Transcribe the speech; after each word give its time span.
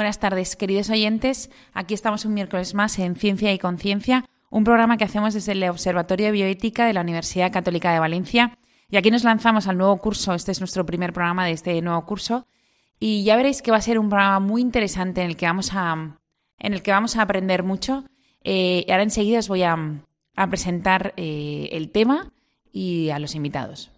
Buenas 0.00 0.18
tardes, 0.18 0.56
queridos 0.56 0.88
oyentes. 0.88 1.50
Aquí 1.74 1.92
estamos 1.92 2.24
un 2.24 2.32
miércoles 2.32 2.72
más 2.72 2.98
en 2.98 3.16
Ciencia 3.16 3.52
y 3.52 3.58
Conciencia, 3.58 4.24
un 4.48 4.64
programa 4.64 4.96
que 4.96 5.04
hacemos 5.04 5.34
desde 5.34 5.52
el 5.52 5.62
Observatorio 5.68 6.24
de 6.24 6.32
Bioética 6.32 6.86
de 6.86 6.94
la 6.94 7.02
Universidad 7.02 7.52
Católica 7.52 7.92
de 7.92 7.98
Valencia. 7.98 8.56
Y 8.88 8.96
aquí 8.96 9.10
nos 9.10 9.24
lanzamos 9.24 9.66
al 9.66 9.76
nuevo 9.76 9.98
curso. 9.98 10.32
Este 10.32 10.52
es 10.52 10.60
nuestro 10.60 10.86
primer 10.86 11.12
programa 11.12 11.44
de 11.44 11.52
este 11.52 11.82
nuevo 11.82 12.06
curso. 12.06 12.46
Y 12.98 13.24
ya 13.24 13.36
veréis 13.36 13.60
que 13.60 13.72
va 13.72 13.76
a 13.76 13.82
ser 13.82 13.98
un 13.98 14.08
programa 14.08 14.40
muy 14.40 14.62
interesante 14.62 15.20
en 15.20 15.26
el 15.28 15.36
que 15.36 15.44
vamos 15.44 15.70
a, 15.74 16.16
en 16.58 16.72
el 16.72 16.80
que 16.80 16.92
vamos 16.92 17.16
a 17.16 17.22
aprender 17.22 17.62
mucho. 17.62 18.04
Eh, 18.42 18.86
ahora 18.88 19.02
enseguida 19.02 19.40
os 19.40 19.48
voy 19.48 19.64
a, 19.64 19.76
presentar 20.48 21.12
eh, 21.18 21.68
el 21.72 21.90
tema 21.90 22.32
y 22.72 23.10
a 23.10 23.18
los 23.18 23.34
invitados. 23.34 23.90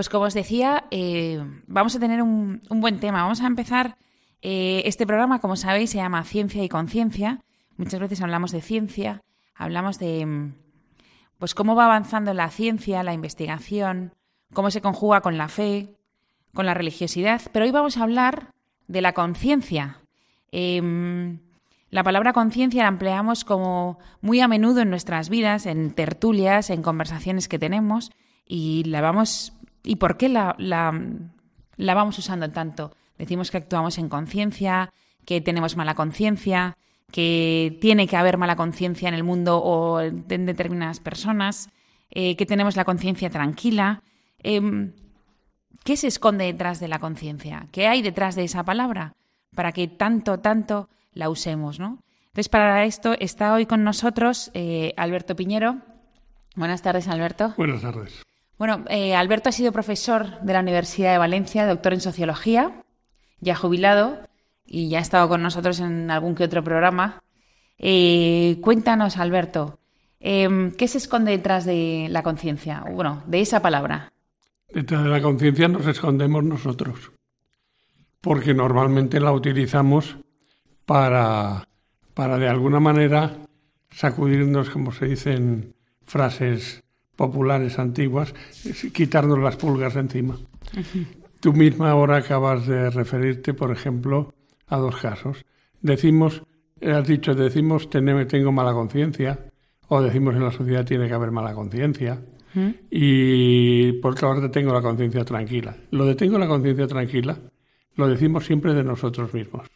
Pues 0.00 0.08
como 0.08 0.24
os 0.24 0.32
decía, 0.32 0.84
eh, 0.90 1.44
vamos 1.66 1.94
a 1.94 2.00
tener 2.00 2.22
un, 2.22 2.62
buen 2.70 3.00
tema. 3.00 3.20
Vamos 3.20 3.42
a 3.42 3.46
empezar 3.46 3.98
eh, 4.40 4.80
este 4.86 5.06
programa, 5.06 5.40
como 5.40 5.56
sabéis, 5.56 5.90
se 5.90 5.98
llama 5.98 6.24
Ciencia 6.24 6.64
y 6.64 6.70
Conciencia. 6.70 7.42
Muchas 7.76 8.00
veces 8.00 8.22
hablamos 8.22 8.50
de 8.50 8.62
ciencia, 8.62 9.20
hablamos 9.54 9.98
de 9.98 10.52
pues 11.36 11.54
cómo 11.54 11.74
va 11.74 11.84
avanzando 11.84 12.32
la 12.32 12.48
ciencia, 12.48 13.02
la 13.02 13.12
investigación, 13.12 14.14
cómo 14.54 14.70
se 14.70 14.80
conjuga 14.80 15.20
con 15.20 15.36
la 15.36 15.48
fe, 15.48 15.98
con 16.54 16.64
la 16.64 16.72
religiosidad. 16.72 17.42
Pero 17.52 17.66
hoy 17.66 17.70
vamos 17.70 17.98
a 17.98 18.04
hablar 18.04 18.54
de 18.88 19.02
la 19.02 19.12
conciencia. 19.12 19.98
Em, 20.50 21.40
la 21.90 22.02
palabra 22.02 22.32
conciencia 22.32 22.84
la 22.84 22.88
empleamos 22.88 23.44
como 23.44 23.98
muy 24.22 24.40
a 24.40 24.48
menudo 24.48 24.80
en 24.80 24.88
nuestras 24.88 25.28
vidas, 25.28 25.66
en 25.66 25.90
tertulias, 25.90 26.70
en 26.70 26.80
conversaciones 26.80 27.48
que 27.48 27.58
tenemos, 27.58 28.10
y 28.46 28.84
la 28.84 29.02
vamos 29.02 29.52
¿Y 29.82 29.96
por 29.96 30.16
qué 30.16 30.28
la, 30.28 30.54
la, 30.58 31.94
vamos 31.94 32.18
usando 32.18 32.50
tanto? 32.50 32.92
Decimos 33.18 33.50
que 33.50 33.58
actuamos 33.58 33.98
en 33.98 34.08
conciencia, 34.08 34.92
que 35.24 35.40
tenemos 35.40 35.76
mala 35.76 35.94
conciencia, 35.94 36.76
que 37.10 37.78
tiene 37.80 38.06
que 38.06 38.16
haber 38.16 38.38
mala 38.38 38.56
conciencia 38.56 39.08
en 39.08 39.14
el 39.14 39.24
mundo 39.24 39.58
o 39.58 40.00
en 40.00 40.46
determinadas 40.46 41.00
personas, 41.00 41.70
eh, 42.10 42.36
que 42.36 42.46
tenemos 42.46 42.76
la 42.76 42.84
conciencia 42.84 43.30
tranquila. 43.30 44.02
Em, 44.42 44.92
¿Qué 45.84 45.96
se 45.96 46.08
esconde 46.08 46.44
detrás 46.44 46.78
de 46.78 46.88
la 46.88 46.98
conciencia? 46.98 47.66
¿Qué 47.72 47.88
hay 47.88 48.02
detrás 48.02 48.34
de 48.36 48.44
esa 48.44 48.64
palabra? 48.64 49.14
Para 49.54 49.72
que 49.72 49.88
tanto, 49.88 50.38
tanto 50.38 50.88
la 51.14 51.30
usemos, 51.30 51.80
¿no? 51.80 52.02
Entonces, 52.26 52.48
para 52.48 52.84
esto 52.84 53.14
está 53.18 53.54
hoy 53.54 53.66
con 53.66 53.82
nosotros 53.82 54.50
eh, 54.54 54.92
Alberto 54.96 55.34
Piñero. 55.34 55.78
Buenas 56.54 56.82
tardes, 56.82 57.08
Alberto. 57.08 57.54
Buenas 57.56 57.82
tardes. 57.82 58.22
Bueno, 58.60 58.84
eh, 58.90 59.14
Alberto 59.14 59.48
ha 59.48 59.52
sido 59.52 59.72
profesor 59.72 60.38
de 60.42 60.52
la 60.52 60.60
Universidad 60.60 61.12
de 61.12 61.18
Valencia, 61.18 61.66
doctor 61.66 61.94
en 61.94 62.02
sociología, 62.02 62.82
ya 63.40 63.54
jubilado 63.54 64.18
y 64.66 64.90
ya 64.90 64.98
ha 64.98 65.00
estado 65.00 65.30
con 65.30 65.42
nosotros 65.42 65.80
en 65.80 66.10
algún 66.10 66.34
que 66.34 66.44
otro 66.44 66.62
programa. 66.62 67.22
Eh, 67.78 68.58
cuéntanos, 68.60 69.16
Alberto, 69.16 69.78
em, 70.20 70.72
¿qué 70.72 70.88
se 70.88 70.98
esconde 70.98 71.30
detrás 71.30 71.64
de 71.64 72.08
la 72.10 72.22
conciencia? 72.22 72.84
Bueno, 72.92 73.22
de 73.26 73.40
esa 73.40 73.62
palabra. 73.62 74.12
Detrás 74.68 75.04
de 75.04 75.08
la 75.08 75.22
conciencia 75.22 75.66
nos 75.66 75.86
escondemos 75.86 76.44
nosotros, 76.44 77.12
porque 78.20 78.52
normalmente 78.52 79.20
la 79.20 79.32
utilizamos 79.32 80.18
para, 80.84 81.66
para 82.12 82.36
de 82.36 82.48
alguna 82.50 82.78
manera 82.78 83.38
sacudirnos, 83.88 84.68
como 84.68 84.92
se 84.92 85.06
dicen 85.06 85.74
frases 86.04 86.82
populares 87.20 87.78
antiguas, 87.78 88.32
quitarnos 88.94 89.38
las 89.40 89.56
pulgas 89.56 89.94
encima. 89.94 90.38
Tú 91.38 91.52
misma 91.52 91.90
ahora 91.90 92.16
acabas 92.16 92.66
de 92.66 92.88
referirte, 92.88 93.52
por 93.52 93.70
ejemplo, 93.70 94.32
a 94.68 94.78
dos 94.78 94.96
casos. 94.96 95.44
Decimos, 95.82 96.42
has 96.80 97.06
dicho, 97.06 97.34
decimos 97.34 97.90
tengo 97.90 98.52
mala 98.52 98.72
conciencia, 98.72 99.38
o 99.88 100.00
decimos 100.00 100.34
en 100.34 100.44
la 100.44 100.50
sociedad 100.50 100.86
tiene 100.86 101.08
que 101.08 101.12
haber 101.12 101.30
mala 101.30 101.52
conciencia, 101.52 102.22
y 102.90 103.92
por 104.00 104.12
otra 104.12 104.30
parte 104.30 104.48
tengo 104.48 104.72
la 104.72 104.80
conciencia 104.80 105.22
tranquila. 105.22 105.76
Lo 105.90 106.06
de 106.06 106.14
tengo 106.14 106.38
la 106.38 106.48
conciencia 106.48 106.86
tranquila 106.86 107.38
lo 107.96 108.08
decimos 108.08 108.46
siempre 108.46 108.72
de 108.72 108.82
nosotros 108.82 109.34
mismos, 109.34 109.66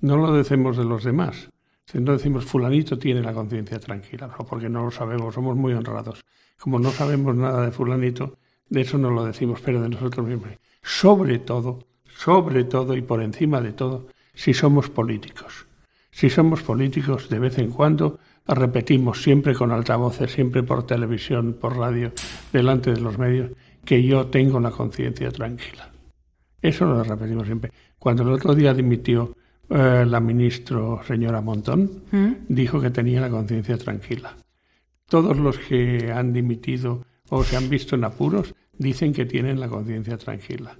no 0.00 0.16
lo 0.16 0.32
decimos 0.32 0.76
de 0.76 0.84
los 0.84 1.04
demás. 1.04 1.50
No 1.92 2.12
decimos 2.12 2.44
fulanito 2.44 2.98
tiene 2.98 3.20
la 3.20 3.32
conciencia 3.32 3.78
tranquila, 3.78 4.28
porque 4.48 4.68
no 4.68 4.82
lo 4.84 4.90
sabemos, 4.90 5.34
somos 5.34 5.54
muy 5.54 5.74
honrados. 5.74 6.24
Como 6.58 6.78
no 6.78 6.90
sabemos 6.90 7.34
nada 7.34 7.64
de 7.64 7.72
fulanito, 7.72 8.38
de 8.68 8.80
eso 8.80 8.98
no 8.98 9.10
lo 9.10 9.24
decimos, 9.24 9.60
pero 9.64 9.80
de 9.82 9.88
nosotros 9.88 10.26
mismos. 10.26 10.50
Sobre 10.82 11.38
todo, 11.38 11.80
sobre 12.16 12.64
todo 12.64 12.96
y 12.96 13.02
por 13.02 13.22
encima 13.22 13.60
de 13.60 13.72
todo, 13.72 14.08
si 14.34 14.54
somos 14.54 14.90
políticos. 14.90 15.66
Si 16.10 16.30
somos 16.30 16.62
políticos, 16.62 17.28
de 17.28 17.38
vez 17.38 17.58
en 17.58 17.70
cuando 17.70 18.18
repetimos 18.46 19.22
siempre 19.22 19.54
con 19.54 19.72
altavoces, 19.72 20.30
siempre 20.30 20.62
por 20.62 20.86
televisión, 20.86 21.56
por 21.60 21.76
radio, 21.76 22.12
delante 22.52 22.92
de 22.92 23.00
los 23.00 23.18
medios, 23.18 23.50
que 23.84 24.02
yo 24.02 24.26
tengo 24.26 24.60
la 24.60 24.70
conciencia 24.70 25.30
tranquila. 25.30 25.90
Eso 26.60 26.86
lo 26.86 27.02
repetimos 27.02 27.46
siempre. 27.46 27.72
Cuando 27.98 28.22
el 28.22 28.30
otro 28.30 28.54
día 28.54 28.72
dimitió 28.72 29.36
eh, 29.68 30.04
la 30.06 30.20
ministra 30.20 30.78
señora 31.06 31.40
Montón, 31.40 32.04
¿Mm? 32.10 32.32
dijo 32.48 32.80
que 32.80 32.90
tenía 32.90 33.20
la 33.20 33.30
conciencia 33.30 33.76
tranquila. 33.76 34.36
Todos 35.14 35.38
los 35.38 35.60
que 35.60 36.10
han 36.10 36.32
dimitido 36.32 37.06
o 37.30 37.44
se 37.44 37.56
han 37.56 37.68
visto 37.68 37.94
en 37.94 38.02
apuros 38.02 38.52
dicen 38.76 39.12
que 39.12 39.24
tienen 39.24 39.60
la 39.60 39.68
conciencia 39.68 40.18
tranquila. 40.18 40.76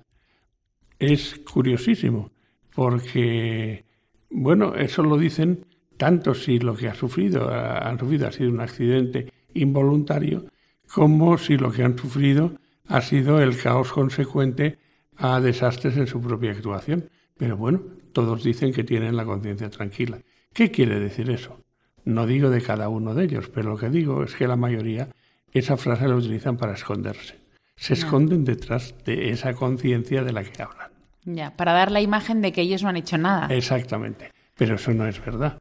Es 0.99 1.41
curiosísimo, 1.49 2.33
porque, 2.75 3.85
bueno, 4.31 4.75
eso 4.75 5.05
lo 5.05 5.19
dicen 5.19 5.65
tanto 5.97 6.35
si 6.35 6.59
lo 6.59 6.75
que 6.75 6.89
ha 6.89 6.97
sufrido, 6.97 7.49
han 7.49 7.97
sufrido 7.97 8.27
ha 8.27 8.33
sido 8.33 8.51
un 8.51 8.61
accidente 8.61 9.33
involuntario, 9.55 10.47
como 10.93 11.39
si 11.39 11.57
lo 11.57 11.71
que 11.71 11.85
han 11.85 11.97
sufrido 11.97 12.59
ha 12.89 13.03
sido 13.03 13.41
el 13.41 13.57
caos 13.57 13.93
consecuente 13.93 14.79
a 15.17 15.41
desastres 15.41 15.97
en 15.97 16.09
su 16.09 16.21
propia 16.21 16.51
actuación. 16.51 17.09
Pero 17.37 17.57
bueno, 17.57 17.83
todos 18.13 18.43
dicen 18.43 18.73
que 18.73 18.83
tienen 18.83 19.15
la 19.15 19.27
conciencia 19.27 19.71
tranquila. 19.71 20.19
¿Qué 20.53 20.73
quiere 20.73 20.99
decir 20.99 21.31
eso? 21.31 21.64
No 22.05 22.27
digo 22.27 22.51
de 22.51 22.61
cada 22.61 22.89
uno 22.89 23.15
de 23.15 23.25
ellos, 23.25 23.49
pero 23.49 23.71
lo 23.71 23.77
que 23.77 23.89
digo 23.89 24.25
es 24.25 24.35
que 24.35 24.47
la 24.47 24.57
mayoría 24.57 25.09
esa 25.53 25.77
frase 25.77 26.09
la 26.09 26.17
utilizan 26.17 26.57
para 26.57 26.75
esconderse. 26.75 27.41
Se 27.77 27.95
esconden 27.95 28.45
detrás 28.45 28.95
de 29.05 29.31
esa 29.31 29.55
conciencia 29.55 30.23
de 30.23 30.33
la 30.33 30.45
que 30.45 30.63
hablan. 30.63 30.91
Ya, 31.25 31.57
para 31.57 31.73
dar 31.73 31.91
la 31.91 32.01
imagen 32.01 32.43
de 32.43 32.53
que 32.53 32.61
ellos 32.61 32.83
no 32.83 32.89
han 32.89 32.97
hecho 32.97 33.19
nada. 33.19 33.47
Exactamente. 33.55 34.31
Pero 34.57 34.77
eso 34.77 34.93
no 34.93 35.07
es 35.07 35.25
verdad. 35.25 35.59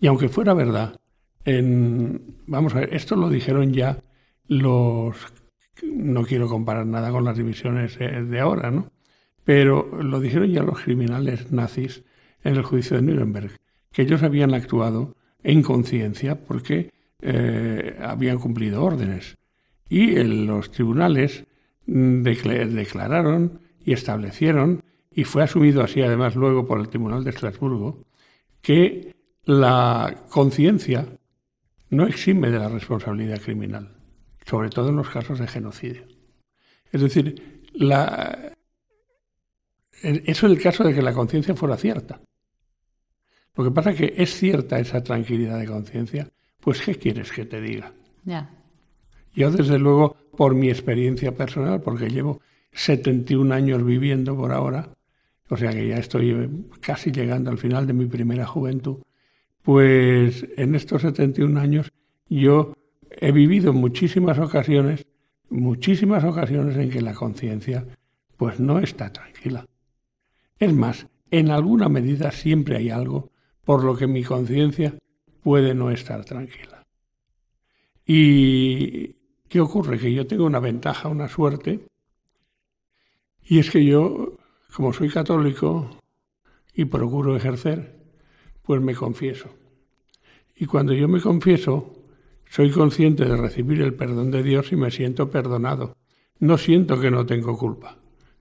Y 0.00 0.06
aunque 0.06 0.28
fuera 0.28 0.54
verdad, 0.54 0.98
en, 1.44 2.36
vamos 2.46 2.74
a 2.74 2.80
ver, 2.80 2.94
esto 2.94 3.16
lo 3.16 3.28
dijeron 3.28 3.72
ya 3.72 3.98
los 4.46 5.16
no 5.82 6.24
quiero 6.24 6.48
comparar 6.48 6.86
nada 6.86 7.10
con 7.10 7.24
las 7.24 7.36
divisiones 7.36 7.96
eh, 8.00 8.22
de 8.22 8.40
ahora, 8.40 8.70
¿no? 8.70 8.90
Pero 9.44 10.02
lo 10.02 10.20
dijeron 10.20 10.50
ya 10.50 10.62
los 10.62 10.80
criminales 10.80 11.50
nazis 11.50 12.04
en 12.44 12.56
el 12.56 12.62
juicio 12.62 12.96
de 12.96 13.02
Nuremberg, 13.02 13.56
que 13.92 14.02
ellos 14.02 14.22
habían 14.22 14.54
actuado 14.54 15.16
en 15.42 15.62
conciencia 15.62 16.36
porque 16.36 16.90
eh, 17.22 17.96
habían 18.00 18.38
cumplido 18.38 18.82
órdenes. 18.82 19.36
Y 19.88 20.14
los 20.22 20.70
tribunales 20.70 21.44
mm, 21.86 22.22
declararon 22.22 23.60
y 23.84 23.92
establecieron, 23.92 24.82
y 25.12 25.24
fue 25.24 25.42
asumido 25.42 25.82
así 25.82 26.02
además 26.02 26.36
luego 26.36 26.66
por 26.66 26.80
el 26.80 26.88
Tribunal 26.88 27.24
de 27.24 27.30
Estrasburgo, 27.30 28.04
que 28.62 29.14
la 29.44 30.14
conciencia 30.30 31.06
no 31.88 32.06
exime 32.06 32.50
de 32.50 32.58
la 32.58 32.68
responsabilidad 32.68 33.40
criminal, 33.40 33.96
sobre 34.46 34.70
todo 34.70 34.90
en 34.90 34.96
los 34.96 35.08
casos 35.08 35.38
de 35.38 35.48
genocidio. 35.48 36.04
Es 36.92 37.00
decir, 37.00 37.62
la, 37.72 38.52
eso 40.02 40.46
es 40.46 40.52
el 40.52 40.62
caso 40.62 40.84
de 40.84 40.94
que 40.94 41.02
la 41.02 41.12
conciencia 41.12 41.54
fuera 41.54 41.76
cierta. 41.76 42.20
Lo 43.56 43.64
que 43.64 43.70
pasa 43.70 43.90
es 43.90 43.96
que 43.96 44.14
es 44.16 44.34
cierta 44.34 44.78
esa 44.78 45.02
tranquilidad 45.02 45.58
de 45.58 45.66
conciencia, 45.66 46.28
pues 46.60 46.82
¿qué 46.82 46.94
quieres 46.94 47.32
que 47.32 47.44
te 47.44 47.60
diga? 47.60 47.92
Yo 49.34 49.50
desde 49.50 49.78
luego, 49.78 50.16
por 50.36 50.54
mi 50.54 50.68
experiencia 50.68 51.34
personal, 51.34 51.80
porque 51.80 52.08
llevo 52.08 52.40
71 52.72 53.54
años 53.54 53.84
viviendo 53.84 54.36
por 54.36 54.52
ahora, 54.52 54.88
o 55.48 55.56
sea 55.56 55.72
que 55.72 55.88
ya 55.88 55.96
estoy 55.96 56.48
casi 56.80 57.10
llegando 57.10 57.50
al 57.50 57.58
final 57.58 57.86
de 57.86 57.92
mi 57.92 58.06
primera 58.06 58.46
juventud, 58.46 58.98
pues 59.62 60.46
en 60.56 60.74
estos 60.74 61.02
71 61.02 61.60
años 61.60 61.92
yo 62.28 62.74
he 63.10 63.32
vivido 63.32 63.72
muchísimas 63.72 64.38
ocasiones, 64.38 65.06
muchísimas 65.48 66.24
ocasiones 66.24 66.76
en 66.76 66.90
que 66.90 67.02
la 67.02 67.14
conciencia 67.14 67.84
pues 68.36 68.60
no 68.60 68.78
está 68.78 69.12
tranquila. 69.12 69.66
Es 70.58 70.72
más, 70.72 71.06
en 71.30 71.50
alguna 71.50 71.88
medida 71.88 72.30
siempre 72.30 72.76
hay 72.76 72.90
algo 72.90 73.30
por 73.70 73.84
lo 73.84 73.96
que 73.96 74.08
mi 74.08 74.24
conciencia 74.24 74.98
puede 75.44 75.76
no 75.76 75.92
estar 75.92 76.24
tranquila. 76.24 76.84
¿Y 78.04 79.14
qué 79.48 79.60
ocurre? 79.60 79.96
Que 79.96 80.12
yo 80.12 80.26
tengo 80.26 80.44
una 80.44 80.58
ventaja, 80.58 81.06
una 81.06 81.28
suerte, 81.28 81.86
y 83.44 83.60
es 83.60 83.70
que 83.70 83.84
yo, 83.84 84.38
como 84.74 84.92
soy 84.92 85.08
católico 85.08 85.88
y 86.74 86.86
procuro 86.86 87.36
ejercer, 87.36 87.94
pues 88.62 88.80
me 88.80 88.96
confieso. 88.96 89.50
Y 90.56 90.66
cuando 90.66 90.92
yo 90.92 91.06
me 91.06 91.20
confieso, 91.20 91.94
soy 92.48 92.72
consciente 92.72 93.24
de 93.24 93.36
recibir 93.36 93.82
el 93.82 93.94
perdón 93.94 94.32
de 94.32 94.42
Dios 94.42 94.72
y 94.72 94.74
me 94.74 94.90
siento 94.90 95.30
perdonado. 95.30 95.96
No 96.40 96.58
siento 96.58 97.00
que 97.00 97.12
no 97.12 97.24
tengo 97.24 97.56
culpa, 97.56 97.98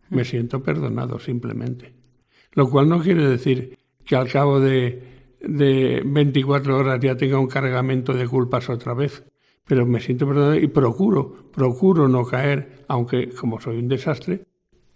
me 0.10 0.26
siento 0.26 0.64
perdonado 0.64 1.20
simplemente. 1.20 1.94
Lo 2.54 2.68
cual 2.68 2.90
no 2.90 3.00
quiere 3.00 3.30
decir 3.30 3.78
que 4.04 4.16
al 4.16 4.28
cabo 4.28 4.60
de, 4.60 5.19
de 5.42 6.02
24 6.06 6.78
horas 6.78 7.00
ya 7.00 7.16
tenga 7.16 7.40
un 7.40 7.48
cargamento 7.48 8.14
de 8.14 8.28
culpas 8.28 8.70
otra 8.70 8.94
vez, 8.94 9.24
pero 9.66 9.86
me 9.86 10.00
siento 10.00 10.28
perdonado 10.28 10.56
y 10.56 10.68
procuro, 10.68 11.52
procuro 11.52 12.08
no 12.08 12.26
caer, 12.26 12.84
aunque 12.88 13.30
como 13.30 13.60
soy 13.60 13.78
un 13.78 13.88
desastre, 13.88 14.46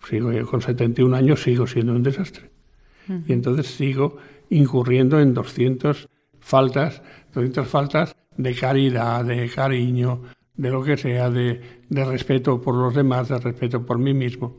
sigo 0.07 0.31
con 0.49 0.61
71 0.61 1.15
años, 1.15 1.43
sigo 1.43 1.67
siendo 1.67 1.93
un 1.93 2.03
desastre. 2.03 2.49
Y 3.27 3.33
entonces 3.33 3.67
sigo 3.67 4.17
incurriendo 4.49 5.19
en 5.19 5.33
200 5.33 6.09
faltas, 6.39 7.01
200 7.33 7.67
faltas 7.67 8.15
de 8.37 8.55
caridad, 8.55 9.25
de 9.25 9.49
cariño, 9.49 10.21
de 10.55 10.69
lo 10.69 10.83
que 10.83 10.97
sea, 10.97 11.29
de, 11.29 11.61
respeto 11.89 12.61
por 12.61 12.75
los 12.75 12.93
demás, 12.93 13.29
de 13.29 13.39
respeto 13.39 13.85
por 13.85 13.97
mí 13.97 14.13
mismo. 14.13 14.57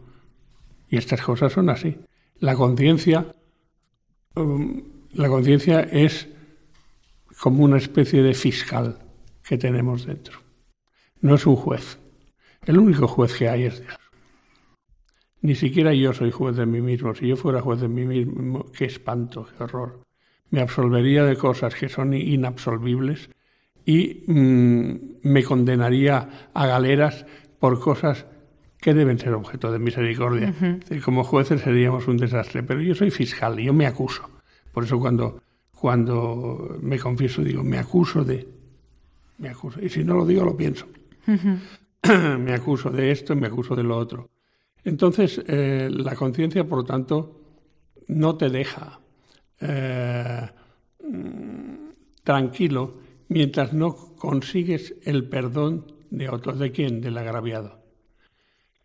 Y 0.89 0.97
estas 0.97 1.23
cosas 1.23 1.53
son 1.53 1.71
así. 1.71 1.97
La 2.41 2.55
conciencia, 2.55 3.35
um, 4.37 4.83
la 5.14 5.28
conciencia 5.28 5.81
es 5.81 6.28
como 7.40 7.64
una 7.64 7.78
especie 7.78 8.22
de 8.22 8.34
fiscal 8.34 8.99
que 9.43 9.58
tenemos 9.58 10.06
dentro. 10.06 10.40
No 11.20 11.37
es 11.37 11.46
un 11.46 11.56
juez. 11.56 11.99
El 12.66 12.78
único 12.78 13.06
juez 13.06 13.34
que 13.37 13.49
hay 13.49 13.64
es 13.64 13.81
Dios. 13.81 13.99
Ni 15.43 15.55
siquiera 15.55 15.93
yo 15.93 16.12
soy 16.12 16.31
juez 16.31 16.56
de 16.56 16.66
mí 16.66 16.81
mismo. 16.81 17.14
Si 17.14 17.28
yo 17.28 17.37
fuera 17.37 17.61
juez 17.61 17.81
de 17.81 17.88
mí 17.88 18.05
mismo, 18.05 18.72
qué 18.72 18.87
espanto, 18.87 19.46
qué 19.56 19.64
horror. 19.64 20.00
Me 20.50 20.61
absolvería 20.61 21.25
de 21.25 21.37
cosas 21.37 21.75
que 21.75 21.88
son 21.88 22.14
inabsolvibles 22.14 23.28
y 23.84 24.25
mm, 24.26 24.94
me 25.22 25.43
condenaría 25.44 26.49
a 26.55 26.66
galeras 26.66 27.26
por 27.58 27.78
cosas 27.78 28.26
que 28.81 28.94
deben 28.94 29.19
ser 29.19 29.34
objeto 29.34 29.70
de 29.70 29.78
misericordia. 29.78 30.55
Como 31.05 31.25
jueces 31.25 31.61
seríamos 31.61 32.08
un 32.08 32.16
desastre, 32.16 32.62
pero 32.62 32.81
yo 32.81 32.94
soy 32.94 33.11
fiscal 33.11 33.58
y 33.61 33.64
yo 33.64 33.72
me 33.72 33.87
acuso. 33.87 34.34
Por 34.75 34.85
eso 34.85 34.99
cuando, 34.99 35.41
cuando 35.71 36.76
me 36.82 36.99
confieso 36.99 37.43
digo, 37.43 37.62
me 37.62 37.79
acuso 37.79 38.25
de... 38.25 38.49
Me 39.38 39.49
acuso. 39.49 39.81
Y 39.81 39.88
si 39.88 40.03
no 40.03 40.15
lo 40.15 40.26
digo, 40.26 40.44
lo 40.44 40.56
pienso. 40.56 40.87
me 41.26 42.53
acuso 42.53 42.91
de 42.91 43.12
esto, 43.12 43.37
me 43.37 43.47
acuso 43.47 43.76
de 43.76 43.85
lo 43.85 43.97
otro. 43.97 44.31
Entonces, 44.82 45.41
eh, 45.47 45.88
la 45.91 46.17
conciencia, 46.17 46.67
por 46.67 46.79
lo 46.79 46.85
tanto, 46.85 47.41
no 48.09 48.37
te 48.37 48.50
deja 48.50 49.00
eh, 49.61 50.50
tranquilo 52.25 52.99
mientras 53.29 53.73
no 53.73 53.94
consigues 54.17 54.97
el 55.05 55.29
perdón 55.29 55.87
de 56.11 56.29
otros. 56.29 56.59
¿De 56.59 56.73
quién? 56.73 57.00
Del 57.00 57.17
agraviado. 57.17 57.84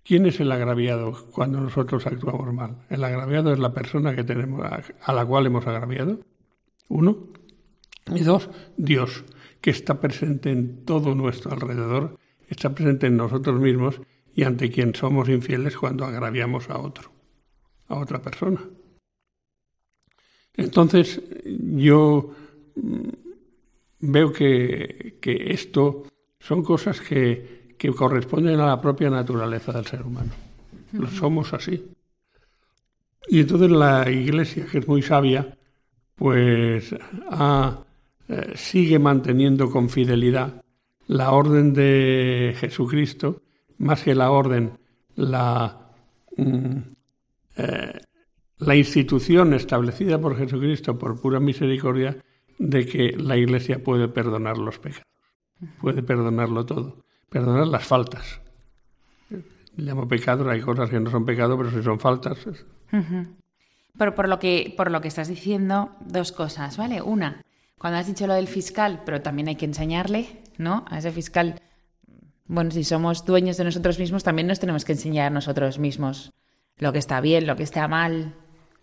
¿Quién 0.04 0.25
es 0.25 0.40
el 0.40 0.51
agraviado 0.51 1.13
cuando 1.31 1.60
nosotros 1.60 2.06
actuamos 2.07 2.54
mal? 2.54 2.78
El 2.90 3.04
agraviado 3.04 3.54
es 3.54 3.60
la 3.60 3.74
persona 3.74 4.16
que 4.16 4.24
tenemos, 4.24 4.62
a 4.63 5.13
la 5.13 5.25
cual 5.25 5.46
hemos 5.46 5.68
agraviado. 5.68 6.19
Uno. 6.88 7.28
Y 8.15 8.22
dos, 8.22 8.50
Dios, 8.75 9.24
que 9.62 9.70
está 9.70 10.00
presente 10.00 10.51
en 10.51 10.84
todo 10.86 11.13
nuestro 11.13 11.51
alrededor, 11.51 12.18
está 12.48 12.74
presente 12.74 13.08
en 13.08 13.18
nosotros 13.18 13.60
mismos 13.60 14.01
y 14.34 14.44
ante 14.44 14.72
quien 14.72 14.96
somos 14.96 15.29
infieles 15.29 15.77
cuando 15.77 16.06
agraviamos 16.06 16.70
a 16.70 16.79
otro, 16.79 17.12
a 17.88 18.00
otra 18.00 18.22
persona. 18.22 18.62
Entonces, 20.56 21.22
yo 21.46 22.36
mm, 22.75 23.10
veo 24.00 24.34
que, 24.34 25.18
esto 25.22 26.03
son 26.39 26.63
cosas 26.63 27.00
que, 27.01 27.59
que, 27.79 27.91
corresponden 27.93 28.59
a 28.59 28.67
la 28.67 28.81
propia 28.81 29.09
naturaleza 29.09 29.71
del 29.71 29.88
ser 29.88 30.03
humano. 30.03 30.31
Somos 31.17 31.53
así. 31.53 31.83
Y 33.27 33.39
entonces 33.39 33.71
la 33.71 34.09
Iglesia, 34.09 34.65
que 34.69 34.79
es 34.79 34.88
muy 34.88 35.01
sabia, 35.01 35.57
pues 36.15 36.93
eh, 36.93 38.53
sigue 38.55 39.00
manteniendo 39.00 39.71
con 39.71 39.89
fidelidad 39.89 40.62
la 41.07 41.31
orden 41.31 41.74
de 41.74 42.55
Jesucristo 42.59 43.41
más 43.79 44.03
que 44.03 44.13
la 44.13 44.29
orden, 44.31 44.77
mm, 45.15 46.77
eh, 47.57 48.01
la 48.59 48.75
institución 48.75 49.53
establecida 49.53 50.19
por 50.19 50.38
Jesucristo 50.38 50.98
por 50.98 51.19
pura 51.19 51.39
misericordia 51.39 52.17
de 52.57 52.86
que 52.86 53.15
la 53.17 53.38
Iglesia 53.38 53.81
puede 53.83 54.09
perdonar 54.09 54.57
los 54.57 54.79
pecados, 54.79 55.07
puede 55.81 56.03
perdonarlo 56.03 56.65
todo, 56.65 57.05
perdonar 57.29 57.67
las 57.67 57.86
faltas. 57.86 58.41
Le 59.29 59.86
llamo 59.86 60.07
pecado, 60.07 60.50
hay 60.50 60.62
cosas 60.62 60.89
que 60.89 61.00
no 61.00 61.09
son 61.09 61.25
pecado, 61.25 61.57
pero 61.57 61.71
si 61.71 61.81
son 61.81 62.00
faltas. 62.00 62.38
Pero 63.98 64.15
por 64.15 64.27
lo 64.27 64.39
que 64.39 64.74
por 64.75 64.91
lo 64.91 65.01
que 65.01 65.07
estás 65.07 65.27
diciendo, 65.27 65.91
dos 66.01 66.31
cosas, 66.31 66.77
¿vale? 66.77 67.01
Una, 67.01 67.41
cuando 67.77 68.00
has 68.00 68.07
dicho 68.07 68.27
lo 68.27 68.33
del 68.33 68.48
fiscal, 68.48 69.03
pero 69.05 69.21
también 69.21 69.48
hay 69.48 69.55
que 69.55 69.65
enseñarle, 69.65 70.41
¿no? 70.57 70.86
A 70.89 71.00
ese 71.00 71.12
fiscal 71.12 71.62
bueno, 72.50 72.71
si 72.71 72.83
somos 72.83 73.25
dueños 73.25 73.57
de 73.57 73.63
nosotros 73.63 74.00
mismos, 74.00 74.24
también 74.24 74.48
nos 74.48 74.59
tenemos 74.59 74.83
que 74.83 74.93
enseñar 74.93 75.31
nosotros 75.31 75.77
mismos 75.77 76.33
lo 76.79 76.91
que 76.91 76.98
está 76.98 77.21
bien, 77.21 77.45
lo 77.45 77.55
que 77.55 77.62
está 77.62 77.88
mal, 77.88 78.33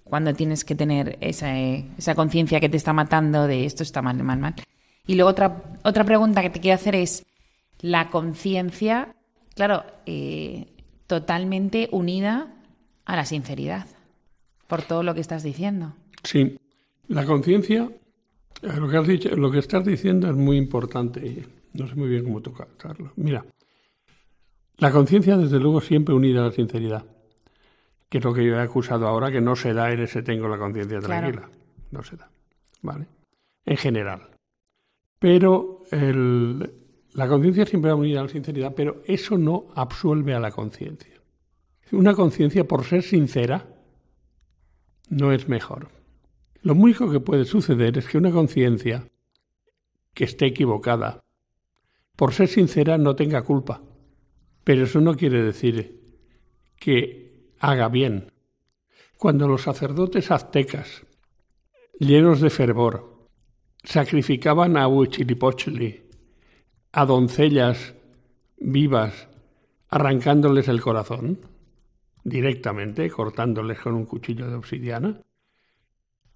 cuando 0.04 0.34
tienes 0.34 0.64
que 0.64 0.76
tener 0.76 1.18
esa, 1.20 1.58
esa 1.58 2.14
conciencia 2.14 2.60
que 2.60 2.68
te 2.68 2.76
está 2.76 2.92
matando 2.92 3.48
de 3.48 3.64
esto 3.64 3.82
está 3.82 4.02
mal, 4.02 4.22
mal, 4.22 4.38
mal. 4.38 4.54
Y 5.04 5.16
luego 5.16 5.30
otra, 5.30 5.64
otra 5.82 6.04
pregunta 6.04 6.42
que 6.42 6.50
te 6.50 6.60
quiero 6.60 6.76
hacer 6.76 6.94
es, 6.94 7.26
la 7.80 8.11
conciencia, 8.11 9.14
claro, 9.54 9.85
eh, 10.06 10.66
totalmente 11.06 11.88
unida 11.92 12.52
a 13.04 13.16
la 13.16 13.25
sinceridad, 13.25 13.87
por 14.66 14.83
todo 14.83 15.02
lo 15.02 15.14
que 15.14 15.21
estás 15.21 15.42
diciendo. 15.42 15.95
Sí, 16.23 16.59
la 17.09 17.25
conciencia, 17.25 17.90
eh, 18.62 18.73
lo 18.76 18.88
que 18.88 18.97
has 18.97 19.06
dicho, 19.06 19.37
lo 19.37 19.50
que 19.50 19.59
estás 19.59 19.85
diciendo 19.85 20.28
es 20.28 20.35
muy 20.35 20.56
importante. 20.56 21.47
No 21.75 21.87
sé 21.87 21.95
muy 21.95 22.09
bien 22.09 22.25
cómo 22.25 22.40
tocarlo. 22.40 23.12
Mira, 23.16 23.45
la 24.78 24.90
conciencia, 24.90 25.37
desde 25.37 25.59
luego, 25.59 25.80
siempre 25.80 26.14
unida 26.14 26.42
a 26.42 26.47
la 26.47 26.52
sinceridad, 26.52 27.04
que 28.09 28.18
es 28.18 28.25
lo 28.25 28.35
que 28.35 28.45
yo 28.45 28.56
he 28.56 28.61
acusado 28.61 29.06
ahora, 29.06 29.30
que 29.30 29.40
no 29.40 29.56
se 29.56 29.73
da 29.73 29.92
en 29.92 30.00
ese 30.00 30.23
tengo 30.23 30.49
la 30.49 30.59
conciencia 30.59 31.00
tranquila. 31.00 31.49
No 31.90 32.02
se 32.02 32.16
da. 32.16 32.28
¿Vale? 32.83 33.06
En 33.64 33.76
general. 33.76 34.30
Pero 35.18 35.83
La 37.16 37.26
conciencia 37.26 37.64
siempre 37.64 37.90
va 37.90 37.96
unida 37.96 38.20
a 38.20 38.25
la 38.25 38.28
sinceridad, 38.28 38.75
pero 38.75 39.02
eso 39.06 39.38
no 39.38 39.68
absuelve 39.75 40.35
a 40.35 40.38
la 40.38 40.50
conciencia. 40.50 41.14
Una 41.92 42.12
conciencia, 42.12 42.68
por 42.68 42.85
ser 42.85 43.02
sincera, 43.02 43.66
no 45.08 45.32
es 45.32 45.49
mejor. 45.49 45.88
Lo 46.61 46.75
único 46.75 47.11
que 47.11 47.20
puede 47.20 47.46
suceder 47.46 47.96
es 47.96 48.06
que 48.06 48.18
una 48.18 48.30
conciencia 48.30 49.08
que 50.12 50.25
esté 50.25 50.44
equivocada, 50.44 51.25
por 52.16 52.35
ser 52.35 52.49
sincera, 52.49 52.99
no 52.99 53.16
tenga 53.16 53.40
culpa. 53.44 53.82
Pero 54.62 54.85
eso 54.85 55.00
no 55.00 55.16
quiere 55.16 55.42
decir 55.42 56.20
que 56.78 57.54
haga 57.61 57.88
bien. 57.88 58.30
Cuando 59.16 59.49
los 59.49 59.62
sacerdotes 59.62 60.30
aztecas, 60.30 61.06
llenos 61.99 62.42
de 62.42 62.50
fervor, 62.50 63.30
sacrificaban 63.85 64.76
a 64.76 64.87
Huichilipochtli, 64.87 66.05
a 66.96 67.04
doncellas 67.04 67.94
vivas, 68.56 69.28
arrancándoles 69.90 70.66
el 70.68 70.80
corazón, 70.80 71.40
directamente, 72.24 73.10
cortándoles 73.10 73.78
con 73.80 73.92
un 73.92 74.06
cuchillo 74.06 74.48
de 74.48 74.54
obsidiana, 74.54 75.20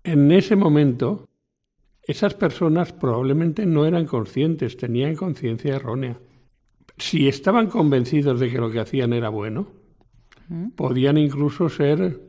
en 0.05 0.31
ese 0.31 0.57
momento 0.57 1.27
esas 2.03 2.35
personas 2.35 2.93
probablemente 2.93 3.65
no 3.65 3.87
eran 3.87 4.05
conscientes, 4.05 4.77
tenían 4.77 5.17
conciencia 5.17 5.77
errónea. 5.77 6.21
Si 6.99 7.27
estaban 7.27 7.69
convencidos 7.69 8.39
de 8.39 8.51
que 8.51 8.59
lo 8.59 8.71
que 8.71 8.81
hacían 8.81 9.15
era 9.15 9.31
bueno, 9.31 9.69
podían 10.77 11.17
incluso 11.17 11.71
ser 11.71 12.21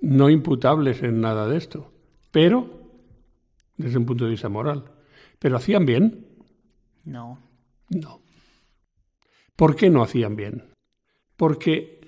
no 0.00 0.30
imputables 0.30 1.02
en 1.02 1.20
nada 1.20 1.48
de 1.48 1.56
esto, 1.56 1.90
pero 2.30 2.70
desde 3.76 3.98
un 3.98 4.06
punto 4.06 4.26
de 4.26 4.30
vista 4.30 4.48
moral. 4.48 4.84
¿Pero 5.40 5.56
hacían 5.56 5.86
bien? 5.86 6.24
No. 7.04 7.47
No. 7.90 8.20
¿Por 9.56 9.76
qué 9.76 9.90
no 9.90 10.02
hacían 10.02 10.36
bien? 10.36 10.64
Porque 11.36 12.00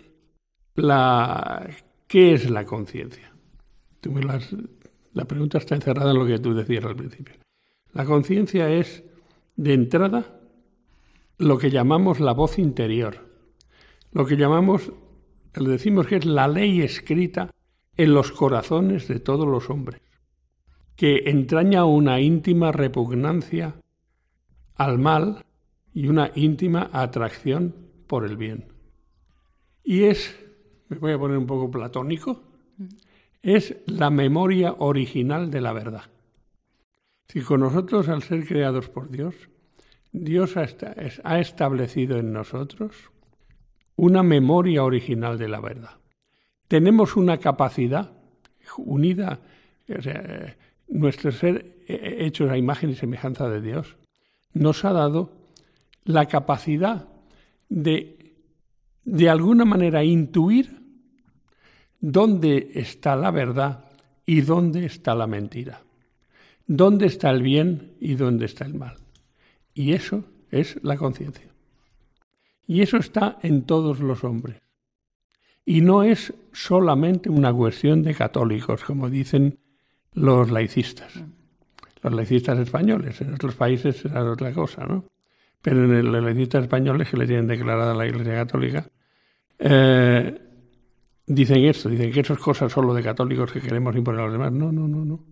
la, 0.74 1.68
¿Qué 2.10 2.34
es 2.34 2.50
la 2.50 2.64
conciencia? 2.64 3.32
La 5.12 5.24
pregunta 5.26 5.58
está 5.58 5.76
encerrada 5.76 6.10
en 6.10 6.18
lo 6.18 6.26
que 6.26 6.40
tú 6.40 6.54
decías 6.54 6.84
al 6.84 6.96
principio. 6.96 7.36
La 7.92 8.04
conciencia 8.04 8.68
es, 8.68 9.04
de 9.54 9.74
entrada, 9.74 10.40
lo 11.38 11.56
que 11.56 11.70
llamamos 11.70 12.18
la 12.18 12.32
voz 12.32 12.58
interior, 12.58 13.28
lo 14.10 14.26
que 14.26 14.36
llamamos, 14.36 14.92
decimos 15.54 16.08
que 16.08 16.16
es 16.16 16.24
la 16.24 16.48
ley 16.48 16.82
escrita 16.82 17.52
en 17.96 18.12
los 18.12 18.32
corazones 18.32 19.06
de 19.06 19.20
todos 19.20 19.46
los 19.46 19.70
hombres, 19.70 20.00
que 20.96 21.22
entraña 21.26 21.84
una 21.84 22.20
íntima 22.20 22.72
repugnancia 22.72 23.76
al 24.74 24.98
mal 24.98 25.44
y 26.00 26.08
una 26.08 26.30
íntima 26.34 26.88
atracción 26.94 27.74
por 28.06 28.24
el 28.24 28.38
bien. 28.38 28.72
Y 29.84 30.04
es 30.04 30.34
me 30.88 30.96
voy 30.96 31.12
a 31.12 31.18
poner 31.18 31.36
un 31.36 31.46
poco 31.46 31.70
platónico, 31.70 32.42
es 33.42 33.76
la 33.84 34.08
memoria 34.08 34.76
original 34.78 35.50
de 35.50 35.60
la 35.60 35.74
verdad. 35.74 36.04
Si 37.28 37.42
con 37.42 37.60
nosotros, 37.60 38.08
al 38.08 38.22
ser 38.22 38.46
creados 38.46 38.88
por 38.88 39.10
Dios, 39.10 39.34
Dios 40.10 40.56
ha 40.56 41.38
establecido 41.38 42.16
en 42.16 42.32
nosotros 42.32 42.96
una 43.96 44.22
memoria 44.22 44.82
original 44.82 45.36
de 45.36 45.48
la 45.48 45.60
verdad. 45.60 45.98
Tenemos 46.66 47.14
una 47.14 47.36
capacidad 47.36 48.10
unida, 48.78 49.40
sea, 49.86 50.56
nuestro 50.88 51.30
ser 51.30 51.76
hecho 51.86 52.50
a 52.50 52.56
imagen 52.56 52.88
y 52.88 52.94
semejanza 52.94 53.50
de 53.50 53.60
Dios, 53.60 53.96
nos 54.54 54.86
ha 54.86 54.94
dado 54.94 55.39
la 56.04 56.26
capacidad 56.26 57.08
de 57.68 58.20
de 59.04 59.28
alguna 59.28 59.64
manera 59.64 60.04
intuir 60.04 60.80
dónde 62.00 62.70
está 62.74 63.16
la 63.16 63.30
verdad 63.30 63.84
y 64.24 64.42
dónde 64.42 64.86
está 64.86 65.14
la 65.14 65.26
mentira, 65.26 65.82
dónde 66.66 67.06
está 67.06 67.30
el 67.30 67.42
bien 67.42 67.96
y 68.00 68.14
dónde 68.14 68.46
está 68.46 68.64
el 68.64 68.74
mal. 68.74 68.96
Y 69.74 69.92
eso 69.92 70.24
es 70.50 70.78
la 70.82 70.96
conciencia. 70.96 71.48
Y 72.66 72.82
eso 72.82 72.98
está 72.98 73.38
en 73.42 73.62
todos 73.62 73.98
los 74.00 74.22
hombres. 74.22 74.60
Y 75.64 75.80
no 75.80 76.04
es 76.04 76.32
solamente 76.52 77.28
una 77.28 77.52
cuestión 77.52 78.02
de 78.02 78.14
católicos, 78.14 78.84
como 78.84 79.10
dicen 79.10 79.58
los 80.12 80.50
laicistas. 80.50 81.12
Los 82.02 82.12
laicistas 82.12 82.58
españoles, 82.58 83.20
en 83.20 83.34
otros 83.34 83.56
países 83.56 83.96
será 83.96 84.24
otra 84.24 84.52
cosa, 84.52 84.86
¿no? 84.86 85.04
Pero 85.62 85.84
en 85.84 86.12
los 86.12 86.22
laicistas 86.22 86.62
españoles 86.62 87.10
que 87.10 87.16
le 87.16 87.26
tienen 87.26 87.46
declarada 87.46 87.94
la 87.94 88.06
Iglesia 88.06 88.34
Católica, 88.34 88.90
eh, 89.58 90.40
dicen 91.26 91.64
esto, 91.64 91.88
dicen 91.88 92.10
que 92.12 92.20
eso 92.20 92.32
es 92.32 92.40
cosa 92.40 92.68
solo 92.68 92.94
de 92.94 93.02
católicos 93.02 93.52
que 93.52 93.60
queremos 93.60 93.94
imponer 93.94 94.22
a 94.22 94.24
los 94.24 94.32
demás. 94.32 94.52
No, 94.52 94.72
no, 94.72 94.88
no, 94.88 95.04
no. 95.04 95.24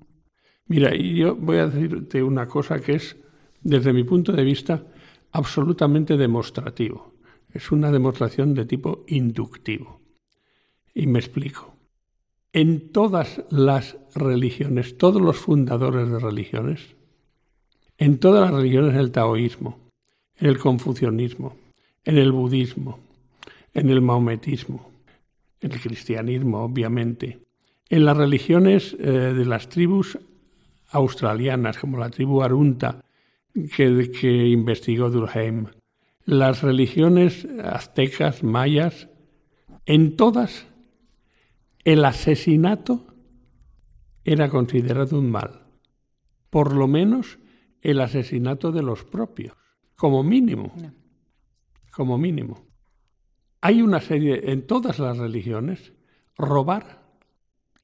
Mira, 0.66 0.94
y 0.94 1.14
yo 1.14 1.34
voy 1.34 1.56
a 1.58 1.66
decirte 1.66 2.22
una 2.22 2.46
cosa 2.46 2.80
que 2.80 2.94
es, 2.94 3.16
desde 3.62 3.92
mi 3.92 4.04
punto 4.04 4.32
de 4.32 4.44
vista, 4.44 4.84
absolutamente 5.32 6.16
demostrativo. 6.16 7.14
Es 7.50 7.72
una 7.72 7.90
demostración 7.90 8.54
de 8.54 8.66
tipo 8.66 9.04
inductivo. 9.08 10.02
Y 10.94 11.06
me 11.06 11.18
explico. 11.18 11.74
En 12.52 12.92
todas 12.92 13.44
las 13.50 13.96
religiones, 14.14 14.98
todos 14.98 15.22
los 15.22 15.38
fundadores 15.38 16.10
de 16.10 16.18
religiones, 16.18 16.96
en 17.96 18.18
todas 18.18 18.42
las 18.42 18.52
religiones 18.52 18.94
del 18.94 19.10
taoísmo, 19.10 19.87
en 20.38 20.46
el 20.46 20.58
confucianismo, 20.58 21.56
en 22.04 22.18
el 22.18 22.32
budismo, 22.32 23.00
en 23.74 23.90
el 23.90 24.00
maometismo, 24.00 24.90
en 25.60 25.72
el 25.72 25.80
cristianismo, 25.80 26.62
obviamente, 26.62 27.40
en 27.88 28.04
las 28.04 28.16
religiones 28.16 28.96
eh, 28.98 29.10
de 29.10 29.44
las 29.44 29.68
tribus 29.68 30.18
australianas, 30.90 31.78
como 31.78 31.98
la 31.98 32.10
tribu 32.10 32.42
Arunta, 32.42 33.04
que, 33.74 34.48
investigó 34.48 35.10
Durkheim, 35.10 35.66
las 36.24 36.62
religiones 36.62 37.46
aztecas, 37.62 38.42
mayas, 38.42 39.08
en 39.86 40.16
todas 40.16 40.66
el 41.84 42.04
asesinato 42.04 43.06
era 44.24 44.50
considerado 44.50 45.18
un 45.18 45.30
mal, 45.30 45.62
por 46.50 46.74
lo 46.74 46.86
menos 46.86 47.38
el 47.80 48.00
asesinato 48.00 48.72
de 48.72 48.82
los 48.82 49.04
propios, 49.04 49.56
como 49.98 50.22
mínimo, 50.22 50.72
como 51.90 52.16
mínimo. 52.18 52.64
Hay 53.60 53.82
una 53.82 54.00
serie, 54.00 54.52
en 54.52 54.64
todas 54.64 55.00
las 55.00 55.18
religiones, 55.18 55.92
robar 56.36 57.02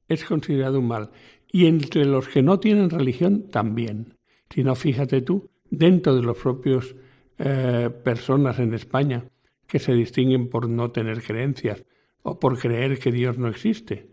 es 0.07 0.23
considerado 0.23 0.79
un 0.79 0.87
mal. 0.87 1.11
Y 1.51 1.65
entre 1.65 2.05
los 2.05 2.29
que 2.29 2.41
no 2.41 2.57
tienen 2.61 2.89
religión 2.89 3.49
también. 3.49 4.13
Si 4.49 4.63
no, 4.63 4.75
fíjate 4.75 5.23
tú, 5.23 5.49
dentro 5.69 6.15
de 6.15 6.21
los 6.21 6.37
propios 6.37 6.95
eh, 7.37 7.89
personas 8.01 8.59
en 8.59 8.73
España 8.73 9.25
que 9.67 9.79
se 9.79 9.91
distinguen 9.91 10.49
por 10.49 10.69
no 10.69 10.91
tener 10.91 11.21
creencias 11.21 11.83
o 12.23 12.39
por 12.39 12.57
creer 12.57 12.97
que 12.97 13.11
Dios 13.11 13.37
no 13.37 13.49
existe. 13.49 14.07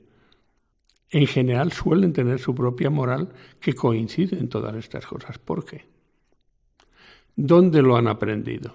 En 1.09 1.29
general 1.29 1.71
suelen 1.71 2.13
tener 2.13 2.41
su 2.41 2.53
propia 2.53 2.91
moral 2.91 3.33
que 3.61 3.75
coincide 3.75 4.41
en 4.41 4.49
todas 4.49 4.75
estas 4.75 5.07
cosas. 5.07 5.39
¿Por 5.39 5.65
qué? 5.65 5.92
¿Dónde 7.37 7.83
lo 7.83 7.97
han 7.97 8.09
aprendido? 8.09 8.75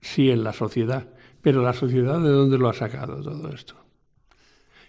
Sí, 0.00 0.30
en 0.30 0.44
la 0.44 0.52
sociedad. 0.52 1.08
Pero 1.40 1.62
la 1.62 1.72
sociedad, 1.72 2.20
¿de 2.20 2.30
dónde 2.30 2.58
lo 2.58 2.68
ha 2.68 2.74
sacado 2.74 3.22
todo 3.22 3.48
esto? 3.52 3.74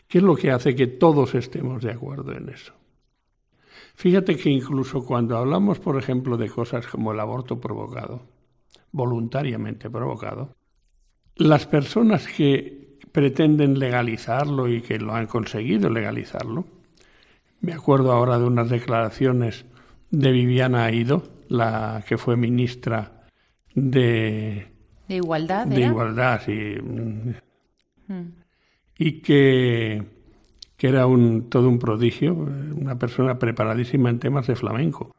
¿Qué 0.08 0.20
es 0.20 0.24
lo 0.24 0.36
que 0.36 0.52
hace 0.52 0.76
que 0.76 0.88
todos 0.88 1.34
estemos 1.34 1.82
de 1.82 1.92
acuerdo 1.92 2.34
en 2.34 2.50
eso? 2.50 2.74
Fíjate 3.96 4.36
que 4.36 4.50
incluso 4.50 5.06
cuando 5.06 5.38
hablamos, 5.38 5.80
por 5.80 5.98
ejemplo, 5.98 6.38
de 6.38 6.50
cosas 6.50 6.86
como 6.88 7.12
el 7.12 7.20
aborto 7.20 7.60
provocado, 7.60 8.22
voluntariamente 8.92 9.90
provocado, 9.90 10.56
las 11.36 11.66
personas 11.66 12.28
que 12.28 13.00
pretenden 13.12 13.80
legalizarlo 13.80 14.68
y 14.68 14.82
que 14.82 15.00
lo 15.00 15.14
han 15.14 15.28
conseguido 15.28 15.90
legalizarlo, 15.90 16.66
me 17.62 17.74
acuerdo 17.74 18.12
ahora 18.12 18.38
de 18.38 18.46
unas 18.46 18.70
declaraciones 18.70 19.66
de 20.12 20.32
Viviana 20.32 20.86
Aido, 20.86 21.24
la 21.54 22.04
que 22.08 22.18
fue 22.18 22.36
ministra 22.36 23.24
de 23.74 24.74
de 25.08 25.16
igualdad. 25.16 25.68
De 25.68 25.82
igualdad, 25.82 26.42
sí. 26.46 26.76
Mm. 26.82 28.24
Y 28.98 29.22
que, 29.22 30.04
que 30.78 30.88
era 30.88 31.06
un, 31.08 31.50
todo 31.50 31.68
un 31.68 31.80
prodigio, 31.80 32.34
una 32.34 32.98
persona 32.98 33.38
preparadísima 33.38 34.10
en 34.10 34.20
temas 34.20 34.48
de 34.48 34.56
flamenco. 34.56 35.16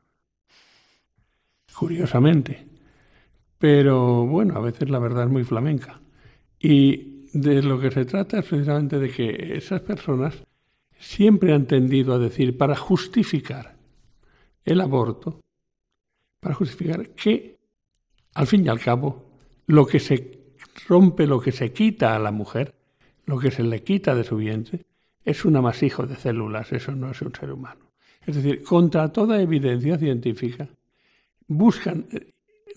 Curiosamente. 1.76 2.66
Pero 3.58 4.26
bueno, 4.26 4.56
a 4.56 4.60
veces 4.60 4.88
la 4.90 4.98
verdad 4.98 5.24
es 5.24 5.30
muy 5.30 5.44
flamenca. 5.44 6.00
Y 6.58 7.28
de 7.32 7.62
lo 7.62 7.78
que 7.80 7.90
se 7.90 8.04
trata 8.04 8.38
es 8.38 8.46
precisamente 8.46 8.98
de 8.98 9.10
que 9.10 9.56
esas 9.56 9.80
personas 9.80 10.42
siempre 10.98 11.52
han 11.52 11.66
tendido 11.66 12.14
a 12.14 12.18
decir, 12.18 12.56
para 12.56 12.76
justificar 12.76 13.76
el 14.64 14.80
aborto, 14.80 15.40
para 16.44 16.54
justificar 16.54 17.08
que 17.12 17.56
al 18.34 18.46
fin 18.46 18.66
y 18.66 18.68
al 18.68 18.78
cabo, 18.78 19.24
lo 19.66 19.86
que 19.86 19.98
se 19.98 20.52
rompe, 20.86 21.26
lo 21.26 21.40
que 21.40 21.52
se 21.52 21.72
quita 21.72 22.14
a 22.14 22.18
la 22.18 22.32
mujer, 22.32 22.74
lo 23.24 23.38
que 23.38 23.50
se 23.50 23.62
le 23.62 23.82
quita 23.82 24.14
de 24.14 24.24
su 24.24 24.36
vientre, 24.36 24.84
es 25.24 25.46
un 25.46 25.56
amasijo 25.56 26.06
de 26.06 26.16
células, 26.16 26.70
eso 26.70 26.92
no 26.92 27.10
es 27.10 27.22
un 27.22 27.34
ser 27.34 27.50
humano. 27.50 27.86
Es 28.26 28.36
decir, 28.36 28.62
contra 28.62 29.10
toda 29.10 29.40
evidencia 29.40 29.96
científica, 29.96 30.68
buscan, 31.48 32.08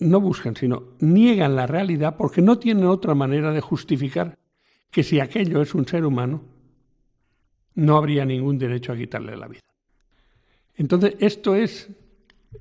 no 0.00 0.18
buscan, 0.22 0.56
sino 0.56 0.94
niegan 1.00 1.54
la 1.54 1.66
realidad 1.66 2.16
porque 2.16 2.40
no 2.40 2.58
tienen 2.58 2.86
otra 2.86 3.14
manera 3.14 3.52
de 3.52 3.60
justificar 3.60 4.38
que 4.90 5.02
si 5.02 5.20
aquello 5.20 5.60
es 5.60 5.74
un 5.74 5.86
ser 5.86 6.06
humano, 6.06 6.40
no 7.74 7.98
habría 7.98 8.24
ningún 8.24 8.56
derecho 8.56 8.94
a 8.94 8.96
quitarle 8.96 9.36
la 9.36 9.46
vida. 9.46 9.60
Entonces, 10.74 11.16
esto 11.18 11.54
es 11.54 11.90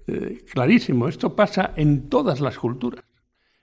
eh, 0.07 0.43
clarísimo, 0.51 1.07
esto 1.07 1.35
pasa 1.35 1.73
en 1.75 2.09
todas 2.09 2.41
las 2.41 2.57
culturas. 2.57 3.03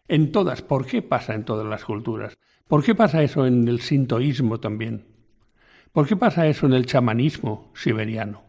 En 0.08 0.32
todas. 0.32 0.62
¿Por 0.62 0.86
qué 0.86 1.02
pasa 1.02 1.34
en 1.34 1.44
todas 1.44 1.66
las 1.66 1.84
culturas? 1.84 2.38
¿Por 2.68 2.82
qué 2.82 2.94
pasa 2.94 3.22
eso 3.22 3.46
en 3.46 3.68
el 3.68 3.80
sintoísmo 3.80 4.60
también? 4.60 5.06
¿Por 5.92 6.06
qué 6.06 6.16
pasa 6.16 6.46
eso 6.46 6.66
en 6.66 6.72
el 6.72 6.86
chamanismo 6.86 7.72
siberiano? 7.74 8.42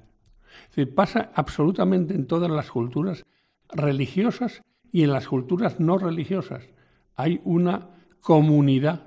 pasa 0.93 1.31
absolutamente 1.33 2.13
en 2.13 2.27
todas 2.27 2.51
las 2.51 2.69
culturas 2.69 3.25
religiosas 3.69 4.61
y 4.91 5.03
en 5.03 5.11
las 5.11 5.27
culturas 5.27 5.79
no 5.79 5.97
religiosas. 5.97 6.67
Hay 7.15 7.39
una 7.45 7.91
comunidad 8.19 9.03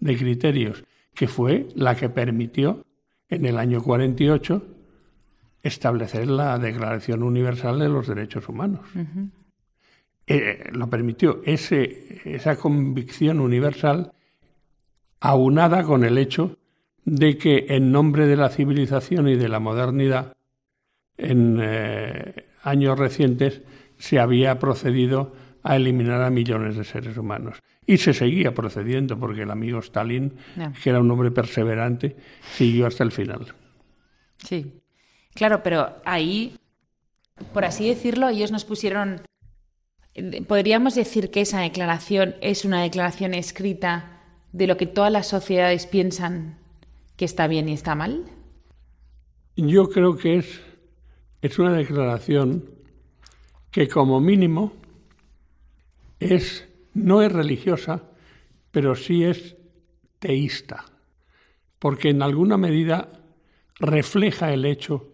de 0.00 0.16
criterios 0.16 0.84
que 1.14 1.28
fue 1.28 1.68
la 1.74 1.96
que 1.96 2.08
permitió 2.08 2.82
en 3.28 3.44
el 3.44 3.58
año 3.58 3.82
48 3.82 4.75
establecer 5.66 6.28
la 6.28 6.58
Declaración 6.58 7.22
Universal 7.22 7.78
de 7.78 7.88
los 7.88 8.06
Derechos 8.06 8.48
Humanos. 8.48 8.86
Eh, 10.26 10.70
lo 10.72 10.90
permitió 10.90 11.40
ese, 11.44 12.20
esa 12.24 12.56
convicción 12.56 13.40
universal 13.40 14.12
aunada 15.20 15.84
con 15.84 16.04
el 16.04 16.18
hecho 16.18 16.58
de 17.04 17.38
que 17.38 17.66
en 17.68 17.92
nombre 17.92 18.26
de 18.26 18.36
la 18.36 18.48
civilización 18.48 19.28
y 19.28 19.36
de 19.36 19.48
la 19.48 19.60
modernidad 19.60 20.36
en 21.16 21.58
eh, 21.62 22.46
años 22.62 22.98
recientes 22.98 23.62
se 23.98 24.18
había 24.18 24.58
procedido 24.58 25.32
a 25.62 25.76
eliminar 25.76 26.22
a 26.22 26.30
millones 26.30 26.76
de 26.76 26.84
seres 26.84 27.16
humanos. 27.16 27.62
Y 27.86 27.98
se 27.98 28.12
seguía 28.12 28.54
procediendo 28.54 29.18
porque 29.18 29.42
el 29.42 29.50
amigo 29.50 29.78
Stalin, 29.78 30.32
que 30.82 30.90
era 30.90 31.00
un 31.00 31.10
hombre 31.10 31.30
perseverante, 31.30 32.16
siguió 32.52 32.86
hasta 32.86 33.04
el 33.04 33.12
final. 33.12 33.54
Sí, 34.38 34.80
claro, 35.36 35.62
pero 35.62 35.94
ahí, 36.04 36.56
por 37.52 37.64
así 37.64 37.88
decirlo, 37.88 38.28
ellos 38.28 38.50
nos 38.50 38.64
pusieron... 38.64 39.22
¿Podríamos 40.48 40.94
decir 40.94 41.30
que 41.30 41.42
esa 41.42 41.60
declaración 41.60 42.34
es 42.40 42.64
una 42.64 42.82
declaración 42.82 43.34
escrita 43.34 44.22
de 44.52 44.66
lo 44.66 44.76
que 44.76 44.86
todas 44.86 45.12
las 45.12 45.28
sociedades 45.28 45.86
piensan 45.86 46.58
que 47.16 47.26
está 47.26 47.46
bien 47.46 47.68
y 47.68 47.74
está 47.74 47.94
mal? 47.94 48.24
Yo 49.56 49.88
creo 49.90 50.16
que 50.16 50.38
es 50.38 50.60
es 51.42 51.58
una 51.58 51.72
declaración 51.72 52.70
que 53.70 53.88
como 53.88 54.20
mínimo 54.20 54.72
es 56.18 56.66
no 56.94 57.22
es 57.22 57.30
religiosa, 57.30 58.02
pero 58.70 58.96
sí 58.96 59.22
es 59.22 59.56
teísta, 60.18 60.86
porque 61.78 62.08
en 62.08 62.22
alguna 62.22 62.56
medida 62.56 63.08
refleja 63.78 64.52
el 64.52 64.64
hecho, 64.64 65.12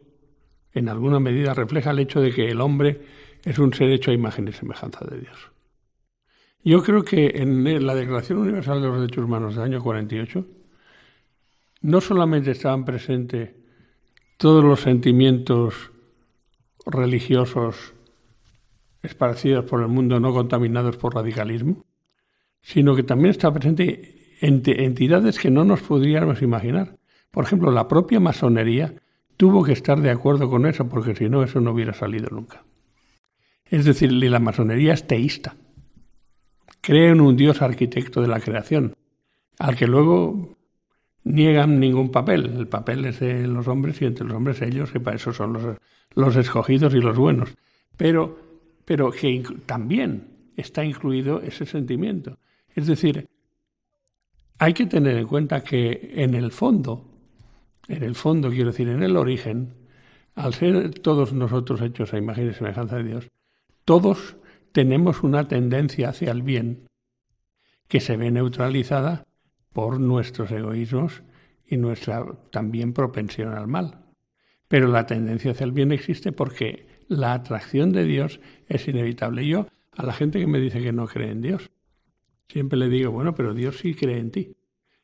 en 0.74 0.88
alguna 0.88 1.20
medida 1.20 1.54
refleja 1.54 1.90
el 1.90 1.98
hecho 1.98 2.20
de 2.20 2.32
que 2.32 2.50
el 2.50 2.60
hombre 2.60 3.00
es 3.44 3.58
un 3.58 3.72
ser 3.74 3.90
hecho 3.90 4.10
a 4.10 4.14
imagen 4.14 4.48
y 4.48 4.52
semejanza 4.52 5.04
de 5.04 5.20
Dios. 5.20 5.50
Yo 6.64 6.82
creo 6.82 7.04
que 7.04 7.32
en 7.34 7.86
la 7.86 7.94
Declaración 7.94 8.38
Universal 8.38 8.80
de 8.80 8.88
los 8.88 9.00
Derechos 9.00 9.24
Humanos 9.24 9.56
del 9.56 9.64
año 9.64 9.82
48 9.82 10.46
no 11.82 12.00
solamente 12.00 12.52
estaban 12.52 12.84
presentes 12.84 13.50
todos 14.36 14.64
los 14.64 14.80
sentimientos 14.80 15.90
religiosos 16.86 17.94
esparcidos 19.02 19.64
por 19.64 19.82
el 19.82 19.88
mundo 19.88 20.20
no 20.20 20.32
contaminados 20.32 20.96
por 20.96 21.14
radicalismo, 21.14 21.84
sino 22.60 22.94
que 22.94 23.02
también 23.02 23.32
está 23.32 23.52
presente 23.52 24.36
entidades 24.40 25.38
que 25.38 25.50
no 25.50 25.64
nos 25.64 25.82
podríamos 25.82 26.42
imaginar. 26.42 26.96
Por 27.30 27.44
ejemplo, 27.44 27.72
la 27.72 27.88
propia 27.88 28.20
masonería 28.20 28.94
tuvo 29.42 29.64
que 29.64 29.72
estar 29.72 30.00
de 30.00 30.08
acuerdo 30.08 30.48
con 30.48 30.66
eso, 30.66 30.88
porque 30.88 31.16
si 31.16 31.28
no, 31.28 31.42
eso 31.42 31.60
no 31.60 31.72
hubiera 31.72 31.92
salido 31.94 32.28
nunca. 32.30 32.62
Es 33.64 33.84
decir, 33.84 34.12
la 34.12 34.38
masonería 34.38 34.94
es 34.94 35.04
teísta. 35.04 35.56
Cree 36.80 37.10
en 37.10 37.20
un 37.20 37.36
Dios 37.36 37.60
arquitecto 37.60 38.22
de 38.22 38.28
la 38.28 38.38
creación, 38.38 38.94
al 39.58 39.74
que 39.74 39.88
luego 39.88 40.56
niegan 41.24 41.80
ningún 41.80 42.12
papel. 42.12 42.56
El 42.56 42.68
papel 42.68 43.04
es 43.04 43.18
de 43.18 43.48
los 43.48 43.66
hombres 43.66 44.00
y 44.00 44.04
entre 44.04 44.24
los 44.24 44.36
hombres 44.36 44.62
ellos, 44.62 44.92
que 44.92 45.00
para 45.00 45.16
eso 45.16 45.32
son 45.32 45.54
los, 45.54 45.76
los 46.14 46.36
escogidos 46.36 46.94
y 46.94 47.00
los 47.00 47.18
buenos. 47.18 47.52
Pero, 47.96 48.38
pero 48.84 49.10
que 49.10 49.42
también 49.66 50.52
está 50.56 50.84
incluido 50.84 51.40
ese 51.42 51.66
sentimiento. 51.66 52.38
Es 52.76 52.86
decir, 52.86 53.28
hay 54.60 54.72
que 54.72 54.86
tener 54.86 55.16
en 55.16 55.26
cuenta 55.26 55.64
que 55.64 56.12
en 56.14 56.36
el 56.36 56.52
fondo, 56.52 57.11
en 57.88 58.02
el 58.02 58.14
fondo, 58.14 58.50
quiero 58.50 58.70
decir, 58.70 58.88
en 58.88 59.02
el 59.02 59.16
origen, 59.16 59.74
al 60.34 60.54
ser 60.54 60.90
todos 61.00 61.32
nosotros 61.32 61.80
hechos 61.80 62.12
a 62.14 62.18
imagen 62.18 62.50
y 62.50 62.54
semejanza 62.54 62.96
de 62.96 63.04
Dios, 63.04 63.28
todos 63.84 64.36
tenemos 64.72 65.22
una 65.22 65.48
tendencia 65.48 66.10
hacia 66.10 66.30
el 66.30 66.42
bien 66.42 66.88
que 67.88 68.00
se 68.00 68.16
ve 68.16 68.30
neutralizada 68.30 69.26
por 69.72 70.00
nuestros 70.00 70.50
egoísmos 70.50 71.22
y 71.66 71.76
nuestra 71.76 72.24
también 72.50 72.92
propensión 72.92 73.54
al 73.54 73.68
mal. 73.68 74.06
Pero 74.68 74.88
la 74.88 75.06
tendencia 75.06 75.52
hacia 75.52 75.64
el 75.64 75.72
bien 75.72 75.92
existe 75.92 76.32
porque 76.32 76.86
la 77.08 77.34
atracción 77.34 77.92
de 77.92 78.04
Dios 78.04 78.40
es 78.68 78.88
inevitable. 78.88 79.46
Yo, 79.46 79.66
a 79.94 80.06
la 80.06 80.14
gente 80.14 80.38
que 80.40 80.46
me 80.46 80.60
dice 80.60 80.80
que 80.80 80.92
no 80.92 81.06
cree 81.06 81.30
en 81.30 81.42
Dios, 81.42 81.70
siempre 82.48 82.78
le 82.78 82.88
digo, 82.88 83.10
bueno, 83.10 83.34
pero 83.34 83.52
Dios 83.52 83.78
sí 83.78 83.94
cree 83.94 84.18
en 84.18 84.30
ti. 84.30 84.56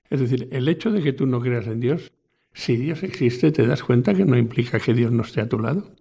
Es 0.09 0.21
decir, 0.21 0.49
el 0.53 0.69
hecho 0.69 0.91
de 0.91 1.03
que 1.03 1.13
tú 1.13 1.27
no 1.27 1.41
creas 1.41 1.67
en 1.67 1.81
Dios, 1.81 2.13
si 2.59 2.77
Dios 2.77 3.03
existe, 3.03 3.53
te 3.53 3.67
das 3.67 3.83
cuenta 3.83 4.15
que 4.15 4.25
no 4.25 4.37
implica 4.37 4.81
que 4.81 4.93
Dios 4.93 5.13
no 5.13 5.23
esté 5.23 5.41
a 5.41 5.49
tu 5.49 5.59
lado 5.59 5.95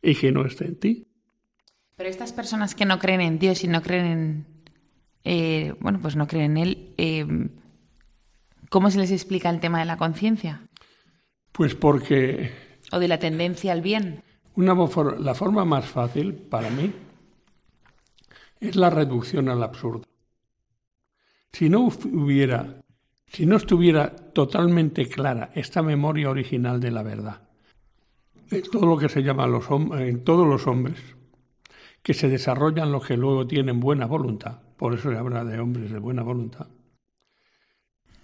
y 0.00 0.14
que 0.14 0.30
no 0.32 0.46
esté 0.46 0.66
en 0.66 0.76
ti. 0.78 1.06
Pero 1.96 2.08
estas 2.08 2.32
personas 2.32 2.74
que 2.74 2.86
no 2.86 2.98
creen 2.98 3.20
en 3.20 3.38
Dios 3.38 3.64
y 3.64 3.68
no 3.68 3.82
creen 3.82 4.06
en, 4.06 4.46
eh, 5.24 5.74
bueno, 5.80 5.98
pues 6.00 6.16
no 6.16 6.26
creen 6.26 6.52
en 6.52 6.56
Él, 6.56 6.94
eh, 6.96 7.26
¿Cómo 8.70 8.88
se 8.88 8.98
les 8.98 9.10
explica 9.10 9.50
el 9.50 9.58
tema 9.58 9.80
de 9.80 9.84
la 9.84 9.96
conciencia? 9.96 10.62
Pues 11.50 11.74
porque... 11.74 12.52
O 12.92 13.00
de 13.00 13.08
la 13.08 13.18
tendencia 13.18 13.72
al 13.72 13.82
bien. 13.82 14.22
Una, 14.54 14.74
la 15.18 15.34
forma 15.34 15.64
más 15.64 15.86
fácil 15.86 16.34
para 16.34 16.70
mí 16.70 16.92
es 18.60 18.76
la 18.76 18.88
reducción 18.88 19.48
al 19.48 19.64
absurdo. 19.64 20.04
Si 21.52 21.68
no 21.68 21.88
hubiera, 22.12 22.80
si 23.30 23.46
no 23.46 23.56
estuviera 23.56 24.14
totalmente 24.14 25.08
clara 25.08 25.50
esta 25.54 25.82
memoria 25.82 26.30
original 26.30 26.80
de 26.80 26.90
la 26.90 27.02
verdad, 27.02 27.42
de 28.50 28.62
todo 28.62 28.86
lo 28.86 28.98
que 28.98 29.08
se 29.08 29.22
llama 29.22 29.46
en 29.98 30.24
todos 30.24 30.46
los 30.46 30.66
hombres, 30.66 30.98
que 32.02 32.14
se 32.14 32.28
desarrollan 32.28 32.92
los 32.92 33.06
que 33.06 33.16
luego 33.16 33.46
tienen 33.46 33.78
buena 33.78 34.06
voluntad, 34.06 34.60
por 34.76 34.94
eso 34.94 35.10
se 35.10 35.16
habla 35.16 35.44
de 35.44 35.60
hombres 35.60 35.90
de 35.90 35.98
buena 35.98 36.22
voluntad, 36.22 36.66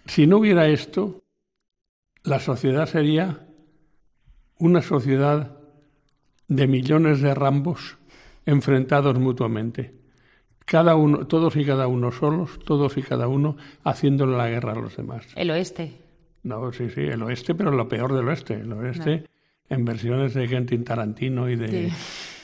si 0.07 0.27
no 0.27 0.39
hubiera 0.39 0.69
esto, 0.69 1.25
la 2.23 2.41
sociedad 2.41 2.87
sería 2.87 3.47
una 4.59 4.83
sociedad 4.83 5.59
de 6.49 6.67
millones 6.67 7.21
de 7.21 7.35
rambos 7.35 7.99
enfrentados 8.47 9.19
mutuamente. 9.19 9.95
Cada 10.67 10.97
uno, 10.97 11.27
todos 11.27 11.55
y 11.57 11.65
cada 11.65 11.87
uno 11.87 12.11
solos, 12.11 12.59
todos 12.65 12.97
y 12.97 13.03
cada 13.03 13.29
uno 13.29 13.57
haciéndole 13.85 14.37
la 14.37 14.49
guerra 14.49 14.73
a 14.73 14.75
los 14.75 14.97
demás. 14.97 15.25
El 15.37 15.51
oeste. 15.53 15.93
No, 16.43 16.73
sí, 16.73 16.91
sí, 16.91 17.03
el 17.03 17.23
oeste, 17.23 17.55
pero 17.55 17.71
lo 17.71 17.89
peor 17.89 18.15
del 18.15 18.29
oeste. 18.29 18.55
El 18.55 18.73
oeste 18.73 19.25
en 19.69 19.85
versiones 19.85 20.35
de 20.35 20.49
Quentin 20.49 20.85
Tarantino 20.85 21.49
y 21.49 21.57
de, 21.57 21.93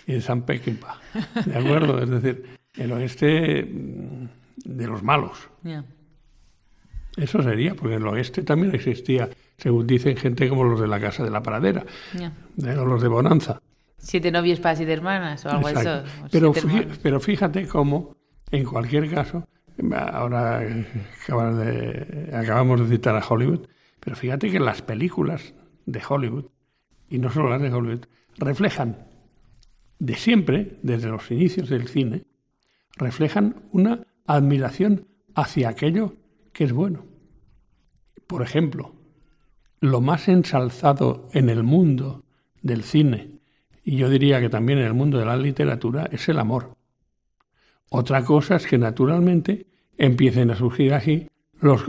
y 0.06 0.12
de 0.12 0.20
Sam 0.20 0.42
Peckinpah. 0.42 1.00
¿De 1.46 1.56
acuerdo? 1.56 2.00
es 2.00 2.10
decir, 2.10 2.44
el 2.76 2.92
oeste 2.92 3.64
mm, 3.64 4.26
de 4.64 4.86
los 4.86 5.02
malos. 5.02 5.50
Eso 7.16 7.42
sería, 7.42 7.74
porque 7.74 7.96
en 7.96 8.02
el 8.02 8.08
oeste 8.08 8.42
también 8.42 8.74
existía, 8.74 9.28
según 9.58 9.86
dicen, 9.86 10.16
gente 10.16 10.48
como 10.48 10.64
los 10.64 10.80
de 10.80 10.86
la 10.86 11.00
Casa 11.00 11.24
de 11.24 11.30
la 11.30 11.42
Paradera, 11.42 11.84
o 12.16 12.84
los 12.84 13.02
de 13.02 13.08
Bonanza. 13.08 13.60
Siete 14.02 14.32
novios 14.32 14.58
para 14.58 14.74
siete 14.74 14.92
hermanas 14.92 15.46
o 15.46 15.50
algo 15.50 15.68
eso. 15.68 16.02
Pero, 16.30 16.52
pero 17.02 17.20
fíjate 17.20 17.68
cómo, 17.68 18.16
en 18.50 18.64
cualquier 18.64 19.08
caso, 19.08 19.46
ahora 19.96 20.60
de, 20.60 22.30
acabamos 22.34 22.80
de 22.80 22.96
citar 22.96 23.16
a 23.16 23.24
Hollywood, 23.26 23.68
pero 24.00 24.16
fíjate 24.16 24.50
que 24.50 24.58
las 24.58 24.82
películas 24.82 25.54
de 25.86 26.02
Hollywood, 26.06 26.46
y 27.08 27.18
no 27.18 27.30
solo 27.30 27.48
las 27.48 27.62
de 27.62 27.72
Hollywood, 27.72 28.06
reflejan 28.38 29.06
de 29.98 30.16
siempre, 30.16 30.78
desde 30.82 31.08
los 31.08 31.30
inicios 31.30 31.68
del 31.68 31.86
cine, 31.86 32.24
reflejan 32.96 33.68
una 33.70 34.04
admiración 34.26 35.06
hacia 35.34 35.68
aquello 35.68 36.14
que 36.52 36.64
es 36.64 36.72
bueno. 36.72 37.06
Por 38.26 38.42
ejemplo, 38.42 38.96
lo 39.80 40.00
más 40.00 40.28
ensalzado 40.28 41.28
en 41.32 41.48
el 41.48 41.62
mundo 41.62 42.24
del 42.62 42.82
cine, 42.82 43.41
y 43.84 43.96
yo 43.96 44.08
diría 44.08 44.40
que 44.40 44.48
también 44.48 44.78
en 44.78 44.86
el 44.86 44.94
mundo 44.94 45.18
de 45.18 45.24
la 45.24 45.36
literatura, 45.36 46.08
es 46.12 46.28
el 46.28 46.38
amor. 46.38 46.76
Otra 47.90 48.24
cosa 48.24 48.56
es 48.56 48.66
que 48.66 48.78
naturalmente 48.78 49.66
empiecen 49.98 50.50
a 50.50 50.56
surgir 50.56 50.94
aquí 50.94 51.26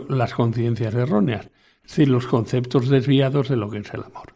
las 0.10 0.34
conciencias 0.34 0.93
erróneas, 0.93 1.49
es 1.84 1.89
decir, 1.89 2.10
los 2.10 2.27
conceptos 2.27 2.89
desviados 2.89 3.49
de 3.49 3.56
lo 3.56 3.69
que 3.69 3.79
es 3.79 3.93
el 3.93 4.03
amor. 4.03 4.34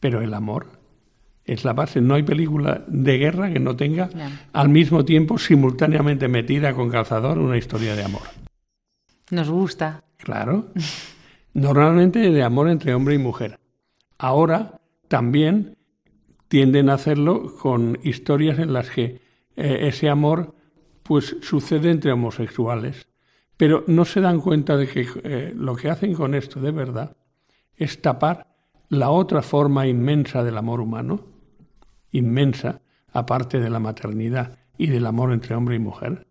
Pero 0.00 0.20
el 0.20 0.34
amor 0.34 0.66
es 1.44 1.64
la 1.64 1.72
base. 1.72 2.00
No 2.00 2.14
hay 2.14 2.22
película 2.22 2.84
de 2.86 3.18
guerra 3.18 3.52
que 3.52 3.60
no 3.60 3.76
tenga 3.76 4.10
al 4.52 4.68
mismo 4.68 5.04
tiempo 5.04 5.38
simultáneamente 5.38 6.28
metida 6.28 6.74
con 6.74 6.90
calzador 6.90 7.38
una 7.38 7.56
historia 7.56 7.96
de 7.96 8.04
amor. 8.04 8.22
Nos 9.30 9.50
gusta. 9.50 10.04
Claro. 10.18 10.68
Normalmente 11.54 12.18
de 12.30 12.42
amor 12.42 12.68
entre 12.68 12.94
hombre 12.94 13.14
y 13.14 13.18
mujer. 13.18 13.58
Ahora 14.18 14.80
también 15.08 15.75
tienden 16.48 16.90
a 16.90 16.94
hacerlo 16.94 17.56
con 17.56 17.98
historias 18.02 18.58
en 18.58 18.72
las 18.72 18.90
que 18.90 19.20
eh, 19.56 19.78
ese 19.82 20.08
amor 20.08 20.54
pues 21.02 21.36
sucede 21.40 21.90
entre 21.90 22.12
homosexuales. 22.12 23.08
Pero 23.56 23.84
no 23.86 24.04
se 24.04 24.20
dan 24.20 24.40
cuenta 24.40 24.76
de 24.76 24.86
que 24.86 25.06
eh, 25.22 25.52
lo 25.56 25.76
que 25.76 25.88
hacen 25.88 26.14
con 26.14 26.34
esto 26.34 26.60
de 26.60 26.72
verdad 26.72 27.16
es 27.76 28.02
tapar 28.02 28.46
la 28.88 29.10
otra 29.10 29.42
forma 29.42 29.86
inmensa 29.86 30.44
del 30.44 30.58
amor 30.58 30.80
humano, 30.80 31.20
inmensa, 32.12 32.80
aparte 33.12 33.60
de 33.60 33.70
la 33.70 33.80
maternidad 33.80 34.58
y 34.76 34.88
del 34.88 35.06
amor 35.06 35.32
entre 35.32 35.54
hombre 35.54 35.76
y 35.76 35.78
mujer, 35.78 36.26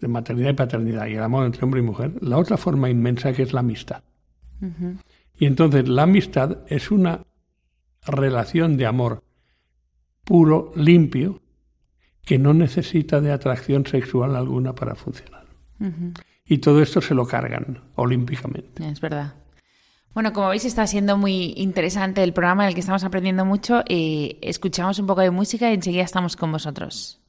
de 0.00 0.08
maternidad 0.08 0.50
y 0.50 0.54
paternidad 0.54 1.06
y 1.06 1.14
el 1.14 1.22
amor 1.22 1.46
entre 1.46 1.64
hombre 1.64 1.80
y 1.80 1.84
mujer, 1.84 2.12
la 2.20 2.38
otra 2.38 2.56
forma 2.56 2.90
inmensa 2.90 3.32
que 3.32 3.42
es 3.42 3.52
la 3.52 3.60
amistad. 3.60 4.02
Y 5.38 5.46
entonces 5.46 5.88
la 5.88 6.02
amistad 6.02 6.58
es 6.68 6.90
una 6.90 7.25
relación 8.06 8.76
de 8.76 8.86
amor 8.86 9.22
puro, 10.24 10.72
limpio, 10.74 11.40
que 12.24 12.38
no 12.38 12.52
necesita 12.52 13.20
de 13.20 13.32
atracción 13.32 13.86
sexual 13.86 14.34
alguna 14.34 14.74
para 14.74 14.94
funcionar. 14.94 15.46
Y 16.44 16.58
todo 16.58 16.82
esto 16.82 17.00
se 17.00 17.14
lo 17.14 17.26
cargan 17.26 17.84
olímpicamente. 17.94 18.86
Es 18.88 19.00
verdad. 19.00 19.34
Bueno, 20.14 20.32
como 20.32 20.48
veis 20.48 20.64
está 20.64 20.86
siendo 20.86 21.16
muy 21.16 21.52
interesante 21.56 22.22
el 22.22 22.32
programa 22.32 22.64
en 22.64 22.68
el 22.68 22.74
que 22.74 22.80
estamos 22.80 23.04
aprendiendo 23.04 23.44
mucho. 23.44 23.82
Eh, 23.86 24.38
escuchamos 24.40 24.98
un 24.98 25.06
poco 25.06 25.20
de 25.20 25.30
música 25.30 25.70
y 25.70 25.74
enseguida 25.74 26.02
estamos 26.02 26.36
con 26.36 26.50
vosotros. 26.50 27.20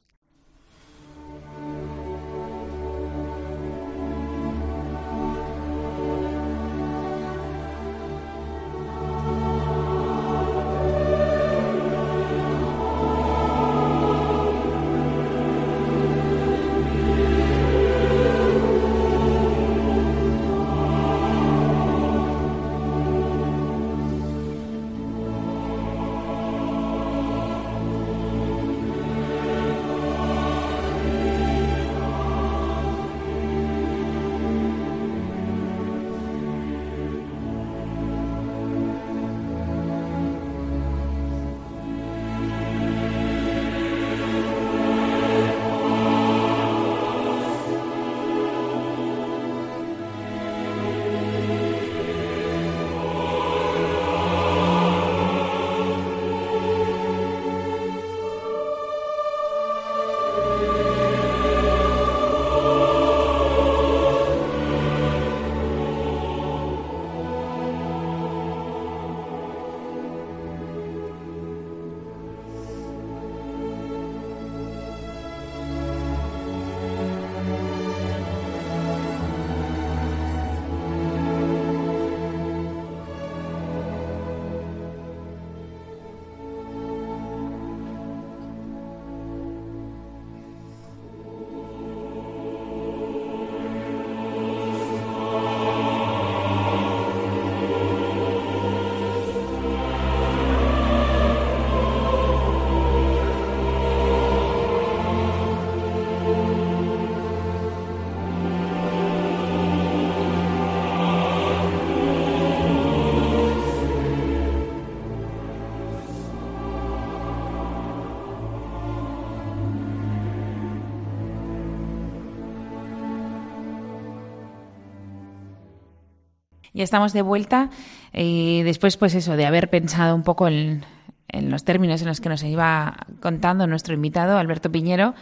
Ya 126.78 126.84
estamos 126.84 127.12
de 127.12 127.22
vuelta 127.22 127.70
y 128.14 128.62
después, 128.62 128.96
pues 128.96 129.12
eso, 129.16 129.34
de 129.34 129.46
haber 129.46 129.68
pensado 129.68 130.14
un 130.14 130.22
poco 130.22 130.46
en, 130.46 130.84
los 131.32 131.64
términos 131.64 132.02
en 132.02 132.06
los 132.06 132.20
que 132.20 132.28
nos 132.28 132.44
iba 132.44 132.98
contando 133.20 133.66
nuestro 133.66 133.94
invitado, 133.94 134.38
Alberto 134.38 134.70
Piñero, 134.70 135.16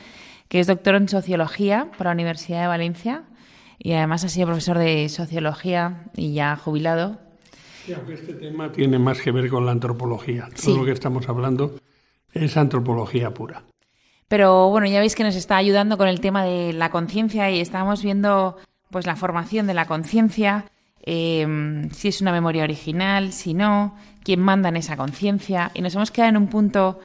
que 0.48 0.60
es 0.60 0.66
doctor 0.66 0.96
en 0.96 1.08
sociología 1.08 1.90
por 1.96 2.08
la 2.08 2.12
Universidad 2.12 2.60
de 2.60 2.66
Valencia 2.66 3.22
y 3.78 3.94
además 3.94 4.22
ha 4.24 4.28
sido 4.28 4.48
profesor 4.48 4.76
de 4.76 5.08
sociología 5.08 6.04
y 6.14 6.34
ya 6.34 6.56
jubilado. 6.56 7.16
Sí, 7.86 7.94
aunque 7.94 8.12
este 8.12 8.34
tema 8.34 8.70
tiene 8.70 8.98
más 8.98 9.22
que 9.22 9.32
ver 9.32 9.48
con 9.48 9.64
la 9.64 9.72
antropología. 9.72 10.50
Todo 10.62 10.76
lo 10.76 10.84
que 10.84 10.92
estamos 10.92 11.26
hablando 11.26 11.76
es 12.34 12.54
antropología 12.58 13.32
pura. 13.32 13.62
Pero 14.28 14.68
bueno, 14.68 14.88
ya 14.88 15.00
veis 15.00 15.14
que 15.14 15.24
nos 15.24 15.36
está 15.36 15.56
ayudando 15.56 15.96
con 15.96 16.08
el 16.08 16.20
tema 16.20 16.44
de 16.44 16.74
la 16.74 16.90
conciencia 16.90 17.50
y 17.50 17.60
estamos 17.60 18.02
viendo 18.02 18.58
pues 18.90 19.06
la 19.06 19.16
formación 19.16 19.66
de 19.66 19.72
la 19.72 19.86
conciencia 19.86 20.66
Em, 21.08 21.88
si 21.90 22.08
es 22.08 22.20
una 22.20 22.32
memoria 22.32 22.64
original, 22.64 23.32
si 23.32 23.54
no, 23.54 23.94
quién 24.24 24.40
manda 24.40 24.70
en 24.70 24.76
esa 24.76 24.96
conciencia. 24.96 25.70
Y 25.72 25.80
nos 25.80 25.94
hemos 25.94 26.10
quedado 26.10 26.30
en 26.30 26.36
un 26.36 26.48
punto, 26.48 26.98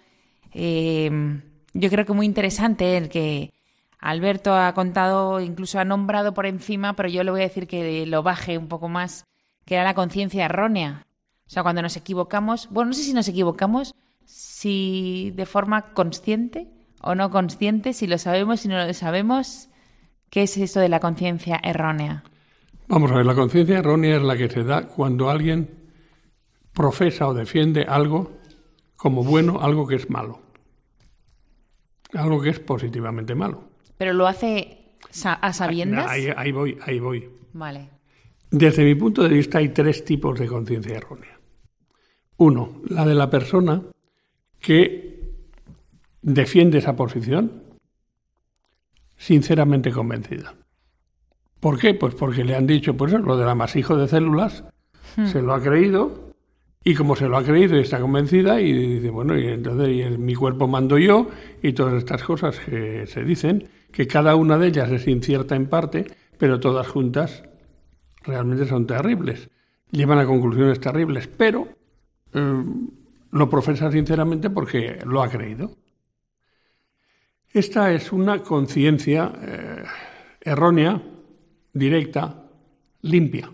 em, 0.53 1.43
yo 1.73 1.89
creo 1.91 2.05
que 2.05 2.13
muy 2.13 2.25
interesante, 2.25 2.97
el 2.97 3.09
que 3.09 3.53
Alberto 3.99 4.55
ha 4.55 4.73
contado, 4.73 5.39
incluso 5.39 5.79
ha 5.79 5.85
nombrado 5.85 6.33
por 6.33 6.47
encima, 6.47 6.95
pero 6.95 7.09
yo 7.09 7.23
le 7.23 7.29
voy 7.29 7.41
a 7.41 7.43
decir 7.43 7.67
que 7.67 8.07
lo 8.07 8.23
baje 8.23 8.57
un 8.57 8.67
poco 8.67 8.89
más, 8.89 9.25
que 9.65 9.75
era 9.75 9.83
la 9.83 9.93
conciencia 9.93 10.45
errónea. 10.45 11.05
O 11.45 11.49
sea, 11.51 11.61
cuando 11.61 11.83
nos 11.83 11.95
equivocamos, 11.95 12.69
bueno, 12.71 12.89
no 12.89 12.93
sé 12.95 13.03
si 13.03 13.13
nos 13.13 13.27
equivocamos, 13.27 13.93
si 14.25 15.31
de 15.35 15.45
forma 15.45 15.93
consciente 15.93 16.67
o 17.01 17.13
no 17.13 17.29
consciente, 17.29 17.93
si 17.93 18.07
lo 18.07 18.17
sabemos, 18.17 18.61
si 18.61 18.67
no 18.67 18.83
lo 18.83 18.93
sabemos, 18.95 19.69
¿qué 20.31 20.43
es 20.43 20.57
esto 20.57 20.79
de 20.79 20.89
la 20.89 20.99
conciencia 20.99 21.59
errónea? 21.63 22.23
Vamos 22.91 23.09
a 23.13 23.15
ver, 23.15 23.25
la 23.25 23.35
conciencia 23.35 23.79
errónea 23.79 24.17
es 24.17 24.21
la 24.21 24.35
que 24.35 24.49
se 24.49 24.65
da 24.65 24.85
cuando 24.85 25.29
alguien 25.29 25.69
profesa 26.73 27.25
o 27.29 27.33
defiende 27.33 27.83
algo 27.83 28.33
como 28.97 29.23
bueno, 29.23 29.61
algo 29.61 29.87
que 29.87 29.95
es 29.95 30.09
malo. 30.09 30.41
Algo 32.13 32.41
que 32.41 32.49
es 32.49 32.59
positivamente 32.59 33.33
malo. 33.33 33.63
Pero 33.97 34.11
lo 34.11 34.27
hace 34.27 34.97
a 35.23 35.53
sabiendas. 35.53 36.05
Ahí, 36.11 36.51
voy, 36.51 36.77
ahí 36.85 36.99
voy. 36.99 37.29
Vale. 37.53 37.87
Desde 38.49 38.83
mi 38.83 38.95
punto 38.95 39.23
de 39.23 39.29
vista 39.29 39.59
hay 39.59 39.69
tres 39.69 40.03
tipos 40.03 40.37
de 40.37 40.47
conciencia 40.47 40.97
errónea. 40.97 41.39
Uno, 42.35 42.81
la 42.89 43.05
de 43.05 43.15
la 43.15 43.29
persona 43.29 43.83
que 44.59 45.31
defiende 46.21 46.79
esa 46.79 46.97
posición 46.97 47.63
sinceramente 49.15 49.91
convencida. 49.91 50.55
¿Por 51.61 51.79
qué? 51.79 51.93
Pues 51.93 52.15
porque 52.15 52.43
le 52.43 52.55
han 52.55 52.67
dicho, 52.67 52.97
pues 52.97 53.13
lo 53.13 53.37
del 53.37 53.47
amasijo 53.47 53.95
de 53.95 54.09
células, 54.09 54.65
hmm. 55.15 55.27
se 55.27 55.41
lo 55.41 55.53
ha 55.53 55.61
creído, 55.61 56.33
y 56.83 56.95
como 56.95 57.15
se 57.15 57.29
lo 57.29 57.37
ha 57.37 57.43
creído 57.43 57.77
y 57.77 57.81
está 57.81 58.01
convencida, 58.01 58.59
y 58.59 58.73
dice, 58.73 59.11
bueno, 59.11 59.37
y 59.37 59.45
entonces 59.47 60.17
mi 60.17 60.33
cuerpo 60.33 60.67
mando 60.67 60.97
yo, 60.97 61.29
y 61.61 61.73
todas 61.73 61.93
estas 61.93 62.23
cosas 62.23 62.59
que 62.59 63.05
se 63.05 63.23
dicen, 63.23 63.69
que 63.91 64.07
cada 64.07 64.35
una 64.35 64.57
de 64.57 64.67
ellas 64.67 64.91
es 64.91 65.07
incierta 65.07 65.55
en 65.55 65.67
parte, 65.67 66.07
pero 66.39 66.59
todas 66.59 66.87
juntas 66.87 67.43
realmente 68.23 68.65
son 68.65 68.87
terribles. 68.87 69.49
Llevan 69.91 70.17
a 70.17 70.25
conclusiones 70.25 70.79
terribles, 70.79 71.27
pero 71.27 71.67
eh, 72.33 72.63
lo 73.29 73.49
profesa 73.49 73.91
sinceramente 73.91 74.49
porque 74.49 74.99
lo 75.05 75.21
ha 75.21 75.29
creído. 75.29 75.71
Esta 77.53 77.91
es 77.91 78.11
una 78.11 78.39
conciencia 78.39 79.31
eh, 79.41 79.83
errónea, 80.39 81.01
directa, 81.73 82.43
limpia, 83.01 83.49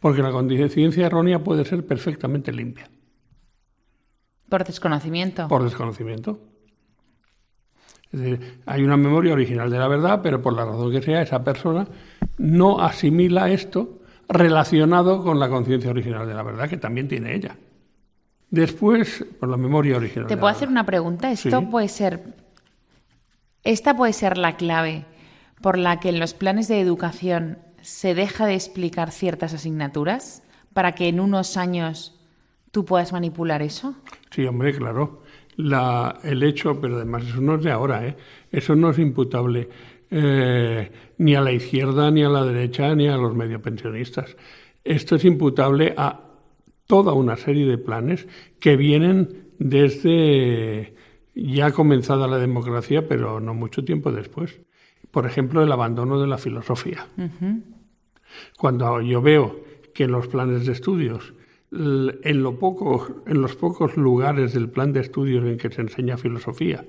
porque 0.00 0.22
la 0.22 0.30
conciencia 0.30 1.06
errónea 1.06 1.42
puede 1.42 1.64
ser 1.64 1.86
perfectamente 1.86 2.52
limpia. 2.52 2.88
Por 4.48 4.64
desconocimiento. 4.64 5.48
Por 5.48 5.64
desconocimiento. 5.64 6.38
Es 8.12 8.20
decir, 8.20 8.60
hay 8.66 8.82
una 8.82 8.96
memoria 8.96 9.32
original 9.32 9.68
de 9.70 9.78
la 9.78 9.88
verdad, 9.88 10.20
pero 10.22 10.40
por 10.40 10.52
la 10.52 10.64
razón 10.64 10.92
que 10.92 11.02
sea, 11.02 11.22
esa 11.22 11.42
persona 11.42 11.88
no 12.38 12.80
asimila 12.80 13.50
esto 13.50 14.00
relacionado 14.28 15.22
con 15.22 15.40
la 15.40 15.48
conciencia 15.48 15.90
original 15.90 16.26
de 16.26 16.34
la 16.34 16.42
verdad 16.42 16.68
que 16.68 16.76
también 16.76 17.08
tiene 17.08 17.34
ella. 17.34 17.56
Después, 18.50 19.24
por 19.40 19.48
la 19.48 19.56
memoria 19.56 19.96
original. 19.96 20.28
¿Te 20.28 20.36
puedo 20.36 20.52
hacer 20.52 20.68
una 20.68 20.86
pregunta? 20.86 21.32
Esto 21.32 21.68
puede 21.68 21.88
ser. 21.88 22.22
Esta 23.64 23.96
puede 23.96 24.12
ser 24.12 24.38
la 24.38 24.56
clave 24.56 25.06
por 25.64 25.78
la 25.78 25.98
que 25.98 26.10
en 26.10 26.20
los 26.20 26.34
planes 26.34 26.68
de 26.68 26.78
educación 26.78 27.56
se 27.80 28.14
deja 28.14 28.44
de 28.44 28.52
explicar 28.52 29.10
ciertas 29.10 29.54
asignaturas 29.54 30.42
para 30.74 30.94
que 30.94 31.08
en 31.08 31.20
unos 31.20 31.56
años 31.56 32.20
tú 32.70 32.84
puedas 32.84 33.14
manipular 33.14 33.62
eso? 33.62 33.94
Sí, 34.30 34.44
hombre, 34.44 34.76
claro. 34.76 35.22
La, 35.56 36.20
el 36.22 36.42
hecho, 36.42 36.78
pero 36.82 36.96
además 36.96 37.24
eso 37.24 37.40
no 37.40 37.54
es 37.54 37.64
de 37.64 37.70
ahora, 37.70 38.06
¿eh? 38.06 38.14
eso 38.52 38.76
no 38.76 38.90
es 38.90 38.98
imputable 38.98 39.70
eh, 40.10 40.92
ni 41.16 41.34
a 41.34 41.40
la 41.40 41.52
izquierda, 41.52 42.10
ni 42.10 42.22
a 42.22 42.28
la 42.28 42.44
derecha, 42.44 42.94
ni 42.94 43.08
a 43.08 43.16
los 43.16 43.34
medio 43.34 43.62
pensionistas. 43.62 44.36
Esto 44.84 45.16
es 45.16 45.24
imputable 45.24 45.94
a 45.96 46.24
toda 46.86 47.14
una 47.14 47.38
serie 47.38 47.66
de 47.66 47.78
planes 47.78 48.28
que 48.60 48.76
vienen 48.76 49.48
desde 49.58 50.94
ya 51.34 51.72
comenzada 51.72 52.28
la 52.28 52.36
democracia, 52.36 53.08
pero 53.08 53.40
no 53.40 53.54
mucho 53.54 53.82
tiempo 53.82 54.12
después. 54.12 54.60
Por 55.14 55.26
ejemplo, 55.26 55.62
el 55.62 55.70
abandono 55.70 56.20
de 56.20 56.26
la 56.26 56.38
filosofía. 56.38 57.06
Cuando 58.58 59.00
yo 59.00 59.22
veo 59.22 59.60
que 59.94 60.04
en 60.04 60.10
los 60.10 60.26
planes 60.26 60.66
de 60.66 60.72
estudios, 60.72 61.34
en, 61.70 62.42
lo 62.42 62.58
poco, 62.58 63.22
en 63.24 63.40
los 63.40 63.54
pocos 63.54 63.96
lugares 63.96 64.54
del 64.54 64.68
plan 64.68 64.92
de 64.92 65.02
estudios 65.02 65.44
en 65.44 65.56
que 65.56 65.70
se 65.70 65.82
enseña 65.82 66.16
filosofía, 66.16 66.84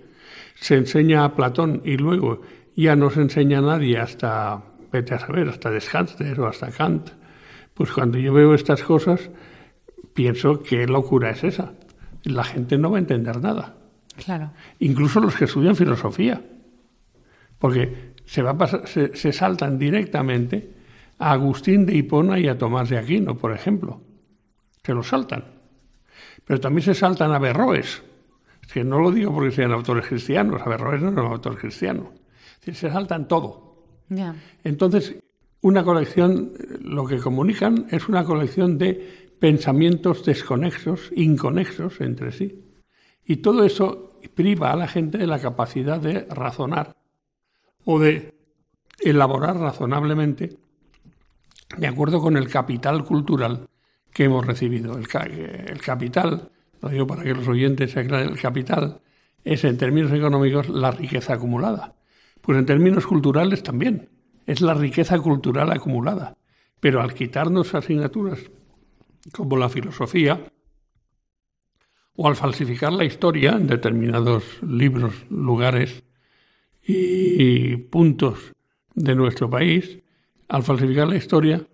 se 0.55 0.73
enseña 0.73 1.23
a 1.23 1.35
Platón 1.35 1.83
y 1.85 1.97
luego 1.97 2.41
ya 2.75 2.95
no 2.95 3.11
se 3.11 3.21
enseña 3.21 3.59
a 3.59 3.61
nadie 3.61 3.99
hasta, 3.99 4.59
vete 4.91 5.13
a 5.13 5.19
saber, 5.19 5.47
hasta 5.47 5.69
Descartes 5.69 6.39
o 6.39 6.47
hasta 6.47 6.71
Kant, 6.71 7.11
pues 7.75 7.91
cuando 7.91 8.17
yo 8.17 8.33
veo 8.33 8.55
estas 8.55 8.81
cosas, 8.81 9.29
pienso 10.15 10.63
qué 10.63 10.87
locura 10.87 11.29
es 11.29 11.43
esa. 11.43 11.73
La 12.23 12.43
gente 12.43 12.79
no 12.79 12.89
va 12.89 12.97
a 12.97 13.01
entender 13.01 13.39
nada. 13.39 13.75
Claro. 14.15 14.51
Incluso 14.79 15.19
los 15.19 15.35
que 15.35 15.45
estudian 15.45 15.75
filosofía. 15.75 16.41
Porque 17.59 18.14
se, 18.25 18.41
va 18.41 18.55
se, 18.85 19.33
saltan 19.33 19.77
directamente 19.77 20.73
a 21.19 21.31
Agustín 21.31 21.85
de 21.85 21.95
Hipona 21.95 22.39
y 22.39 22.47
a 22.47 22.57
Tomás 22.57 22.89
de 22.89 22.97
Aquino, 22.97 23.37
por 23.37 23.53
ejemplo. 23.53 24.01
Se 24.83 24.93
los 24.93 25.07
saltan. 25.07 25.45
Pero 26.43 26.59
también 26.59 26.83
se 26.83 26.93
saltan 26.93 27.31
a 27.31 27.39
Berroes. 27.39 28.03
que 28.71 28.83
no 28.83 28.99
lo 28.99 29.11
digo 29.11 29.33
porque 29.33 29.51
sean 29.51 29.71
autores 29.71 30.07
cristianos, 30.07 30.61
Averroes 30.61 31.01
no 31.01 31.09
es 31.09 31.17
un 31.17 31.31
autor 31.31 31.57
cristiano. 31.57 32.11
Se 32.59 32.73
saltan 32.73 33.27
todo. 33.27 33.83
Entonces, 34.63 35.15
una 35.61 35.83
colección, 35.83 36.53
lo 36.81 37.05
que 37.05 37.19
comunican 37.19 37.87
es 37.91 38.07
una 38.07 38.23
colección 38.23 38.77
de 38.77 39.33
pensamientos 39.39 40.25
desconexos, 40.25 41.11
inconexos 41.15 42.01
entre 42.01 42.31
sí. 42.31 42.63
Y 43.25 43.37
todo 43.37 43.63
eso 43.63 44.19
priva 44.33 44.71
a 44.71 44.75
la 44.75 44.87
gente 44.87 45.17
de 45.17 45.27
la 45.27 45.39
capacidad 45.39 45.99
de 45.99 46.25
razonar 46.25 46.95
o 47.85 47.99
de 47.99 48.33
elaborar 48.99 49.57
razonablemente 49.57 50.57
de 51.77 51.87
acuerdo 51.87 52.21
con 52.21 52.37
el 52.37 52.49
capital 52.49 53.05
cultural 53.05 53.67
que 54.11 54.25
hemos 54.25 54.45
recibido. 54.45 54.97
El, 54.97 55.07
capital, 55.07 56.51
lo 56.81 56.89
digo 56.89 57.07
para 57.07 57.23
que 57.23 57.33
los 57.33 57.47
oyentes 57.47 57.91
se 57.91 58.01
aclaren, 58.01 58.29
el 58.29 58.39
capital 58.39 59.01
es 59.43 59.63
en 59.63 59.77
términos 59.77 60.11
económicos 60.11 60.69
la 60.69 60.91
riqueza 60.91 61.33
acumulada. 61.33 61.95
Pues 62.41 62.57
en 62.57 62.65
términos 62.65 63.05
culturales 63.05 63.63
también, 63.63 64.09
es 64.45 64.61
la 64.61 64.73
riqueza 64.73 65.19
cultural 65.19 65.71
acumulada. 65.71 66.37
Pero 66.79 67.01
al 67.01 67.13
quitarnos 67.13 67.73
asignaturas 67.73 68.39
como 69.31 69.57
la 69.57 69.69
filosofía, 69.69 70.39
o 72.15 72.27
al 72.27 72.35
falsificar 72.35 72.93
la 72.93 73.03
historia 73.03 73.51
en 73.51 73.67
determinados 73.67 74.43
libros, 74.63 75.25
lugares 75.29 76.03
y 76.85 77.77
puntos 77.77 78.53
de 78.93 79.15
nuestro 79.15 79.49
país, 79.49 79.99
al 80.47 80.63
falsificar 80.63 81.07
la 81.07 81.17
historia, 81.17 81.65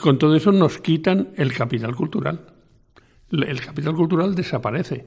con 0.00 0.18
todo 0.18 0.36
eso 0.36 0.52
nos 0.52 0.78
quitan 0.78 1.30
el 1.36 1.52
capital 1.52 1.94
cultural. 1.94 2.54
El 3.30 3.60
capital 3.60 3.94
cultural 3.94 4.34
desaparece, 4.34 5.06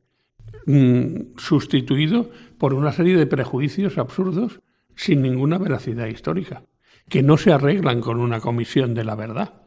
mm, 0.65 1.37
sustituido 1.37 2.31
por 2.57 2.73
una 2.73 2.91
serie 2.91 3.17
de 3.17 3.27
prejuicios 3.27 3.97
absurdos 3.97 4.59
sin 4.95 5.21
ninguna 5.21 5.57
veracidad 5.57 6.07
histórica, 6.07 6.63
que 7.09 7.23
no 7.23 7.37
se 7.37 7.51
arreglan 7.51 8.01
con 8.01 8.19
una 8.19 8.39
comisión 8.39 8.93
de 8.93 9.03
la 9.03 9.15
verdad. 9.15 9.61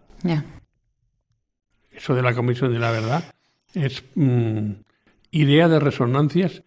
Eso 1.90 2.14
de 2.14 2.22
la 2.22 2.34
Comisión 2.34 2.72
de 2.72 2.78
la 2.78 2.90
Verdad, 2.90 3.34
es 3.72 4.04
mm, 4.14 4.70
idea 5.30 5.68
de 5.68 5.80
resonancias 5.80 6.62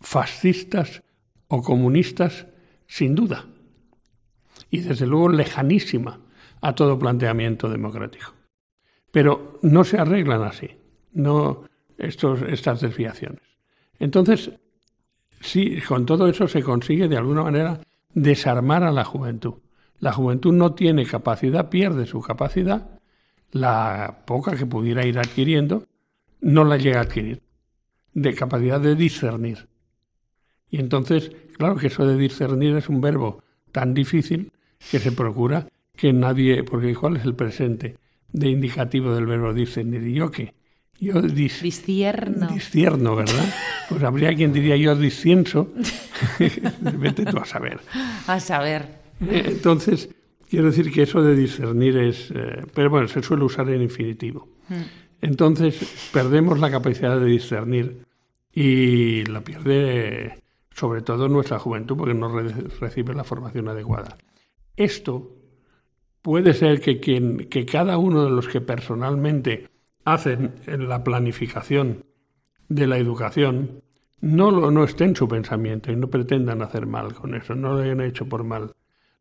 fascistas 0.00 1.02
o 1.48 1.62
comunistas, 1.62 2.46
sin 2.86 3.14
duda, 3.14 3.46
y 4.70 4.80
desde 4.80 5.06
luego 5.06 5.28
lejanísima 5.28 6.20
a 6.60 6.74
todo 6.74 6.98
planteamiento 6.98 7.68
democrático. 7.68 8.34
Pero 9.10 9.58
no 9.62 9.84
se 9.84 9.98
arreglan 9.98 10.42
así, 10.42 10.70
no 11.12 11.64
estos, 11.98 12.42
estas 12.42 12.80
desviaciones. 12.80 13.42
Entonces, 13.98 14.50
sí, 15.40 15.80
con 15.80 16.06
todo 16.06 16.28
eso 16.28 16.48
se 16.48 16.62
consigue 16.62 17.08
de 17.08 17.16
alguna 17.16 17.42
manera 17.42 17.80
desarmar 18.12 18.82
a 18.82 18.92
la 18.92 19.04
juventud. 19.04 19.54
La 19.98 20.12
juventud 20.12 20.52
no 20.52 20.74
tiene 20.74 21.06
capacidad, 21.06 21.70
pierde 21.70 22.06
su 22.06 22.20
capacidad 22.20 22.96
la 23.52 24.22
poca 24.26 24.56
que 24.56 24.66
pudiera 24.66 25.06
ir 25.06 25.18
adquiriendo, 25.18 25.86
no 26.40 26.64
la 26.64 26.76
llega 26.76 26.98
a 26.98 27.02
adquirir, 27.02 27.42
de 28.12 28.34
capacidad 28.34 28.80
de 28.80 28.94
discernir. 28.94 29.68
Y 30.70 30.80
entonces, 30.80 31.30
claro 31.56 31.76
que 31.76 31.88
eso 31.88 32.06
de 32.06 32.16
discernir 32.16 32.76
es 32.76 32.88
un 32.88 33.00
verbo 33.00 33.42
tan 33.72 33.94
difícil 33.94 34.52
que 34.90 34.98
se 34.98 35.12
procura 35.12 35.68
que 35.96 36.12
nadie, 36.12 36.62
porque 36.62 36.94
¿cuál 36.94 37.16
es 37.16 37.24
el 37.24 37.34
presente 37.34 37.96
de 38.32 38.48
indicativo 38.48 39.14
del 39.14 39.26
verbo 39.26 39.54
discernir? 39.54 40.06
¿Y 40.06 40.14
yo 40.14 40.30
qué? 40.30 40.54
Yo 40.98 41.20
dis, 41.22 41.62
discierno. 41.62 42.48
Discierno, 42.48 43.16
¿verdad? 43.16 43.54
Pues 43.88 44.02
habría 44.02 44.34
quien 44.34 44.52
diría 44.52 44.76
yo 44.76 44.96
discienso. 44.96 45.72
Vete 46.80 47.26
tú 47.26 47.38
a 47.38 47.44
saber. 47.44 47.80
A 48.26 48.40
saber. 48.40 48.86
Eh, 49.20 49.44
entonces, 49.46 50.08
Quiero 50.48 50.66
decir 50.66 50.92
que 50.92 51.02
eso 51.02 51.22
de 51.22 51.34
discernir 51.34 51.96
es, 51.96 52.30
eh, 52.30 52.64
pero 52.72 52.90
bueno, 52.90 53.08
se 53.08 53.22
suele 53.22 53.44
usar 53.44 53.68
en 53.68 53.82
infinitivo. 53.82 54.48
Mm. 54.68 54.74
Entonces 55.22 56.10
perdemos 56.12 56.60
la 56.60 56.70
capacidad 56.70 57.18
de 57.18 57.26
discernir 57.26 58.04
y 58.54 59.24
la 59.24 59.40
pierde 59.40 60.42
sobre 60.76 61.00
todo 61.00 61.28
nuestra 61.28 61.58
juventud 61.58 61.96
porque 61.96 62.14
no 62.14 62.28
recibe 62.28 63.14
la 63.14 63.24
formación 63.24 63.68
adecuada. 63.68 64.18
Esto 64.76 65.32
puede 66.20 66.52
ser 66.52 66.80
que, 66.80 67.00
quien, 67.00 67.48
que 67.48 67.64
cada 67.64 67.96
uno 67.96 68.24
de 68.24 68.30
los 68.30 68.46
que 68.46 68.60
personalmente 68.60 69.70
hacen 70.04 70.56
la 70.66 71.02
planificación 71.02 72.04
de 72.68 72.86
la 72.86 72.98
educación 72.98 73.82
no, 74.20 74.50
lo, 74.50 74.70
no 74.70 74.84
esté 74.84 75.04
en 75.04 75.16
su 75.16 75.26
pensamiento 75.26 75.90
y 75.90 75.96
no 75.96 76.08
pretendan 76.08 76.60
hacer 76.60 76.86
mal 76.86 77.14
con 77.14 77.34
eso, 77.34 77.54
no 77.54 77.74
lo 77.74 77.82
hayan 77.82 78.02
hecho 78.02 78.28
por 78.28 78.44
mal 78.44 78.74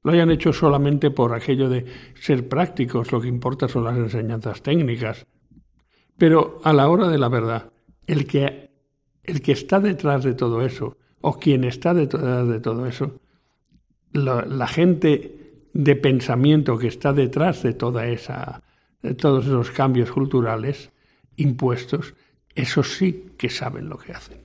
lo 0.04 0.12
hayan 0.12 0.30
hecho 0.30 0.54
solamente 0.54 1.10
por 1.10 1.34
aquello 1.34 1.68
de 1.68 1.86
ser 2.14 2.48
prácticos, 2.48 3.12
lo 3.12 3.20
que 3.20 3.28
importa 3.28 3.68
son 3.68 3.86
las 3.86 3.98
enseñanzas 3.98 4.62
técnicas. 4.62 5.26
Pero 6.16 6.62
a 6.64 6.74
la 6.74 6.88
hora 6.90 7.08
de 7.08 7.18
la 7.18 7.28
verdad, 7.28 7.72
el 8.06 8.28
que, 8.28 8.70
el 9.24 9.42
que 9.42 9.54
está 9.54 9.80
detrás 9.80 10.24
de 10.24 10.36
todo 10.36 10.62
eso, 10.62 10.96
o 11.28 11.40
quien 11.40 11.64
está 11.64 11.96
detrás 11.96 12.48
de 12.48 12.60
todo 12.60 12.86
eso, 12.86 13.20
la, 14.14 14.68
gente 14.68 15.66
de 15.74 15.96
pensamiento 15.96 16.78
que 16.78 16.86
está 16.88 17.14
detrás 17.14 17.64
de 17.64 17.74
toda 17.74 18.06
esa, 18.06 18.62
de 19.02 19.16
todos 19.16 19.48
esos 19.48 19.72
cambios 19.72 20.12
culturales 20.12 20.92
impuestos, 21.36 22.14
esos 22.54 22.94
sí 22.94 23.32
que 23.40 23.50
saben 23.50 23.90
lo 23.90 23.98
que 23.98 24.14
hacen. 24.14 24.44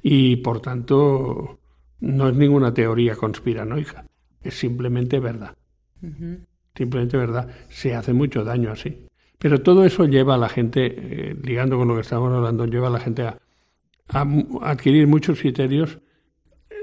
Y 0.00 0.36
por 0.36 0.62
tanto, 0.62 1.58
no 2.00 2.28
es 2.30 2.34
ninguna 2.34 2.72
teoría 2.72 3.14
conspiranoica, 3.14 4.06
es 4.40 4.58
simplemente 4.58 5.20
verdad. 5.20 5.54
Simplemente 6.74 7.18
verdad. 7.18 7.50
Se 7.68 7.94
hace 7.94 8.14
mucho 8.14 8.44
daño 8.44 8.72
así. 8.72 9.06
Pero 9.38 9.60
todo 9.60 9.84
eso 9.84 10.06
lleva 10.06 10.36
a 10.36 10.38
la 10.38 10.48
gente, 10.48 10.86
eh, 10.86 11.36
ligando 11.42 11.76
con 11.76 11.86
lo 11.86 11.96
que 11.96 12.00
estamos 12.00 12.32
hablando, 12.32 12.64
lleva 12.64 12.88
a 12.88 12.92
la 12.92 13.00
gente 13.00 13.24
a, 13.24 13.38
adquirir 14.08 15.06
muchos 15.06 15.40
criterios 15.40 15.98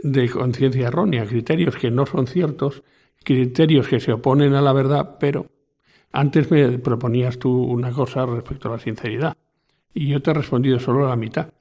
de 0.03 0.29
conciencia 0.29 0.87
errónea, 0.87 1.25
criterios 1.25 1.75
que 1.75 1.89
no 1.89 2.05
son 2.05 2.27
ciertos, 2.27 2.83
criterios 3.23 3.87
que 3.87 3.99
se 3.99 4.11
oponen 4.11 4.53
a 4.53 4.61
la 4.61 4.73
verdad, 4.73 5.17
pero 5.19 5.47
antes 6.11 6.51
me 6.51 6.77
proponías 6.79 7.39
tú 7.39 7.63
una 7.63 7.91
cosa 7.91 8.25
respecto 8.25 8.67
a 8.67 8.73
la 8.73 8.79
sinceridad 8.79 9.37
y 9.93 10.07
yo 10.07 10.21
te 10.21 10.31
he 10.31 10.33
respondido 10.33 10.79
solo 10.79 11.07
la 11.07 11.15
mitad. 11.15 11.53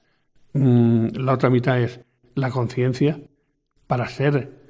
Mm, 0.54 1.08
la 1.14 1.34
otra 1.34 1.50
mitad 1.50 1.80
es 1.80 2.00
la 2.34 2.50
conciencia 2.50 3.20
para 3.86 4.08
ser 4.08 4.62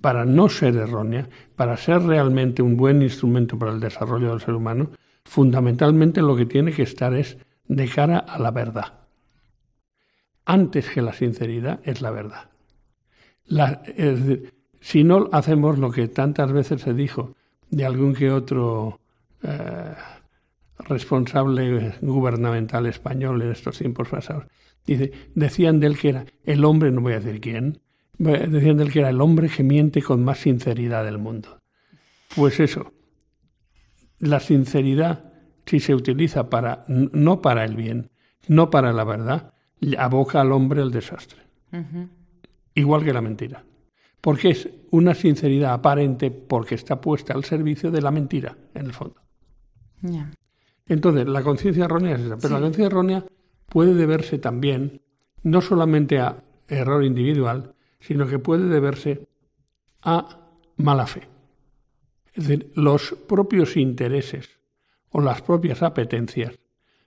para 0.00 0.24
no 0.24 0.48
ser 0.48 0.76
errónea, 0.76 1.28
para 1.54 1.76
ser 1.76 2.02
realmente 2.02 2.62
un 2.62 2.76
buen 2.76 3.02
instrumento 3.02 3.58
para 3.58 3.72
el 3.72 3.80
desarrollo 3.80 4.30
del 4.30 4.40
ser 4.40 4.54
humano, 4.54 4.90
fundamentalmente 5.24 6.22
lo 6.22 6.34
que 6.34 6.46
tiene 6.46 6.72
que 6.72 6.82
estar 6.82 7.12
es 7.14 7.36
de 7.68 7.88
cara 7.88 8.18
a 8.18 8.38
la 8.38 8.50
verdad. 8.50 9.05
Antes 10.46 10.88
que 10.88 11.02
la 11.02 11.12
sinceridad 11.12 11.80
es 11.84 12.00
la 12.00 12.12
verdad. 12.12 12.50
si 14.80 15.02
no 15.04 15.28
hacemos 15.32 15.78
lo 15.78 15.90
que 15.90 16.06
tantas 16.06 16.52
veces 16.52 16.82
se 16.82 16.94
dijo 16.94 17.34
de 17.68 17.84
algún 17.84 18.14
que 18.14 18.30
otro 18.30 19.00
eh, 19.42 19.94
responsable 20.78 21.94
gubernamental 22.00 22.86
español 22.86 23.42
en 23.42 23.50
estos 23.50 23.78
tiempos 23.78 24.08
pasados, 24.08 24.44
dice, 24.86 25.10
decían 25.34 25.80
de 25.80 25.88
él 25.88 25.98
que 25.98 26.10
era 26.10 26.26
el 26.44 26.64
hombre, 26.64 26.92
no 26.92 27.00
voy 27.00 27.14
a 27.14 27.20
decir 27.20 27.40
quién, 27.40 27.80
decían 28.16 28.76
de 28.76 28.84
él 28.84 28.92
que 28.92 29.00
era 29.00 29.10
el 29.10 29.20
hombre 29.20 29.48
que 29.48 29.64
miente 29.64 30.00
con 30.00 30.22
más 30.22 30.38
sinceridad 30.38 31.04
del 31.04 31.18
mundo. 31.18 31.60
Pues 32.36 32.60
eso, 32.60 32.92
la 34.20 34.38
sinceridad, 34.38 35.32
si 35.66 35.80
se 35.80 35.94
utiliza 35.94 36.48
para, 36.50 36.84
no 36.86 37.42
para 37.42 37.64
el 37.64 37.74
bien, 37.74 38.10
no 38.46 38.70
para 38.70 38.92
la 38.92 39.02
verdad, 39.02 39.54
aboca 39.98 40.40
al 40.40 40.52
hombre 40.52 40.82
al 40.82 40.90
desastre. 40.90 41.40
Igual 42.74 43.04
que 43.04 43.12
la 43.12 43.20
mentira. 43.20 43.64
Porque 44.20 44.50
es 44.50 44.68
una 44.90 45.14
sinceridad 45.14 45.72
aparente 45.72 46.30
porque 46.30 46.74
está 46.74 47.00
puesta 47.00 47.34
al 47.34 47.44
servicio 47.44 47.90
de 47.90 48.02
la 48.02 48.10
mentira, 48.10 48.56
en 48.74 48.86
el 48.86 48.92
fondo. 48.92 49.20
Entonces, 50.86 51.26
la 51.26 51.42
conciencia 51.42 51.84
errónea 51.84 52.16
es 52.16 52.22
esa. 52.22 52.36
Pero 52.36 52.54
la 52.54 52.60
conciencia 52.60 52.86
errónea 52.86 53.24
puede 53.66 53.94
deberse 53.94 54.38
también 54.38 55.00
no 55.42 55.60
solamente 55.60 56.18
a 56.18 56.42
error 56.68 57.04
individual, 57.04 57.74
sino 58.00 58.26
que 58.26 58.38
puede 58.38 58.68
deberse 58.68 59.26
a 60.02 60.48
mala 60.76 61.06
fe. 61.06 61.28
Es 62.34 62.46
decir, 62.46 62.72
los 62.74 63.16
propios 63.26 63.76
intereses 63.76 64.58
o 65.10 65.20
las 65.20 65.42
propias 65.42 65.82
apetencias 65.82 66.58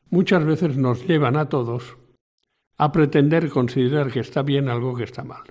muchas 0.10 0.44
veces 0.44 0.76
nos 0.78 1.06
llevan 1.08 1.38
a 1.38 1.50
todos 1.50 1.98
a 2.80 2.94
pretender 2.94 3.50
considerar 3.50 4.10
que 4.10 4.22
está 4.22 4.42
bien 4.42 4.70
algo 4.70 4.96
que 4.96 5.04
está 5.04 5.24
mal. 5.24 5.44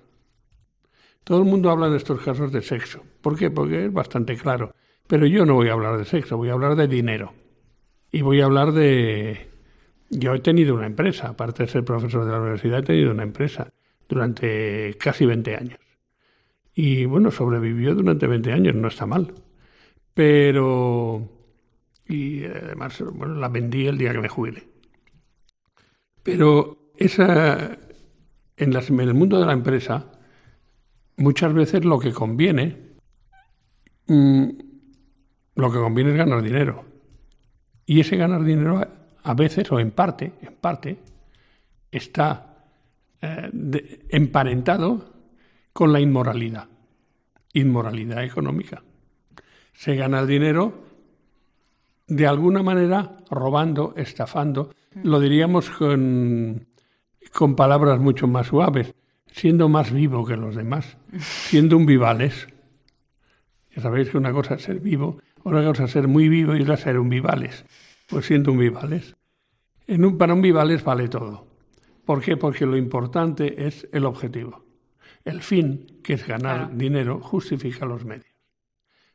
Todo 1.25 1.41
el 1.41 1.45
mundo 1.45 1.71
habla 1.71 1.89
en 1.89 1.95
estos 1.95 2.23
casos 2.23 2.51
de 2.51 2.63
sexo. 2.63 3.03
¿Por 3.21 3.37
qué? 3.37 3.51
Porque 3.51 3.85
es 3.85 3.93
bastante 3.93 4.35
claro. 4.35 4.75
Pero 5.07 5.27
yo 5.27 5.45
no 5.45 5.55
voy 5.55 5.69
a 5.69 5.75
hablar 5.75 5.99
de 5.99 6.07
sexo, 6.07 6.39
voy 6.39 6.49
a 6.49 6.55
hablar 6.55 6.75
de 6.75 6.89
dinero. 6.89 7.35
Y 8.11 8.23
voy 8.23 8.41
a 8.41 8.47
hablar 8.47 8.73
de... 8.73 9.47
Yo 10.09 10.33
he 10.35 10.41
tenido 10.41 10.75
una 10.75 10.87
empresa, 10.87 11.29
aparte 11.29 11.65
de 11.65 11.69
ser 11.69 11.85
profesor 11.85 12.25
de 12.25 12.33
la 12.33 12.41
universidad, 12.41 12.79
he 12.79 12.83
tenido 12.83 13.11
una 13.11 13.25
empresa 13.25 13.75
durante 14.09 14.97
casi 14.99 15.27
20 15.27 15.55
años. 15.55 15.79
Y 16.75 17.05
bueno, 17.05 17.31
sobrevivió 17.31 17.95
durante 17.95 18.27
20 18.27 18.53
años, 18.53 18.75
no 18.75 18.89
está 18.89 19.05
mal. 19.05 19.35
Pero... 20.15 21.29
Y 22.07 22.47
además, 22.47 23.03
bueno, 23.13 23.35
la 23.35 23.49
vendí 23.49 23.87
el 23.87 23.99
día 23.99 24.13
que 24.13 24.21
me 24.21 24.31
jubilé. 24.31 24.67
Pero 26.23 26.78
esa... 26.99 27.79
En, 28.57 28.75
el 28.75 29.15
mundo 29.15 29.39
de 29.39 29.47
la 29.47 29.53
empresa, 29.53 30.07
muchas 31.17 31.53
veces 31.55 31.85
lo 31.85 31.99
que 31.99 32.13
conviene... 32.13 32.77
Mm, 34.07 34.49
lo 35.55 35.73
que 35.73 35.79
conviene 35.79 36.11
es 36.11 36.17
ganar 36.17 36.43
dinero. 36.43 36.85
Y 37.85 38.01
ese 38.01 38.17
ganar 38.17 38.45
dinero 38.45 38.87
a 39.23 39.35
veces, 39.35 39.71
o 39.73 39.81
en 39.81 39.91
parte, 39.91 40.33
en 40.41 40.55
parte, 40.55 40.99
está 41.91 42.65
eh, 43.21 44.07
emparentado 44.11 45.15
con 45.73 45.93
la 45.93 46.01
inmoralidad, 46.01 46.69
inmoralidad 47.53 48.25
económica. 48.25 48.83
Se 49.73 49.97
gana 49.97 50.21
el 50.21 50.27
dinero 50.27 50.85
de 52.07 52.27
alguna 52.27 52.63
manera 52.63 53.19
robando, 53.31 53.95
estafando, 53.97 54.75
lo 55.03 55.21
diríamos 55.21 55.71
con, 55.71 56.67
con 57.33 57.57
palabras 57.57 57.99
mucho 58.01 58.27
más 58.27 58.49
suaves, 58.49 58.95
siendo 59.27 59.69
más 59.69 59.93
vivo 59.93 60.25
que 60.27 60.37
los 60.37 60.57
demás, 60.57 60.97
siendo 61.19 61.77
un 61.77 61.87
vivales. 61.87 62.49
Ya 63.75 63.83
sabéis 63.83 64.11
que 64.11 64.19
una 64.19 64.33
cosa 64.33 64.55
es 64.55 64.63
ser 64.63 64.81
vivo, 64.81 65.19
otra 65.43 65.65
cosa 65.65 65.85
es 65.85 65.93
ser 65.93 66.09
muy 66.09 66.29
vivo 66.29 66.57
y 66.57 66.63
otra 66.63 66.77
ser 66.77 66.99
un 66.99 67.09
vivales. 67.09 67.65
Pues 68.09 68.27
siendo 68.27 68.53
un 68.53 68.59
vivales. 68.59 69.17
En 69.87 70.05
un, 70.05 70.19
para 70.19 70.35
un 70.35 70.43
vivales 70.43 70.83
vale 70.83 71.09
todo. 71.09 71.47
¿Por 72.05 72.23
qué? 72.23 72.37
Porque 72.37 72.67
lo 72.67 72.77
importante 72.77 73.67
es 73.67 73.87
el 73.93 74.07
objetivo. 74.07 74.65
El 75.25 75.43
fin, 75.43 76.01
que 76.03 76.15
es 76.15 76.27
ganar 76.27 76.75
dinero, 76.77 77.21
justifica 77.21 77.85
los 77.85 78.05
medios. 78.05 78.35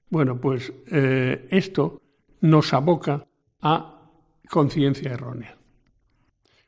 Bueno, 0.10 0.40
pues 0.40 0.72
eh, 0.92 1.48
esto 1.50 2.02
nos 2.42 2.72
aboca 2.74 3.26
a 3.62 4.12
conciencia 4.48 5.12
errónea. 5.12 5.58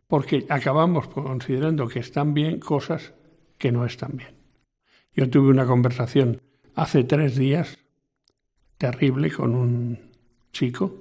Porque 0.07 0.45
acabamos 0.49 1.07
considerando 1.07 1.87
que 1.87 1.99
están 1.99 2.33
bien 2.33 2.59
cosas 2.59 3.13
que 3.57 3.71
no 3.71 3.85
están 3.85 4.17
bien. 4.17 4.35
Yo 5.13 5.29
tuve 5.29 5.49
una 5.49 5.65
conversación 5.65 6.41
hace 6.75 7.03
tres 7.03 7.35
días 7.35 7.79
terrible 8.77 9.31
con 9.31 9.55
un 9.55 10.11
chico 10.51 10.93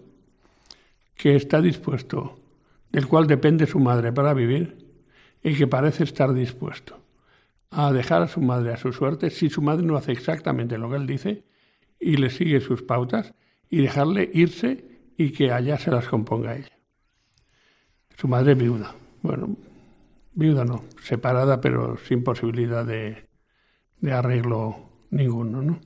que 1.16 1.36
está 1.36 1.60
dispuesto, 1.60 2.38
del 2.90 3.06
cual 3.06 3.26
depende 3.26 3.66
su 3.66 3.78
madre 3.80 4.12
para 4.12 4.34
vivir, 4.34 4.84
y 5.42 5.54
que 5.54 5.66
parece 5.66 6.04
estar 6.04 6.32
dispuesto 6.32 6.98
a 7.70 7.92
dejar 7.92 8.22
a 8.22 8.28
su 8.28 8.40
madre 8.40 8.72
a 8.72 8.76
su 8.76 8.92
suerte 8.92 9.30
si 9.30 9.50
su 9.50 9.60
madre 9.60 9.84
no 9.84 9.96
hace 9.96 10.12
exactamente 10.12 10.78
lo 10.78 10.88
que 10.88 10.96
él 10.96 11.06
dice 11.06 11.44
y 11.98 12.16
le 12.16 12.30
sigue 12.30 12.60
sus 12.60 12.82
pautas 12.82 13.34
y 13.68 13.78
dejarle 13.78 14.30
irse 14.32 14.84
y 15.16 15.30
que 15.30 15.50
allá 15.50 15.78
se 15.78 15.90
las 15.90 16.06
componga 16.06 16.56
ella. 16.56 16.78
Su 18.16 18.28
madre 18.28 18.52
es 18.52 18.58
viuda. 18.58 18.94
Bueno, 19.22 19.56
viuda 20.34 20.64
no, 20.64 20.84
separada 21.02 21.60
pero 21.60 21.96
sin 21.96 22.22
posibilidad 22.22 22.84
de, 22.84 23.28
de 24.00 24.12
arreglo 24.12 25.06
ninguno, 25.10 25.62
¿no? 25.62 25.80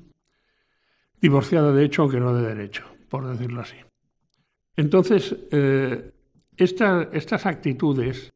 Divorciada 1.21 1.73
de 1.73 1.85
hecho, 1.85 2.03
aunque 2.03 2.21
no 2.21 2.35
de 2.35 2.47
derecho, 2.47 2.85
por 3.09 3.27
decirlo 3.27 3.61
así. 3.61 3.77
Entonces, 4.77 5.37
eh, 5.51 6.13
estas 6.57 7.47
actitudes 7.47 8.31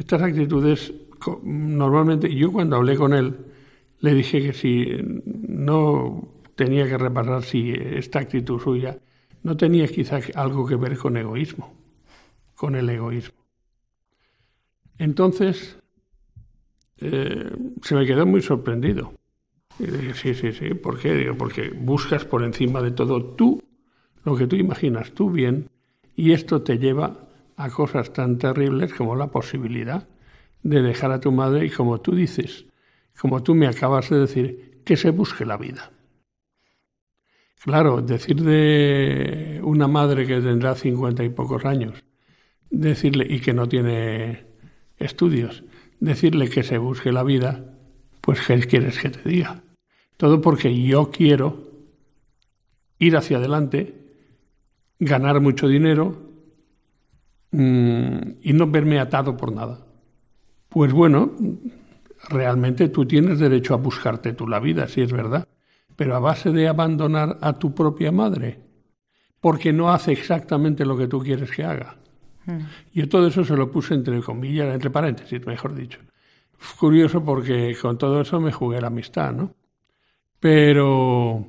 estas 0.00 0.22
actitudes, 0.22 0.94
normalmente, 1.42 2.34
yo 2.34 2.50
cuando 2.50 2.76
hablé 2.76 2.96
con 2.96 3.12
él, 3.12 3.36
le 4.00 4.14
dije 4.14 4.40
que 4.40 4.52
si 4.54 4.86
no 5.26 6.26
tenía 6.54 6.88
que 6.88 6.96
repasar 6.96 7.42
si 7.42 7.72
esta 7.72 8.20
actitud 8.20 8.58
suya 8.60 8.98
no 9.42 9.58
tenía 9.58 9.86
quizá 9.88 10.20
algo 10.34 10.66
que 10.66 10.76
ver 10.76 10.96
con 10.96 11.18
egoísmo, 11.18 11.74
con 12.60 12.74
el 12.74 12.90
egoísmo. 12.90 13.40
Entonces, 14.98 15.78
eh, 16.98 17.56
se 17.80 17.94
me 17.94 18.04
quedó 18.04 18.26
muy 18.26 18.42
sorprendido. 18.42 19.14
Y 19.78 19.86
dije, 19.86 20.12
sí, 20.12 20.34
sí, 20.34 20.52
sí, 20.52 20.74
¿por 20.74 20.98
qué? 20.98 21.14
Digo, 21.14 21.38
porque 21.38 21.70
buscas 21.70 22.26
por 22.26 22.44
encima 22.44 22.82
de 22.82 22.90
todo 22.90 23.34
tú, 23.34 23.62
lo 24.24 24.36
que 24.36 24.46
tú 24.46 24.56
imaginas 24.56 25.12
tú 25.12 25.30
bien, 25.30 25.70
y 26.14 26.32
esto 26.32 26.60
te 26.60 26.76
lleva 26.76 27.30
a 27.56 27.70
cosas 27.70 28.12
tan 28.12 28.36
terribles 28.36 28.92
como 28.92 29.16
la 29.16 29.28
posibilidad 29.28 30.06
de 30.62 30.82
dejar 30.82 31.12
a 31.12 31.20
tu 31.20 31.32
madre 31.32 31.64
y 31.64 31.70
como 31.70 32.02
tú 32.02 32.14
dices, 32.14 32.66
como 33.18 33.42
tú 33.42 33.54
me 33.54 33.68
acabas 33.68 34.10
de 34.10 34.18
decir, 34.18 34.82
que 34.84 34.98
se 34.98 35.08
busque 35.12 35.46
la 35.46 35.56
vida. 35.56 35.92
Claro, 37.64 38.02
decir 38.02 38.42
de 38.42 39.62
una 39.64 39.88
madre 39.88 40.26
que 40.26 40.42
tendrá 40.42 40.74
cincuenta 40.74 41.24
y 41.24 41.30
pocos 41.30 41.64
años, 41.64 42.04
decirle 42.70 43.26
y 43.28 43.40
que 43.40 43.52
no 43.52 43.68
tiene 43.68 44.46
estudios, 44.96 45.64
decirle 45.98 46.48
que 46.48 46.62
se 46.62 46.78
busque 46.78 47.12
la 47.12 47.22
vida, 47.22 47.74
pues 48.20 48.40
¿qué 48.46 48.60
quieres 48.60 48.98
que 48.98 49.10
te 49.10 49.28
diga? 49.28 49.62
Todo 50.16 50.40
porque 50.40 50.74
yo 50.82 51.10
quiero 51.10 51.70
ir 52.98 53.16
hacia 53.16 53.38
adelante, 53.38 53.94
ganar 54.98 55.40
mucho 55.40 55.66
dinero 55.66 56.16
mm, 57.50 58.18
y 58.42 58.52
no 58.52 58.66
verme 58.66 59.00
atado 59.00 59.36
por 59.36 59.52
nada. 59.52 59.86
Pues 60.68 60.92
bueno, 60.92 61.32
realmente 62.28 62.88
tú 62.88 63.06
tienes 63.06 63.38
derecho 63.38 63.74
a 63.74 63.78
buscarte 63.78 64.34
tú 64.34 64.46
la 64.46 64.60
vida, 64.60 64.86
si 64.86 65.00
es 65.00 65.12
verdad, 65.12 65.48
pero 65.96 66.14
a 66.14 66.20
base 66.20 66.50
de 66.50 66.68
abandonar 66.68 67.38
a 67.40 67.54
tu 67.54 67.74
propia 67.74 68.12
madre, 68.12 68.60
porque 69.40 69.72
no 69.72 69.90
hace 69.90 70.12
exactamente 70.12 70.84
lo 70.84 70.96
que 70.96 71.08
tú 71.08 71.20
quieres 71.20 71.50
que 71.50 71.64
haga. 71.64 71.96
Mm. 72.46 72.58
Yo 72.94 73.08
todo 73.08 73.26
eso 73.26 73.44
se 73.44 73.56
lo 73.56 73.70
puse 73.70 73.94
entre 73.94 74.20
comillas, 74.20 74.72
entre 74.72 74.90
paréntesis, 74.90 75.44
mejor 75.46 75.74
dicho. 75.74 75.98
Curioso 76.78 77.24
porque 77.24 77.76
con 77.80 77.96
todo 77.98 78.20
eso 78.20 78.40
me 78.40 78.52
jugué 78.52 78.80
la 78.80 78.88
amistad, 78.88 79.32
¿no? 79.32 79.54
Pero, 80.38 81.46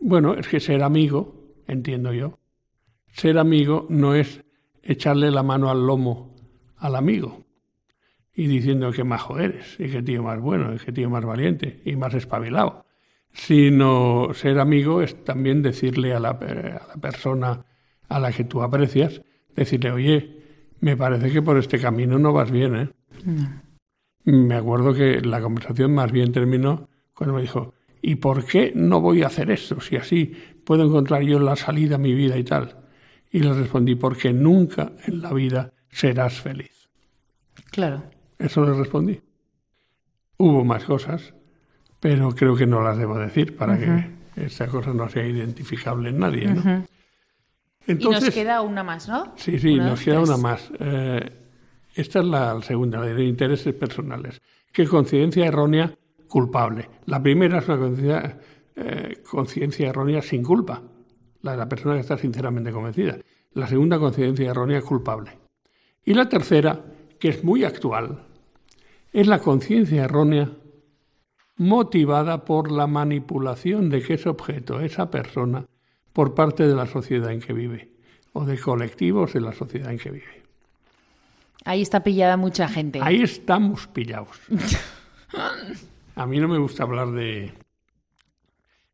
bueno, 0.00 0.34
es 0.34 0.48
que 0.48 0.60
ser 0.60 0.82
amigo, 0.82 1.34
entiendo 1.66 2.12
yo, 2.12 2.38
ser 3.12 3.38
amigo 3.38 3.86
no 3.90 4.14
es 4.14 4.42
echarle 4.82 5.30
la 5.30 5.42
mano 5.42 5.70
al 5.70 5.86
lomo 5.86 6.34
al 6.78 6.96
amigo 6.96 7.44
y 8.34 8.46
diciendo 8.46 8.92
que 8.92 9.02
majo 9.02 9.38
eres, 9.38 9.74
y 9.80 9.90
qué 9.90 10.00
tío 10.00 10.22
más 10.22 10.40
bueno, 10.40 10.72
y 10.72 10.78
qué 10.78 10.92
tío 10.92 11.10
más 11.10 11.24
valiente, 11.24 11.82
y 11.84 11.96
más 11.96 12.14
espabilado. 12.14 12.86
Sino 13.32 14.28
ser 14.32 14.60
amigo 14.60 15.02
es 15.02 15.24
también 15.24 15.60
decirle 15.60 16.14
a 16.14 16.20
la, 16.20 16.30
a 16.30 16.86
la 16.86 16.96
persona 17.00 17.64
a 18.08 18.20
la 18.20 18.32
que 18.32 18.44
tú 18.44 18.62
aprecias, 18.62 19.22
decirle, 19.58 19.90
oye, 19.90 20.38
me 20.80 20.96
parece 20.96 21.30
que 21.30 21.42
por 21.42 21.58
este 21.58 21.78
camino 21.78 22.18
no 22.18 22.32
vas 22.32 22.50
bien, 22.50 22.76
¿eh? 22.76 22.88
Me 24.24 24.54
acuerdo 24.54 24.94
que 24.94 25.20
la 25.20 25.40
conversación 25.40 25.94
más 25.94 26.12
bien 26.12 26.32
terminó 26.32 26.88
cuando 27.14 27.34
me 27.34 27.42
dijo, 27.42 27.74
¿y 28.02 28.16
por 28.16 28.44
qué 28.44 28.72
no 28.74 29.00
voy 29.00 29.22
a 29.22 29.26
hacer 29.26 29.50
esto 29.50 29.80
si 29.80 29.96
así 29.96 30.36
puedo 30.64 30.84
encontrar 30.84 31.22
yo 31.22 31.38
la 31.38 31.56
salida 31.56 31.96
a 31.96 31.98
mi 31.98 32.14
vida 32.14 32.36
y 32.36 32.44
tal? 32.44 32.76
Y 33.30 33.40
le 33.40 33.52
respondí, 33.52 33.94
porque 33.94 34.32
nunca 34.32 34.92
en 35.06 35.22
la 35.22 35.32
vida 35.32 35.72
serás 35.90 36.40
feliz. 36.40 36.88
Claro. 37.70 38.04
Eso 38.38 38.64
le 38.64 38.72
respondí. 38.74 39.20
Hubo 40.36 40.64
más 40.64 40.84
cosas, 40.84 41.34
pero 42.00 42.30
creo 42.34 42.54
que 42.54 42.66
no 42.66 42.82
las 42.82 42.96
debo 42.96 43.18
decir 43.18 43.56
para 43.56 43.78
que 43.78 44.10
esa 44.36 44.68
cosa 44.68 44.94
no 44.94 45.08
sea 45.08 45.26
identificable 45.26 46.10
en 46.10 46.18
nadie. 46.18 46.54
¿no? 46.54 46.84
Entonces, 47.88 48.22
y 48.22 48.26
nos 48.26 48.34
queda 48.34 48.60
una 48.60 48.84
más, 48.84 49.08
¿no? 49.08 49.32
Sí, 49.36 49.58
sí, 49.58 49.76
nos 49.76 50.02
queda 50.02 50.20
una 50.20 50.36
más. 50.36 50.70
Eh, 50.78 51.32
esta 51.94 52.18
es 52.18 52.24
la 52.26 52.60
segunda, 52.60 53.00
la 53.00 53.06
de 53.06 53.24
intereses 53.24 53.74
personales. 53.74 54.42
Que 54.70 54.86
conciencia 54.86 55.46
errónea 55.46 55.92
culpable. 56.28 56.88
La 57.06 57.22
primera 57.22 57.60
es 57.60 57.68
una 57.68 58.38
eh, 58.76 59.22
conciencia 59.28 59.88
errónea 59.88 60.20
sin 60.20 60.42
culpa, 60.42 60.82
la 61.40 61.52
de 61.52 61.56
la 61.56 61.68
persona 61.68 61.94
que 61.94 62.02
está 62.02 62.18
sinceramente 62.18 62.70
convencida. 62.70 63.16
La 63.52 63.66
segunda, 63.66 63.98
conciencia 63.98 64.50
errónea 64.50 64.82
culpable. 64.82 65.38
Y 66.04 66.12
la 66.12 66.28
tercera, 66.28 66.84
que 67.18 67.30
es 67.30 67.42
muy 67.42 67.64
actual, 67.64 68.22
es 69.14 69.26
la 69.26 69.38
conciencia 69.38 70.04
errónea 70.04 70.50
motivada 71.56 72.44
por 72.44 72.70
la 72.70 72.86
manipulación 72.86 73.88
de 73.88 74.02
que 74.02 74.14
es 74.14 74.26
objeto 74.26 74.78
esa 74.78 75.10
persona 75.10 75.64
por 76.18 76.34
parte 76.34 76.66
de 76.66 76.74
la 76.74 76.86
sociedad 76.86 77.30
en 77.30 77.38
que 77.38 77.52
vive 77.52 77.92
o 78.32 78.44
de 78.44 78.58
colectivos 78.58 79.34
de 79.34 79.40
la 79.40 79.52
sociedad 79.52 79.92
en 79.92 79.98
que 80.00 80.10
vive. 80.10 80.42
Ahí 81.64 81.80
está 81.80 82.02
pillada 82.02 82.36
mucha 82.36 82.66
gente. 82.66 82.98
Ahí 83.00 83.22
estamos 83.22 83.86
pillados. 83.86 84.36
A 86.16 86.26
mí 86.26 86.40
no 86.40 86.48
me 86.48 86.58
gusta 86.58 86.82
hablar 86.82 87.12
de, 87.12 87.52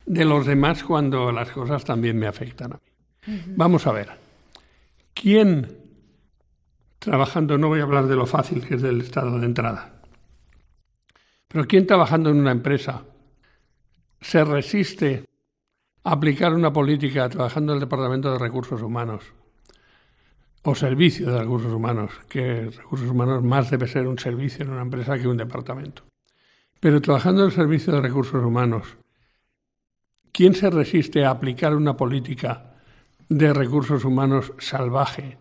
de 0.04 0.24
los 0.26 0.44
demás 0.44 0.84
cuando 0.84 1.32
las 1.32 1.50
cosas 1.50 1.82
también 1.82 2.18
me 2.18 2.26
afectan 2.26 2.74
a 2.74 2.76
mí. 2.76 3.40
Vamos 3.56 3.86
a 3.86 3.92
ver. 3.92 4.10
¿Quién, 5.14 5.78
trabajando, 6.98 7.56
no 7.56 7.68
voy 7.68 7.80
a 7.80 7.84
hablar 7.84 8.06
de 8.06 8.16
lo 8.16 8.26
fácil 8.26 8.62
que 8.66 8.74
es 8.74 8.82
del 8.82 9.00
estado 9.00 9.38
de 9.38 9.46
entrada, 9.46 9.94
pero 11.48 11.66
¿quién 11.66 11.86
trabajando 11.86 12.28
en 12.28 12.36
una 12.36 12.50
empresa 12.50 13.02
se 14.20 14.44
resiste 14.44 15.24
aplicar 16.04 16.52
una 16.52 16.72
política 16.72 17.28
trabajando 17.28 17.72
en 17.72 17.76
el 17.76 17.80
Departamento 17.80 18.30
de 18.30 18.38
Recursos 18.38 18.82
Humanos 18.82 19.24
o 20.62 20.74
servicio 20.74 21.30
de 21.30 21.40
recursos 21.40 21.72
humanos, 21.72 22.12
que 22.28 22.70
recursos 22.70 23.08
humanos 23.08 23.42
más 23.42 23.70
debe 23.70 23.88
ser 23.88 24.06
un 24.06 24.18
servicio 24.18 24.64
en 24.64 24.70
una 24.70 24.82
empresa 24.82 25.18
que 25.18 25.28
un 25.28 25.36
departamento? 25.36 26.04
Pero 26.80 27.00
trabajando 27.00 27.42
en 27.42 27.46
el 27.48 27.52
servicio 27.52 27.92
de 27.92 28.00
recursos 28.02 28.42
humanos, 28.44 28.96
¿quién 30.32 30.54
se 30.54 30.70
resiste 30.70 31.24
a 31.24 31.30
aplicar 31.30 31.74
una 31.74 31.96
política 31.96 32.74
de 33.28 33.52
recursos 33.52 34.04
humanos 34.04 34.52
salvaje 34.58 35.38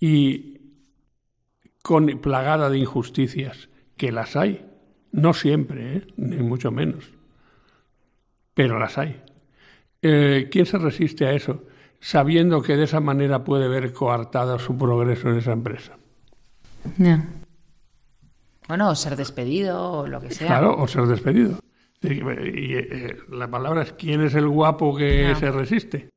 y 0.00 0.60
con 1.82 2.06
plagada 2.20 2.70
de 2.70 2.78
injusticias, 2.78 3.68
que 3.96 4.12
las 4.12 4.36
hay? 4.36 4.70
No 5.12 5.34
siempre, 5.34 5.96
¿eh? 5.96 6.06
ni 6.16 6.36
mucho 6.38 6.70
menos, 6.72 7.12
pero 8.54 8.78
las 8.78 8.98
hay. 8.98 9.23
Eh, 10.06 10.50
¿Quién 10.50 10.66
se 10.66 10.76
resiste 10.76 11.24
a 11.24 11.32
eso 11.32 11.62
sabiendo 11.98 12.60
que 12.60 12.76
de 12.76 12.84
esa 12.84 13.00
manera 13.00 13.42
puede 13.42 13.68
ver 13.68 13.90
coartado 13.94 14.58
su 14.58 14.76
progreso 14.76 15.30
en 15.30 15.38
esa 15.38 15.52
empresa? 15.52 15.96
Bueno, 18.68 18.90
o 18.90 18.94
ser 18.94 19.16
despedido 19.16 19.92
o 19.92 20.06
lo 20.06 20.20
que 20.20 20.30
sea. 20.30 20.46
Claro, 20.46 20.76
o 20.76 20.86
ser 20.86 21.06
despedido. 21.06 21.58
Y, 22.02 22.20
eh, 22.20 23.16
la 23.30 23.50
palabra 23.50 23.80
es 23.80 23.92
¿quién 23.94 24.20
es 24.20 24.34
el 24.34 24.46
guapo 24.46 24.94
que 24.94 25.34
se 25.36 25.50
resiste? 25.50 26.10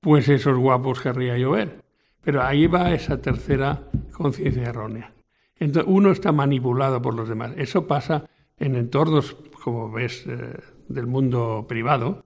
Pues 0.00 0.26
esos 0.30 0.56
guapos 0.56 1.00
querría 1.00 1.36
llover. 1.36 1.82
Pero 2.22 2.42
ahí 2.42 2.66
va 2.66 2.94
esa 2.94 3.20
tercera 3.20 3.82
conciencia 4.10 4.70
errónea. 4.70 5.12
Entonces, 5.58 5.92
uno 5.92 6.12
está 6.12 6.32
manipulado 6.32 7.02
por 7.02 7.14
los 7.14 7.28
demás. 7.28 7.52
Eso 7.58 7.86
pasa 7.86 8.24
en 8.58 8.74
entornos, 8.74 9.36
como 9.62 9.92
ves, 9.92 10.24
eh, 10.26 10.58
del 10.88 11.06
mundo 11.06 11.66
privado, 11.68 12.24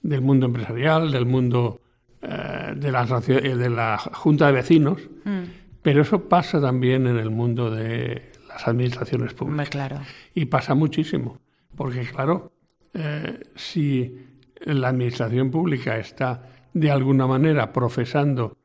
del 0.00 0.20
mundo 0.20 0.46
empresarial, 0.46 1.10
del 1.10 1.26
mundo 1.26 1.80
eh, 2.22 2.74
de, 2.76 2.92
la, 2.92 3.04
eh, 3.28 3.56
de, 3.56 3.70
la, 3.70 3.98
junta 3.98 4.46
de 4.46 4.52
vecinos, 4.52 5.00
mm. 5.24 5.42
pero 5.82 6.02
eso 6.02 6.28
pasa 6.28 6.60
también 6.60 7.06
en 7.06 7.18
el 7.18 7.30
mundo 7.30 7.70
de 7.70 8.32
las 8.48 8.66
administraciones 8.66 9.34
públicas. 9.34 9.68
Claro. 9.70 10.00
Y 10.34 10.46
pasa 10.46 10.74
muchísimo, 10.74 11.40
porque 11.76 12.00
claro, 12.00 12.52
si 13.54 14.18
la 14.64 14.88
administración 14.88 15.50
pública 15.50 15.98
está 15.98 16.42
de 16.72 16.90
alguna 16.90 17.26
manera 17.26 17.72
profesando 17.72 18.56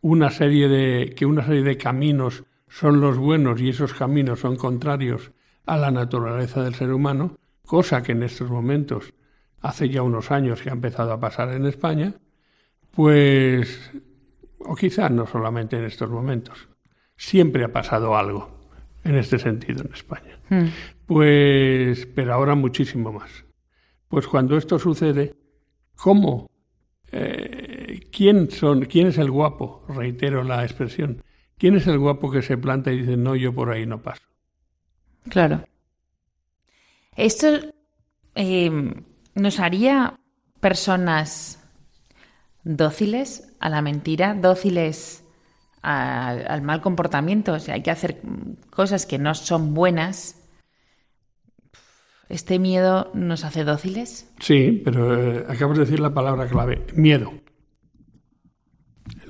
una 0.00 0.30
serie 0.30 0.68
de 0.68 1.14
que 1.14 1.26
una 1.26 1.44
serie 1.44 1.62
de 1.62 1.76
caminos 1.76 2.44
son 2.68 3.00
los 3.00 3.18
buenos 3.18 3.60
y 3.60 3.68
esos 3.68 3.92
caminos 3.92 4.40
son 4.40 4.56
contrarios 4.56 5.32
a 5.66 5.76
la 5.76 5.90
naturaleza 5.90 6.62
del 6.62 6.74
ser 6.74 6.92
humano, 6.92 7.36
cosa 7.66 8.02
que 8.02 8.12
en 8.12 8.22
estos 8.22 8.50
momentos, 8.50 9.12
hace 9.60 9.88
ya 9.88 10.02
unos 10.02 10.30
años 10.30 10.62
que 10.62 10.70
ha 10.70 10.72
empezado 10.72 11.12
a 11.12 11.20
pasar 11.20 11.52
en 11.52 11.66
España, 11.66 12.14
pues, 12.90 13.90
o 14.58 14.74
quizás 14.74 15.10
no 15.10 15.26
solamente 15.26 15.76
en 15.76 15.84
estos 15.84 16.10
momentos, 16.10 16.68
siempre 17.16 17.64
ha 17.64 17.72
pasado 17.72 18.16
algo 18.16 18.50
en 19.04 19.16
este 19.16 19.38
sentido 19.38 19.82
en 19.84 19.92
España. 19.92 20.38
Hmm. 20.48 20.66
Pues, 21.06 22.06
pero 22.06 22.34
ahora 22.34 22.54
muchísimo 22.54 23.12
más. 23.12 23.44
Pues 24.08 24.26
cuando 24.26 24.56
esto 24.56 24.78
sucede, 24.78 25.34
¿cómo? 25.94 26.50
Eh, 27.12 28.08
¿quién, 28.12 28.50
son, 28.50 28.82
¿Quién 28.86 29.08
es 29.08 29.18
el 29.18 29.30
guapo? 29.30 29.84
Reitero 29.88 30.42
la 30.42 30.64
expresión. 30.64 31.22
¿Quién 31.58 31.76
es 31.76 31.86
el 31.86 31.98
guapo 31.98 32.30
que 32.30 32.42
se 32.42 32.56
planta 32.56 32.92
y 32.92 33.00
dice, 33.00 33.16
no, 33.16 33.36
yo 33.36 33.54
por 33.54 33.70
ahí 33.70 33.86
no 33.86 34.02
paso? 34.02 34.22
Claro. 35.28 35.62
Esto 37.16 37.48
eh, 38.34 38.94
nos 39.40 39.60
haría 39.60 40.14
personas 40.60 41.58
dóciles 42.62 43.52
a 43.60 43.68
la 43.68 43.82
mentira, 43.82 44.34
dóciles 44.34 45.24
al 45.82 46.62
mal 46.62 46.80
comportamiento. 46.82 47.54
O 47.54 47.58
sea, 47.58 47.74
hay 47.74 47.82
que 47.82 47.90
hacer 47.90 48.20
cosas 48.70 49.06
que 49.06 49.18
no 49.18 49.34
son 49.34 49.74
buenas. 49.74 50.36
¿Este 52.28 52.58
miedo 52.58 53.10
nos 53.14 53.44
hace 53.44 53.64
dóciles? 53.64 54.30
Sí, 54.38 54.80
pero 54.84 55.18
eh, 55.18 55.46
acabas 55.48 55.78
de 55.78 55.84
decir 55.84 55.98
la 55.98 56.14
palabra 56.14 56.46
clave, 56.46 56.86
miedo 56.94 57.32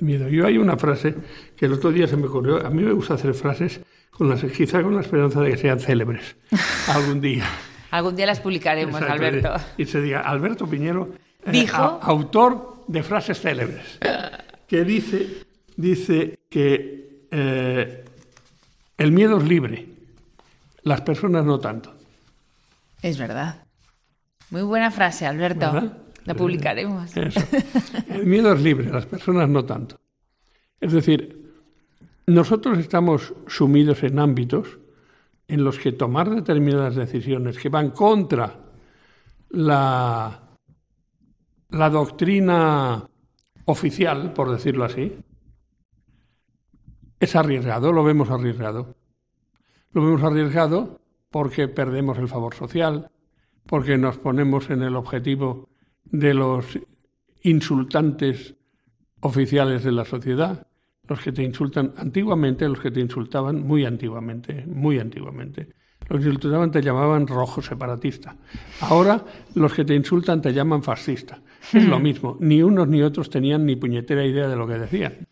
miedo. 0.01 0.27
Yo 0.29 0.45
hay 0.45 0.57
una 0.57 0.77
frase 0.77 1.15
que 1.55 1.65
el 1.65 1.73
otro 1.73 1.91
día 1.91 2.07
se 2.07 2.17
me 2.17 2.27
ocurrió, 2.27 2.65
a 2.65 2.69
mí 2.69 2.83
me 2.83 2.91
gusta 2.91 3.15
hacer 3.15 3.33
frases 3.33 3.81
con 4.09 4.29
la, 4.29 4.35
quizá 4.35 4.81
con 4.83 4.95
la 4.95 5.01
esperanza 5.01 5.41
de 5.41 5.51
que 5.51 5.57
sean 5.57 5.79
célebres 5.79 6.35
algún 6.87 7.21
día. 7.21 7.45
Algún 7.91 8.15
día 8.15 8.25
las 8.25 8.39
publicaremos, 8.39 9.01
Alberto. 9.01 9.53
Y 9.77 9.85
se 9.85 10.01
diga, 10.01 10.21
Alberto 10.21 10.67
Piñero, 10.67 11.09
eh, 11.45 11.51
Dijo... 11.51 11.99
autor 12.01 12.83
de 12.87 13.03
frases 13.03 13.39
célebres, 13.39 13.99
que 14.67 14.83
dice, 14.83 15.45
dice 15.75 16.39
que 16.49 17.27
eh, 17.31 18.05
el 18.97 19.11
miedo 19.11 19.37
es 19.37 19.43
libre, 19.43 19.87
las 20.83 21.01
personas 21.01 21.45
no 21.45 21.59
tanto. 21.59 21.93
Es 23.01 23.17
verdad. 23.17 23.63
Muy 24.49 24.63
buena 24.63 24.91
frase, 24.91 25.25
Alberto. 25.25 25.93
La 26.25 26.35
publicaremos. 26.35 27.15
El 27.15 28.25
miedo 28.25 28.53
es 28.53 28.61
libre, 28.61 28.91
las 28.91 29.05
personas 29.05 29.49
no 29.49 29.65
tanto. 29.65 29.99
Es 30.79 30.91
decir, 30.91 31.51
nosotros 32.27 32.77
estamos 32.77 33.33
sumidos 33.47 34.03
en 34.03 34.19
ámbitos 34.19 34.77
en 35.51 35.65
los 35.65 35.77
que 35.77 35.91
tomar 35.91 36.29
determinadas 36.29 36.95
decisiones 36.95 37.57
que 37.57 37.67
van 37.67 37.89
contra 37.91 38.57
la, 39.49 40.47
doctrina 41.69 43.05
oficial, 43.65 44.31
por 44.31 44.49
decirlo 44.49 44.85
así, 44.85 45.13
es 47.19 47.35
arriesgado, 47.35 47.91
lo 47.91 48.01
vemos 48.01 48.29
arriesgado. 48.29 48.95
Lo 49.91 50.05
vemos 50.05 50.23
arriesgado 50.23 51.01
porque 51.29 51.67
perdemos 51.67 52.17
el 52.17 52.29
favor 52.29 52.55
social, 52.55 53.11
porque 53.65 53.97
nos 53.97 54.17
ponemos 54.17 54.69
en 54.69 54.83
el 54.83 54.95
objetivo 54.95 55.67
de 56.05 56.33
los 56.33 56.79
insultantes 57.41 58.55
oficiales 59.19 59.83
de 59.83 59.91
la 59.91 60.05
sociedad, 60.05 60.65
los 61.11 61.21
que 61.21 61.33
te 61.33 61.43
insultan 61.43 61.93
antiguamente, 61.97 62.67
los 62.69 62.79
que 62.79 62.89
te 62.89 63.01
insultaban 63.01 63.67
muy 63.67 63.83
antiguamente, 63.83 64.65
muy 64.65 64.97
antiguamente. 64.97 65.67
Los 66.07 66.19
que 66.19 66.23
te 66.23 66.33
insultaban 66.33 66.71
te 66.71 66.81
llamaban 66.81 67.27
rojo 67.27 67.61
separatista. 67.61 68.37
Ahora 68.79 69.23
los 69.55 69.73
que 69.73 69.83
te 69.83 69.93
insultan 69.93 70.41
te 70.41 70.53
llaman 70.53 70.81
fascista. 70.81 71.41
Es 71.73 71.85
lo 71.85 71.99
mismo. 71.99 72.37
Ni 72.39 72.63
unos 72.63 72.87
ni 72.87 73.01
otros 73.01 73.29
tenían 73.29 73.65
ni 73.65 73.75
puñetera 73.75 74.25
idea 74.25 74.47
de 74.47 74.55
lo 74.55 74.65
que 74.65 74.79
decían. 74.79 75.27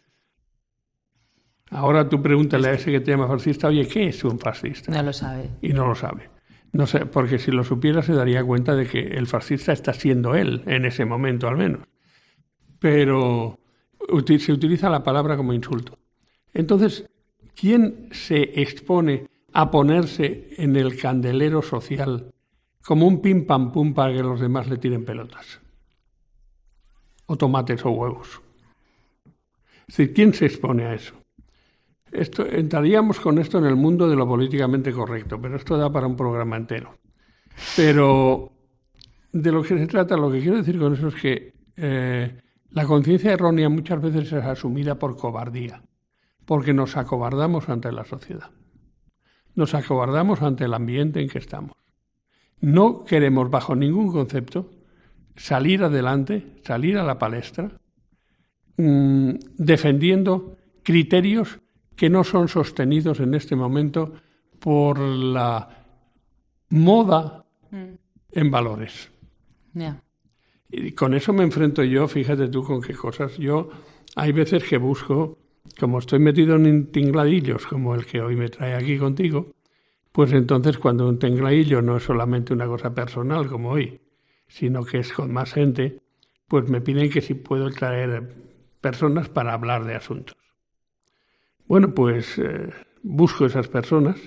Ahora 1.71 2.09
tú 2.09 2.21
pregúntale 2.21 2.67
a 2.67 2.73
ese 2.73 2.91
que 2.91 2.99
te 2.99 3.11
llama 3.11 3.27
fascista, 3.27 3.69
oye, 3.69 3.87
¿qué 3.87 4.09
es 4.09 4.21
un 4.25 4.37
fascista? 4.37 4.91
No 4.91 5.01
lo 5.01 5.13
sabe. 5.13 5.49
Y 5.61 5.69
no 5.69 5.87
lo 5.87 5.95
sabe. 5.95 6.29
No 6.73 6.87
sé, 6.87 7.05
porque 7.05 7.39
si 7.39 7.51
lo 7.51 7.63
supiera 7.63 8.01
se 8.01 8.13
daría 8.13 8.43
cuenta 8.43 8.75
de 8.75 8.85
que 8.85 8.99
el 8.99 9.27
fascista 9.27 9.71
está 9.71 9.93
siendo 9.93 10.35
él, 10.35 10.61
en 10.65 10.85
ese 10.85 11.05
momento 11.05 11.47
al 11.47 11.55
menos. 11.55 11.81
Pero 12.79 13.59
se 14.39 14.53
utiliza 14.53 14.89
la 14.89 15.03
palabra 15.03 15.37
como 15.37 15.53
insulto. 15.53 15.97
Entonces, 16.53 17.05
¿quién 17.55 18.09
se 18.11 18.61
expone 18.61 19.27
a 19.53 19.69
ponerse 19.71 20.49
en 20.57 20.75
el 20.75 20.97
candelero 20.97 21.61
social 21.61 22.31
como 22.83 23.07
un 23.07 23.21
pim 23.21 23.45
pam 23.45 23.71
pum 23.71 23.93
para 23.93 24.13
que 24.13 24.23
los 24.23 24.39
demás 24.39 24.67
le 24.67 24.77
tiren 24.77 25.05
pelotas? 25.05 25.59
O 27.25 27.35
tomates 27.35 27.85
o 27.85 27.91
huevos. 27.91 28.41
Es 29.87 29.97
decir, 29.97 30.13
¿quién 30.13 30.33
se 30.33 30.45
expone 30.45 30.85
a 30.85 30.93
eso? 30.93 31.15
Esto, 32.11 32.45
entraríamos 32.45 33.19
con 33.19 33.37
esto 33.37 33.59
en 33.59 33.65
el 33.65 33.75
mundo 33.75 34.09
de 34.09 34.15
lo 34.15 34.27
políticamente 34.27 34.91
correcto, 34.91 35.39
pero 35.39 35.55
esto 35.55 35.77
da 35.77 35.91
para 35.91 36.07
un 36.07 36.15
programa 36.15 36.57
entero. 36.57 36.97
Pero 37.75 38.51
de 39.31 39.51
lo 39.51 39.61
que 39.61 39.77
se 39.77 39.87
trata, 39.87 40.17
lo 40.17 40.31
que 40.31 40.39
quiero 40.39 40.57
decir 40.57 40.79
con 40.79 40.93
eso 40.93 41.09
es 41.09 41.15
que 41.15 41.53
eh, 41.75 42.41
la 42.71 42.85
conciencia 42.85 43.33
errónea 43.33 43.69
muchas 43.69 44.01
veces 44.01 44.31
es 44.31 44.45
asumida 44.45 44.95
por 44.95 45.17
cobardía, 45.17 45.81
porque 46.45 46.73
nos 46.73 46.97
acobardamos 46.97 47.69
ante 47.69 47.91
la 47.91 48.05
sociedad, 48.05 48.51
nos 49.55 49.73
acobardamos 49.73 50.41
ante 50.41 50.65
el 50.65 50.73
ambiente 50.73 51.21
en 51.21 51.29
que 51.29 51.39
estamos. 51.39 51.75
No 52.61 53.03
queremos 53.05 53.49
bajo 53.49 53.75
ningún 53.75 54.11
concepto 54.11 54.69
salir 55.35 55.83
adelante, 55.83 56.59
salir 56.63 56.97
a 56.97 57.03
la 57.03 57.17
palestra, 57.17 57.71
mm, 58.77 59.31
defendiendo 59.57 60.57
criterios 60.83 61.59
que 61.95 62.09
no 62.09 62.23
son 62.23 62.47
sostenidos 62.47 63.19
en 63.19 63.33
este 63.33 63.55
momento 63.55 64.13
por 64.59 64.99
la 64.99 65.85
moda 66.69 67.45
mm. 67.71 67.93
en 68.31 68.51
valores. 68.51 69.11
Con 70.95 71.15
eso 71.15 71.33
me 71.33 71.43
enfrento 71.43 71.83
yo, 71.83 72.07
fíjate 72.07 72.47
tú 72.47 72.63
con 72.63 72.81
qué 72.81 72.93
cosas. 72.93 73.37
Yo 73.37 73.69
hay 74.15 74.31
veces 74.31 74.63
que 74.63 74.77
busco, 74.77 75.37
como 75.79 75.99
estoy 75.99 76.19
metido 76.19 76.55
en 76.55 76.91
tingladillos 76.91 77.65
como 77.65 77.95
el 77.95 78.05
que 78.05 78.21
hoy 78.21 78.35
me 78.35 78.49
trae 78.49 78.75
aquí 78.75 78.97
contigo, 78.97 79.53
pues 80.11 80.31
entonces 80.31 80.77
cuando 80.77 81.07
un 81.07 81.17
tingladillo 81.17 81.81
no 81.81 81.97
es 81.97 82.03
solamente 82.03 82.53
una 82.53 82.67
cosa 82.67 82.93
personal 82.93 83.47
como 83.47 83.71
hoy, 83.71 83.99
sino 84.47 84.83
que 84.83 84.99
es 84.99 85.11
con 85.11 85.31
más 85.31 85.53
gente, 85.53 85.99
pues 86.47 86.69
me 86.69 86.81
piden 86.81 87.09
que 87.09 87.21
si 87.21 87.33
puedo 87.33 87.69
traer 87.71 88.35
personas 88.81 89.29
para 89.29 89.53
hablar 89.53 89.85
de 89.85 89.95
asuntos. 89.95 90.37
Bueno, 91.67 91.93
pues 91.93 92.37
eh, 92.37 92.71
busco 93.03 93.45
esas 93.45 93.67
personas 93.67 94.19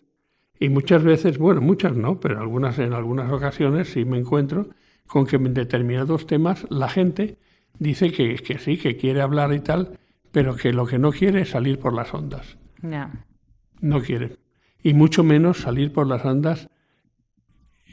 y 0.58 0.68
muchas 0.68 1.02
veces, 1.02 1.38
bueno, 1.38 1.60
muchas 1.60 1.96
no, 1.96 2.20
pero 2.20 2.40
algunas 2.40 2.78
en 2.78 2.92
algunas 2.92 3.30
ocasiones 3.32 3.88
sí 3.88 4.04
me 4.04 4.18
encuentro 4.18 4.68
con 5.06 5.26
que 5.26 5.36
en 5.36 5.54
determinados 5.54 6.26
temas 6.26 6.66
la 6.70 6.88
gente 6.88 7.38
dice 7.78 8.12
que, 8.12 8.36
que 8.36 8.58
sí, 8.58 8.76
que 8.78 8.96
quiere 8.96 9.20
hablar 9.20 9.52
y 9.52 9.60
tal, 9.60 9.98
pero 10.30 10.56
que 10.56 10.72
lo 10.72 10.86
que 10.86 10.98
no 10.98 11.12
quiere 11.12 11.42
es 11.42 11.50
salir 11.50 11.78
por 11.78 11.92
las 11.92 12.12
ondas. 12.14 12.56
No. 12.80 13.10
No 13.80 14.00
quiere. 14.00 14.36
Y 14.82 14.94
mucho 14.94 15.22
menos 15.22 15.58
salir 15.58 15.92
por 15.92 16.06
las 16.06 16.24
ondas 16.24 16.68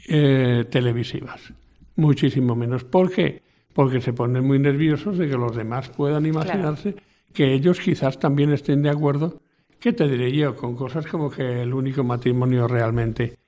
eh, 0.08 0.64
televisivas. 0.70 1.52
Muchísimo 1.96 2.56
menos. 2.56 2.84
¿Por 2.84 3.12
qué? 3.12 3.42
Porque 3.74 4.00
se 4.00 4.12
ponen 4.12 4.46
muy 4.46 4.58
nerviosos 4.58 5.18
de 5.18 5.28
que 5.28 5.36
los 5.36 5.54
demás 5.54 5.90
puedan 5.90 6.26
imaginarse 6.26 6.96
que 7.32 7.52
ellos 7.52 7.80
quizás 7.80 8.18
también 8.18 8.52
estén 8.52 8.82
de 8.82 8.90
acuerdo, 8.90 9.40
¿qué 9.78 9.92
te 9.92 10.08
diré 10.08 10.32
yo? 10.32 10.56
Con 10.56 10.74
cosas 10.74 11.06
como 11.06 11.30
que 11.30 11.62
el 11.62 11.72
único 11.72 12.02
matrimonio 12.02 12.66
realmente 12.66 13.38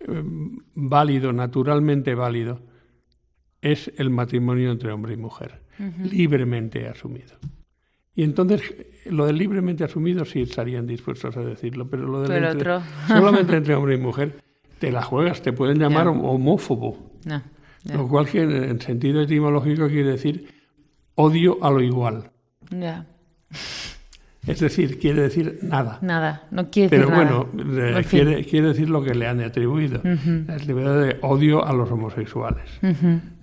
eh, 0.00 0.22
válido, 0.74 1.32
naturalmente 1.32 2.14
válido, 2.14 2.60
es 3.72 3.92
el 3.96 4.10
matrimonio 4.10 4.70
entre 4.70 4.92
hombre 4.92 5.14
y 5.14 5.16
mujer, 5.16 5.60
libremente 6.10 6.88
asumido. 6.88 7.36
Y 8.14 8.22
entonces, 8.22 8.62
lo 9.06 9.26
del 9.26 9.36
libremente 9.36 9.84
asumido 9.84 10.24
sí 10.24 10.42
estarían 10.42 10.86
dispuestos 10.86 11.36
a 11.36 11.40
decirlo, 11.40 11.88
pero 11.88 12.06
lo 12.06 12.22
del 12.22 12.44
otro. 12.44 12.80
solamente 13.08 13.56
entre 13.56 13.74
hombre 13.74 13.94
y 13.94 13.98
mujer, 13.98 14.42
te 14.78 14.90
la 14.90 15.02
juegas, 15.02 15.42
te 15.42 15.52
pueden 15.52 15.78
llamar 15.78 16.08
homófobo. 16.08 17.12
Lo 17.92 18.08
cual 18.08 18.26
en 18.32 18.80
sentido 18.80 19.20
etimológico 19.20 19.86
quiere 19.88 20.10
decir 20.10 20.48
odio 21.14 21.62
a 21.62 21.70
lo 21.70 21.80
igual. 21.80 22.30
Es 24.46 24.60
decir, 24.60 24.98
quiere 24.98 25.22
decir 25.22 25.58
nada. 25.62 25.98
Nada, 26.02 26.46
no 26.52 26.70
quiere 26.70 26.88
decir 26.88 27.06
Pero 27.06 27.16
bueno, 27.16 28.04
quiere, 28.08 28.44
quiere, 28.44 28.68
decir 28.68 28.88
lo 28.88 29.02
que 29.02 29.14
le 29.14 29.26
han 29.26 29.40
atribuido. 29.40 30.00
Es 30.04 30.66
libertad 30.66 31.00
de 31.00 31.18
odio 31.22 31.64
a 31.64 31.72
los 31.72 31.90
homosexuales. 31.90 32.68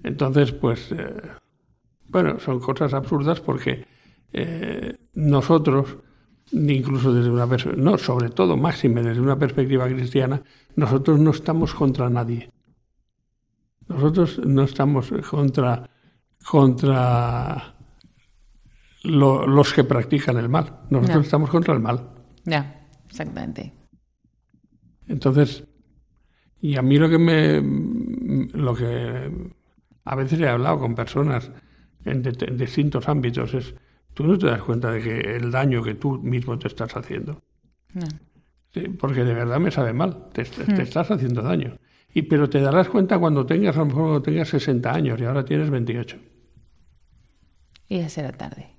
Entonces, 0.04 0.54
pues, 0.54 0.92
eh, 0.92 1.14
bueno, 2.08 2.40
son 2.40 2.60
cosas 2.60 2.94
absurdas 2.94 3.42
porque 3.42 3.86
eh, 4.32 4.96
nosotros, 5.14 5.98
incluso 6.52 7.14
desde 7.14 7.30
una 7.30 7.48
perspectiva, 7.48 7.84
no, 7.84 7.98
sobre 7.98 8.30
todo, 8.30 8.56
máxime 8.56 9.04
desde 9.04 9.20
una 9.20 9.38
perspectiva 9.38 9.88
cristiana, 9.88 10.42
nosotros 10.76 11.20
no 11.20 11.32
estamos 11.32 11.74
contra 11.74 12.10
nadie. 12.10 12.50
Nosotros 13.88 14.40
no 14.46 14.64
estamos 14.64 15.12
contra, 15.30 15.90
contra 16.50 17.76
los 19.04 19.74
que 19.74 19.84
practican 19.84 20.38
el 20.38 20.50
mal. 20.50 20.82
Nosotros 20.90 21.26
estamos 21.26 21.50
contra 21.50 21.74
el 21.74 21.80
mal. 21.80 22.10
Ya, 22.46 22.88
exactamente. 23.08 23.74
Entonces, 25.08 25.66
y 26.62 26.78
a 26.78 26.82
mí 26.82 26.98
lo 26.98 27.10
que 27.10 27.18
me. 27.18 27.62
Lo 28.58 28.74
que. 28.74 29.32
A 30.06 30.16
veces 30.16 30.40
he 30.40 30.48
hablado 30.48 30.80
con 30.80 30.96
personas 30.96 31.52
en, 32.06 32.24
distintos 32.58 33.08
ámbitos 33.08 33.54
es. 33.54 33.76
Tú 34.14 34.26
no 34.26 34.38
te 34.38 34.46
das 34.46 34.62
cuenta 34.62 34.92
de 34.92 35.02
que 35.02 35.36
el 35.36 35.50
daño 35.52 35.82
que 35.82 35.96
tú 35.96 36.22
mismo 36.22 36.58
te 36.60 36.68
estás 36.68 36.96
haciendo. 36.96 37.42
porque 39.00 39.24
de 39.24 39.34
verdad 39.34 39.60
me 39.60 39.72
sabe 39.72 39.92
mal. 39.92 40.30
Te, 40.32 40.44
te, 40.46 40.72
hmm. 40.72 40.82
estás 40.82 41.12
haciendo 41.12 41.42
daño. 41.42 41.78
Y, 42.14 42.22
pero 42.24 42.48
te 42.48 42.62
darás 42.62 42.90
cuenta 42.90 43.18
cuando 43.18 43.46
tengas, 43.46 43.76
a 43.76 43.80
lo 43.80 43.88
mejor 43.88 44.02
cuando 44.04 44.22
tengas 44.22 44.50
60 44.50 44.94
años 44.94 45.20
y 45.20 45.26
ahora 45.26 45.44
tienes 45.44 45.70
28. 45.70 46.18
Y 47.90 48.00
ya 48.00 48.10
será 48.10 48.32
tarde. 48.32 48.73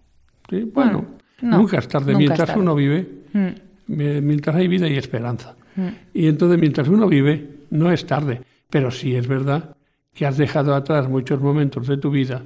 ¿Sí? 0.54 0.70
Bueno, 0.72 1.04
nunca 1.42 1.78
es 1.78 1.88
tarde. 1.88 2.14
mientras 2.14 2.56
uno 2.56 2.74
vive, 2.74 3.06
mm. 3.32 3.48
mientras 3.86 4.56
hay 4.56 4.68
vida 4.68 4.88
y 4.88 4.96
esperanza. 4.96 5.56
Mm. 5.76 5.88
Y 6.14 6.28
entonces, 6.28 6.58
mientras 6.58 6.88
uno 6.88 7.08
vive, 7.08 7.48
no 7.70 7.90
es 7.90 8.06
tarde. 8.06 8.42
Pero 8.70 8.90
sí 8.90 9.14
es 9.14 9.26
verdad 9.26 9.76
que 10.12 10.26
has 10.26 10.36
dejado 10.36 10.74
atrás 10.74 11.08
muchos 11.08 11.40
momentos 11.40 11.86
de 11.86 11.96
tu 11.96 12.10
vida 12.10 12.42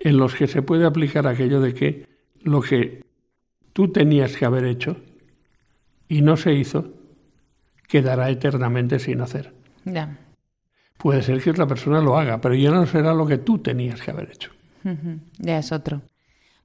en 0.00 0.16
los 0.18 0.34
que 0.34 0.46
se 0.46 0.62
puede 0.62 0.84
aplicar 0.84 1.26
aquello 1.26 1.60
de 1.60 1.74
que 1.74 2.06
lo 2.42 2.60
que 2.60 3.04
tú 3.72 3.90
tenías 3.90 4.36
que 4.36 4.44
haber 4.44 4.64
hecho 4.64 4.96
y 6.08 6.22
no 6.22 6.36
se 6.36 6.54
hizo, 6.54 6.92
quedará 7.88 8.30
eternamente 8.30 8.98
sin 8.98 9.20
hacer. 9.20 9.52
Ya. 9.84 10.18
Puede 10.98 11.22
ser 11.22 11.42
que 11.42 11.50
otra 11.50 11.66
persona 11.66 12.00
lo 12.00 12.18
haga, 12.18 12.40
pero 12.40 12.54
ya 12.54 12.70
no 12.70 12.86
será 12.86 13.14
lo 13.14 13.26
que 13.26 13.38
tú 13.38 13.58
tenías 13.58 14.00
que 14.00 14.10
haber 14.10 14.30
hecho. 14.30 14.50
Ya 15.38 15.58
es 15.58 15.72
otro. 15.72 16.02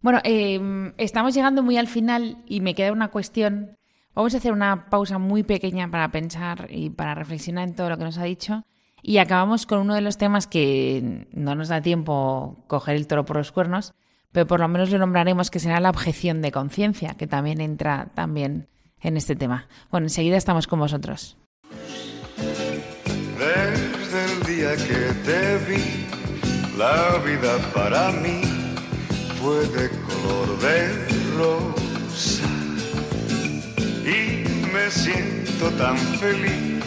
Bueno, 0.02 0.20
em, 0.24 0.94
estamos 0.98 1.34
llegando 1.34 1.62
muy 1.62 1.78
al 1.78 1.88
final 1.88 2.38
y 2.48 2.60
me 2.62 2.74
queda 2.74 2.92
una 2.92 3.10
cuestión. 3.10 3.78
Vamos 4.16 4.34
a 4.34 4.38
hacer 4.38 4.52
una 4.52 4.90
pausa 4.90 5.20
muy 5.20 5.44
pequeña 5.44 5.90
para 5.90 6.12
pensar 6.12 6.68
y 6.72 6.90
para 6.90 7.14
reflexionar 7.14 7.68
en 7.68 7.76
todo 7.76 7.90
lo 7.90 7.98
que 7.98 8.04
nos 8.04 8.18
ha 8.18 8.24
dicho. 8.24 8.64
Y 9.04 9.18
acabamos 9.18 9.66
con 9.66 9.80
uno 9.80 9.94
de 9.94 10.02
los 10.02 10.18
temas 10.18 10.48
que 10.48 11.28
no 11.32 11.56
nos 11.56 11.70
da 11.70 11.82
tiempo 11.82 12.64
coger 12.68 12.96
el 12.96 13.08
toro 13.08 13.26
por 13.26 13.38
los 13.38 13.52
cuernos, 13.52 13.94
pero 14.32 14.48
por 14.48 14.60
lo 14.60 14.68
menos 14.68 14.90
lo 14.90 14.98
nombraremos 14.98 15.52
que 15.52 15.60
será 15.60 15.80
la 15.80 15.90
objeción 15.90 16.42
de 16.42 16.52
conciencia, 16.52 17.16
que 17.16 17.28
también 17.28 17.62
entra 17.62 18.12
también 18.16 18.70
en 19.00 19.18
este 19.18 19.36
tema. 19.36 19.68
Bueno, 19.92 20.06
enseguida 20.06 20.38
estamos 20.38 20.68
con 20.68 20.80
vosotros. 20.80 21.38
Desde 23.38 24.34
el 24.34 24.44
día 24.46 24.76
que 24.76 25.14
te 25.26 25.58
vi, 25.72 26.78
la 26.78 27.18
vida 27.24 27.58
para 27.74 28.12
mí 28.12 28.61
fue 29.42 29.62
de 29.68 29.90
color 29.90 30.60
de 30.60 30.78
rosa. 31.36 32.50
Y 34.06 34.46
me 34.72 34.92
siento 34.92 35.70
tan 35.72 35.98
feliz 36.20 36.84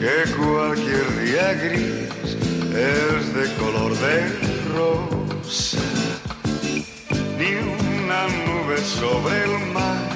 que 0.00 0.14
cualquier 0.32 1.06
día 1.24 1.52
gris 1.54 2.36
es 2.74 3.34
de 3.34 3.46
color 3.60 3.92
de 4.06 4.16
rosa. 4.74 5.84
Ni 7.38 7.50
una 7.56 8.20
nube 8.44 8.78
sobre 8.78 9.34
el 9.44 9.54
mar, 9.74 10.08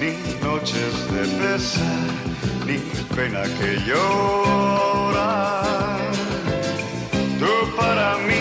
ni 0.00 0.12
noches 0.44 0.92
de 1.12 1.22
pesar, 1.38 2.10
ni 2.66 2.78
pena 3.14 3.42
que 3.58 3.70
llorar. 3.86 5.30
Tú 7.38 7.52
para 7.76 8.08
mí, 8.18 8.40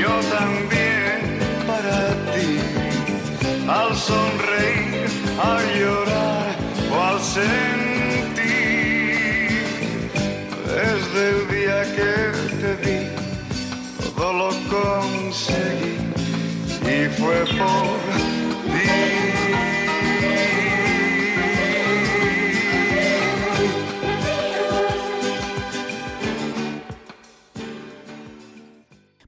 yo 0.00 0.12
también 0.38 1.01
para 1.92 2.14
ti. 2.32 2.58
Al 3.68 3.94
sonreír, 3.96 5.08
al 5.48 5.62
llorar 5.78 6.56
o 6.92 6.94
al 7.00 7.20
sentir. 7.20 8.42
Desde 10.76 11.20
el 11.32 11.38
día 11.56 11.78
que 11.96 12.12
te 12.60 12.72
vi, 12.82 13.00
todo 14.16 14.32
lo 14.32 14.48
conseguí 14.74 15.94
y 16.82 17.08
fue 17.18 17.38
por 17.58 17.98
ti. 18.72 18.88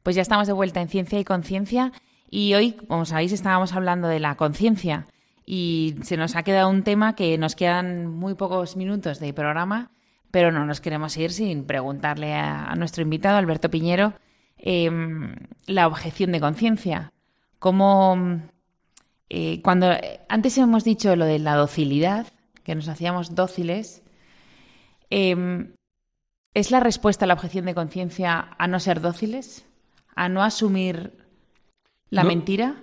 Pues 0.03 0.17
ya 0.17 0.23
estamos 0.23 0.47
de 0.47 0.53
vuelta 0.53 0.83
en 0.83 0.89
Ciencia 0.89 1.19
y 1.19 1.25
Conciencia 1.25 1.93
y 2.35 2.53
hoy, 2.55 2.72
como 2.72 3.05
sabéis, 3.05 3.30
estábamos 3.30 3.74
hablando 3.74 4.09
de 4.09 4.18
la 4.18 4.35
conciencia 4.35 5.07
y 5.47 5.95
se 6.03 6.16
nos 6.16 6.35
ha 6.35 6.43
quedado 6.43 6.68
un 6.68 6.82
tema 6.82 7.14
que 7.14 7.39
nos 7.39 7.55
quedan 7.55 8.09
muy 8.09 8.35
pocos 8.35 8.74
minutos 8.74 9.20
de 9.20 9.32
programa, 9.32 9.93
pero 10.32 10.51
no 10.51 10.66
nos 10.66 10.80
queremos 10.80 11.16
ir 11.16 11.30
sin 11.30 11.64
preguntarle 11.64 12.35
a, 12.35 12.74
nuestro 12.74 13.03
invitado, 13.03 13.37
Alberto 13.37 13.70
Piñero, 13.70 14.14
eh, 14.59 14.91
la 15.66 15.87
objeción 15.87 16.32
de 16.32 16.41
conciencia. 16.41 17.12
Cómo, 17.61 18.41
eh, 19.28 19.62
cuando 19.62 19.93
antes 20.28 20.59
hemos 20.59 20.82
dicho 20.82 21.14
lo 21.14 21.26
de 21.26 21.39
la 21.39 21.55
docilidad, 21.55 22.26
que 22.64 22.74
nos 22.74 22.89
hacíamos 22.89 23.37
dóciles, 23.37 24.03
eh, 25.09 25.72
¿es 26.53 26.72
la 26.72 26.80
respuesta 26.80 27.26
a 27.26 27.28
la 27.28 27.35
objeción 27.35 27.66
de 27.66 27.76
conciencia 27.76 28.57
a 28.59 28.66
no 28.66 28.80
ser 28.80 29.01
dóciles? 29.01 29.64
¿A 30.16 30.28
no 30.28 30.43
asumir 30.43 31.24
la 32.11 32.23
No. 32.23 32.29
mentira? 32.29 32.83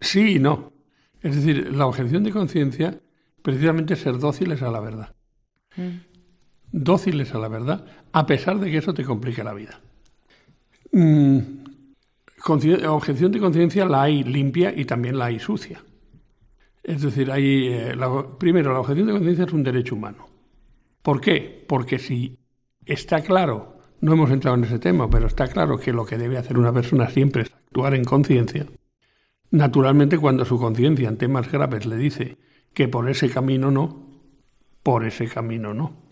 Sí 0.00 0.36
y 0.36 0.38
no. 0.38 0.72
Es 1.20 1.36
decir, 1.36 1.74
la 1.74 1.86
objeción 1.86 2.24
de 2.24 2.30
conciencia 2.32 3.00
precisamente 3.42 3.94
es 3.94 4.00
ser 4.00 4.18
dóciles 4.18 4.62
a 4.62 4.70
la 4.70 4.80
verdad. 4.80 5.14
Dóciles 6.72 7.34
a 7.34 7.38
la 7.38 7.48
verdad, 7.48 7.84
a 8.12 8.26
pesar 8.26 8.58
de 8.60 8.70
que 8.70 8.78
eso 8.78 8.94
te 8.94 9.04
complique 9.04 9.42
la 9.44 9.52
vida. 9.54 9.80
Mm, 10.92 11.38
objeción 12.88 13.32
de 13.32 13.38
conciencia 13.40 13.84
la 13.84 14.02
hay 14.02 14.24
limpia 14.24 14.72
y 14.74 14.84
también 14.84 15.18
la 15.18 15.26
hay 15.26 15.38
sucia. 15.40 15.82
Es 16.82 17.02
decir, 17.02 17.30
hay, 17.30 17.68
eh, 17.68 17.94
la- 17.96 18.38
primero, 18.38 18.72
la 18.72 18.80
objeción 18.80 19.06
de 19.06 19.12
conciencia 19.12 19.44
es 19.44 19.52
un 19.52 19.62
derecho 19.62 19.94
humano. 19.94 20.28
¿Por 21.02 21.20
qué? 21.20 21.64
Porque 21.68 21.98
si 21.98 22.38
está 22.86 23.20
claro, 23.22 23.78
no 24.00 24.12
hemos 24.14 24.30
entrado 24.30 24.56
en 24.56 24.64
ese 24.64 24.78
tema, 24.78 25.08
pero 25.10 25.26
está 25.26 25.46
claro 25.48 25.78
que 25.78 25.92
lo 25.92 26.06
que 26.06 26.16
debe 26.18 26.38
hacer 26.38 26.58
una 26.58 26.72
persona 26.72 27.08
siempre 27.10 27.42
es 27.42 27.50
actuar 27.70 27.94
en 27.94 28.04
conciencia, 28.04 28.66
naturalmente 29.52 30.18
cuando 30.18 30.44
su 30.44 30.58
conciencia 30.58 31.08
en 31.08 31.18
temas 31.18 31.52
graves 31.52 31.86
le 31.86 31.96
dice 31.96 32.36
que 32.74 32.88
por 32.88 33.08
ese 33.08 33.30
camino 33.30 33.70
no, 33.70 34.10
por 34.82 35.04
ese 35.04 35.28
camino 35.28 35.72
no. 35.72 36.02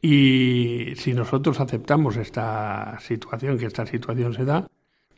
Y 0.00 0.92
si 0.94 1.12
nosotros 1.12 1.58
aceptamos 1.58 2.16
esta 2.16 3.00
situación, 3.00 3.58
que 3.58 3.66
esta 3.66 3.84
situación 3.84 4.32
se 4.34 4.44
da, 4.44 4.68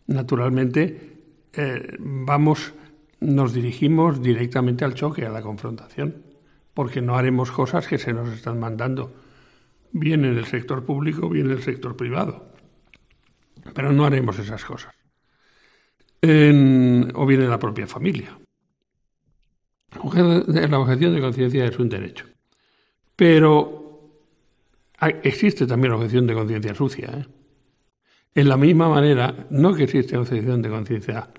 naturalmente 0.07 1.19
eh, 1.53 1.97
vamos, 1.99 2.73
nos 3.21 3.53
dirigimos 3.53 4.23
directamente 4.23 4.87
al 4.87 4.95
choque, 4.95 5.27
a 5.27 5.31
la 5.31 5.43
confrontación, 5.43 6.23
porque 6.73 7.03
no 7.03 7.15
haremos 7.19 7.51
cosas 7.51 7.87
que 7.87 7.99
se 7.99 8.15
nos 8.15 8.31
están 8.31 8.59
mandando, 8.59 9.13
bien 9.93 10.25
en 10.25 10.39
el 10.39 10.47
sector 10.47 10.87
público, 10.87 11.29
bien 11.29 11.47
en 11.47 11.53
el 11.53 11.63
sector 11.63 11.95
privado. 11.95 12.55
Pero 13.75 13.93
no 13.93 14.07
haremos 14.07 14.39
esas 14.39 14.65
cosas. 14.65 14.98
O 16.23 17.27
bien 17.27 17.43
en 17.43 17.51
la 17.51 17.59
propia 17.59 17.87
familia. 17.87 18.39
La 19.95 20.79
objeción 20.79 21.15
de 21.15 21.21
conciencia 21.21 21.67
es 21.67 21.79
un 21.79 21.89
derecho. 21.89 22.27
Pero 23.15 23.79
existe 25.23 25.67
también 25.67 25.93
objeción 25.93 26.27
de 26.27 26.35
conciencia 26.35 26.75
sucia. 26.75 27.09
¿eh? 27.19 27.27
En 28.35 28.49
la 28.49 28.57
misma 28.57 28.89
manera, 28.89 29.47
no 29.51 29.75
que 29.75 29.85
existe 29.85 30.17
objeción 30.17 30.63
de 30.63 30.69
conciencia 30.69 31.31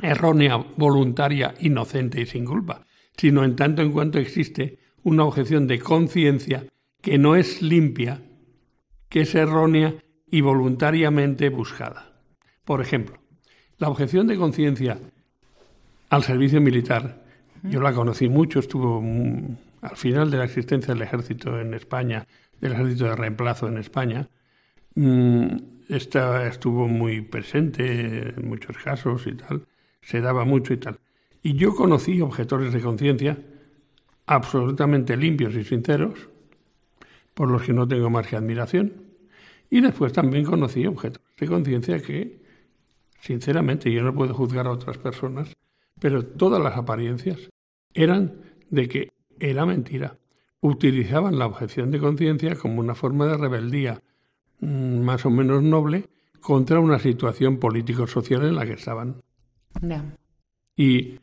errónea, 0.00 0.56
voluntaria, 0.76 1.54
inocente 1.60 2.20
y 2.20 2.26
sin 2.26 2.44
culpa, 2.44 2.86
sino 3.16 3.44
en 3.44 3.56
tanto 3.56 3.82
en 3.82 3.92
cuanto 3.92 4.18
existe 4.18 4.78
una 5.02 5.24
objeción 5.24 5.66
de 5.66 5.78
conciencia 5.78 6.66
que 7.00 7.18
no 7.18 7.36
es 7.36 7.62
limpia, 7.62 8.22
que 9.08 9.22
es 9.22 9.34
errónea 9.34 9.94
y 10.26 10.40
voluntariamente 10.40 11.48
buscada. 11.50 12.20
Por 12.64 12.80
ejemplo, 12.80 13.21
la 13.82 13.88
objeción 13.88 14.28
de 14.28 14.36
conciencia 14.36 14.96
al 16.08 16.22
servicio 16.22 16.60
militar, 16.60 17.24
yo 17.64 17.80
la 17.80 17.92
conocí 17.92 18.28
mucho, 18.28 18.60
estuvo 18.60 19.02
mm, 19.02 19.56
al 19.80 19.96
final 19.96 20.30
de 20.30 20.38
la 20.38 20.44
existencia 20.44 20.94
del 20.94 21.02
ejército 21.02 21.58
en 21.58 21.74
España, 21.74 22.28
del 22.60 22.74
ejército 22.74 23.06
de 23.06 23.16
reemplazo 23.16 23.66
en 23.66 23.78
España, 23.78 24.28
mm, 24.94 25.46
esta 25.88 26.46
estuvo 26.46 26.86
muy 26.86 27.22
presente 27.22 28.28
en 28.28 28.48
muchos 28.48 28.76
casos 28.78 29.26
y 29.26 29.32
tal, 29.32 29.66
se 30.00 30.20
daba 30.20 30.44
mucho 30.44 30.74
y 30.74 30.76
tal. 30.76 31.00
Y 31.42 31.54
yo 31.54 31.74
conocí 31.74 32.20
objetores 32.20 32.72
de 32.72 32.80
conciencia 32.80 33.36
absolutamente 34.26 35.16
limpios 35.16 35.56
y 35.56 35.64
sinceros, 35.64 36.28
por 37.34 37.50
los 37.50 37.62
que 37.62 37.72
no 37.72 37.88
tengo 37.88 38.10
más 38.10 38.28
que 38.28 38.36
admiración. 38.36 38.92
Y 39.70 39.80
después 39.80 40.12
también 40.12 40.44
conocí 40.44 40.86
objetores 40.86 41.34
de 41.36 41.48
conciencia 41.48 42.00
que, 42.00 42.41
sinceramente, 43.22 43.90
yo 43.90 44.02
no 44.02 44.14
puedo 44.14 44.34
juzgar 44.34 44.66
a 44.66 44.72
otras 44.72 44.98
personas, 44.98 45.56
pero 45.98 46.26
todas 46.26 46.60
las 46.60 46.76
apariencias 46.76 47.48
eran 47.94 48.34
de 48.68 48.88
que 48.88 49.08
era 49.38 49.64
mentira. 49.64 50.18
Utilizaban 50.60 51.38
la 51.38 51.46
objeción 51.46 51.90
de 51.90 52.00
conciencia 52.00 52.56
como 52.56 52.80
una 52.80 52.94
forma 52.94 53.26
de 53.26 53.36
rebeldía 53.36 54.02
mm, 54.60 54.98
más 55.00 55.24
o 55.24 55.30
menos 55.30 55.62
noble 55.62 56.08
contra 56.40 56.80
una 56.80 56.98
situación 56.98 57.58
político-social 57.58 58.42
en 58.44 58.56
la 58.56 58.66
que 58.66 58.72
estaban. 58.72 59.22
Y, 60.76 61.20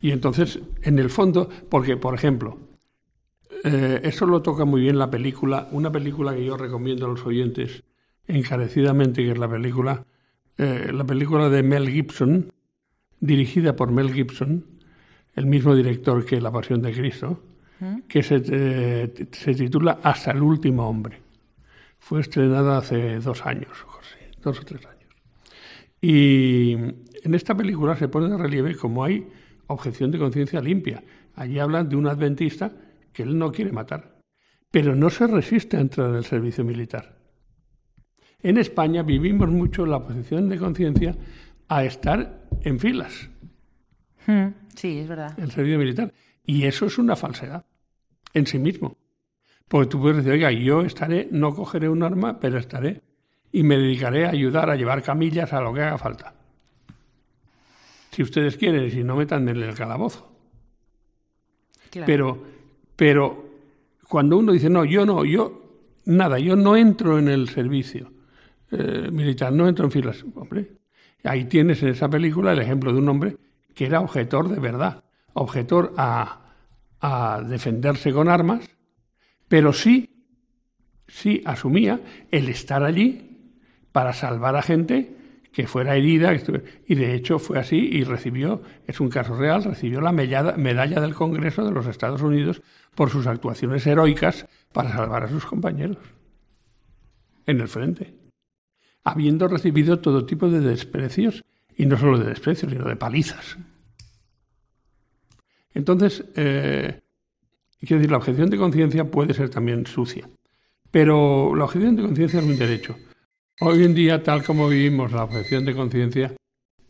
y 0.00 0.10
entonces, 0.10 0.58
en 0.82 0.98
el 0.98 1.10
fondo, 1.10 1.48
porque, 1.68 1.96
por 1.98 2.14
ejemplo, 2.14 2.58
eh, 3.64 4.00
eso 4.04 4.24
lo 4.26 4.40
toca 4.40 4.64
muy 4.64 4.80
bien 4.80 4.98
la 4.98 5.10
película, 5.10 5.68
una 5.72 5.92
película 5.92 6.34
que 6.34 6.44
yo 6.44 6.56
recomiendo 6.56 7.06
a 7.06 7.10
los 7.10 7.26
oyentes 7.26 7.84
encarecidamente, 8.26 9.22
que 9.22 9.32
es 9.32 9.38
la 9.38 9.50
película, 9.50 10.06
eh, 10.58 10.90
la 10.92 11.04
película 11.04 11.48
de 11.48 11.62
Mel 11.62 11.88
Gibson, 11.88 12.52
dirigida 13.20 13.74
por 13.74 13.90
Mel 13.90 14.12
Gibson, 14.12 14.66
el 15.34 15.46
mismo 15.46 15.74
director 15.74 16.24
que 16.24 16.40
La 16.40 16.52
Pasión 16.52 16.82
de 16.82 16.92
Cristo, 16.92 17.42
que 18.06 18.22
se, 18.22 18.42
eh, 18.46 19.28
se 19.32 19.54
titula 19.54 19.98
Hasta 20.02 20.30
el 20.30 20.42
último 20.42 20.88
hombre. 20.88 21.20
Fue 21.98 22.20
estrenada 22.20 22.78
hace 22.78 23.18
dos 23.18 23.44
años, 23.44 23.70
así, 24.00 24.40
dos 24.40 24.60
o 24.60 24.64
tres 24.64 24.84
años. 24.86 25.10
Y 26.00 26.72
en 26.72 27.34
esta 27.34 27.56
película 27.56 27.96
se 27.96 28.08
pone 28.08 28.28
de 28.28 28.36
relieve 28.36 28.76
como 28.76 29.04
hay 29.04 29.26
objeción 29.68 30.10
de 30.10 30.18
conciencia 30.18 30.60
limpia. 30.60 31.02
Allí 31.34 31.58
hablan 31.58 31.88
de 31.88 31.96
un 31.96 32.06
adventista 32.06 32.72
que 33.12 33.22
él 33.22 33.38
no 33.38 33.52
quiere 33.52 33.72
matar, 33.72 34.18
pero 34.70 34.94
no 34.94 35.10
se 35.10 35.26
resiste 35.26 35.76
a 35.76 35.80
entrar 35.80 36.10
en 36.10 36.16
el 36.16 36.24
servicio 36.24 36.64
militar. 36.64 37.21
En 38.42 38.58
España 38.58 39.02
vivimos 39.02 39.48
mucho 39.50 39.86
la 39.86 39.96
objeción 39.98 40.48
de 40.48 40.58
conciencia 40.58 41.14
a 41.68 41.84
estar 41.84 42.42
en 42.62 42.78
filas 42.78 43.28
Mm, 44.26 44.48
Sí, 44.76 44.98
es 44.98 45.08
verdad. 45.08 45.34
en 45.36 45.44
el 45.44 45.50
servicio 45.50 45.78
militar. 45.78 46.12
Y 46.46 46.64
eso 46.64 46.86
es 46.86 46.96
una 46.98 47.16
falsedad 47.16 47.64
en 48.34 48.46
sí 48.46 48.58
mismo. 48.58 48.96
Porque 49.66 49.88
tú 49.88 50.00
puedes 50.00 50.18
decir, 50.18 50.32
oiga, 50.32 50.52
yo 50.52 50.82
estaré, 50.82 51.28
no 51.32 51.54
cogeré 51.54 51.88
un 51.88 52.02
arma, 52.04 52.38
pero 52.38 52.58
estaré 52.58 53.00
y 53.50 53.64
me 53.64 53.76
dedicaré 53.76 54.26
a 54.26 54.30
ayudar 54.30 54.70
a 54.70 54.76
llevar 54.76 55.02
camillas 55.02 55.52
a 55.52 55.60
lo 55.60 55.74
que 55.74 55.82
haga 55.82 55.98
falta. 55.98 56.34
Si 58.12 58.22
ustedes 58.22 58.56
quieren, 58.56 58.90
si 58.92 59.02
no 59.02 59.16
metan 59.16 59.48
en 59.48 59.56
el 59.62 59.74
calabozo. 59.74 60.30
Pero, 62.06 62.42
pero 62.96 63.50
cuando 64.08 64.36
uno 64.38 64.52
dice, 64.52 64.70
no, 64.70 64.84
yo 64.84 65.04
no, 65.04 65.24
yo, 65.24 65.80
nada, 66.04 66.38
yo 66.38 66.54
no 66.54 66.76
entro 66.76 67.18
en 67.18 67.28
el 67.28 67.48
servicio 67.48 68.12
eh, 68.72 69.10
militar, 69.12 69.52
no 69.52 69.68
entro 69.68 69.84
en 69.84 69.90
filas. 69.90 70.24
Hombre, 70.34 70.72
ahí 71.24 71.44
tienes 71.44 71.82
en 71.82 71.90
esa 71.90 72.08
película 72.08 72.52
el 72.52 72.58
ejemplo 72.58 72.92
de 72.92 72.98
un 72.98 73.08
hombre 73.08 73.36
que 73.74 73.86
era 73.86 74.00
objetor 74.00 74.48
de 74.48 74.60
verdad, 74.60 75.04
objetor 75.34 75.94
a, 75.96 76.54
a 77.00 77.42
defenderse 77.46 78.12
con 78.12 78.28
armas, 78.28 78.68
pero 79.48 79.72
sí, 79.72 80.26
sí 81.06 81.42
asumía 81.44 82.00
el 82.30 82.48
estar 82.48 82.82
allí 82.82 83.52
para 83.92 84.12
salvar 84.12 84.56
a 84.56 84.62
gente 84.62 85.16
que 85.52 85.66
fuera 85.66 85.96
herida, 85.96 86.32
y 86.86 86.94
de 86.94 87.14
hecho 87.14 87.38
fue 87.38 87.58
así 87.58 87.76
y 87.76 88.04
recibió, 88.04 88.62
es 88.86 89.00
un 89.00 89.10
caso 89.10 89.36
real, 89.36 89.62
recibió 89.62 90.00
la 90.00 90.12
medalla 90.12 91.00
del 91.00 91.14
Congreso 91.14 91.62
de 91.62 91.72
los 91.72 91.86
Estados 91.86 92.22
Unidos 92.22 92.62
por 92.94 93.10
sus 93.10 93.26
actuaciones 93.26 93.86
heroicas 93.86 94.46
para 94.72 94.90
salvar 94.90 95.24
a 95.24 95.28
sus 95.28 95.44
compañeros 95.44 95.98
en 97.46 97.60
el 97.60 97.68
frente, 97.68 98.14
habiendo 99.04 99.48
recibido 99.48 100.00
todo 100.00 100.26
tipo 100.26 100.48
de 100.48 100.60
desprecios, 100.60 101.44
y 101.76 101.86
no 101.86 101.98
solo 101.98 102.18
de 102.18 102.26
desprecios, 102.26 102.70
sino 102.70 102.84
de 102.84 102.96
palizas. 102.96 103.56
Entonces, 105.74 106.24
eh, 106.36 107.00
quiero 107.80 107.96
decir, 107.96 108.10
la 108.10 108.18
objeción 108.18 108.50
de 108.50 108.58
conciencia 108.58 109.10
puede 109.10 109.34
ser 109.34 109.48
también 109.48 109.86
sucia, 109.86 110.28
pero 110.90 111.54
la 111.56 111.64
objeción 111.64 111.96
de 111.96 112.02
conciencia 112.02 112.40
es 112.40 112.46
un 112.46 112.58
derecho. 112.58 112.96
Hoy 113.60 113.84
en 113.84 113.94
día, 113.94 114.22
tal 114.22 114.44
como 114.44 114.68
vivimos 114.68 115.12
la 115.12 115.24
objeción 115.24 115.64
de 115.64 115.74
conciencia, 115.74 116.34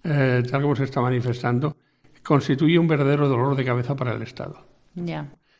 eh, 0.05 0.43
tal 0.51 0.63
como 0.63 0.75
se 0.75 0.85
está 0.85 1.01
manifestando, 1.01 1.77
constituye 2.23 2.79
un 2.79 2.89
verdadero 2.89 3.29
dolor 3.29 3.57
de 3.57 3.65
cabeza 3.65 3.95
para 3.95 4.15
el 4.15 4.23
Estado. 4.23 4.67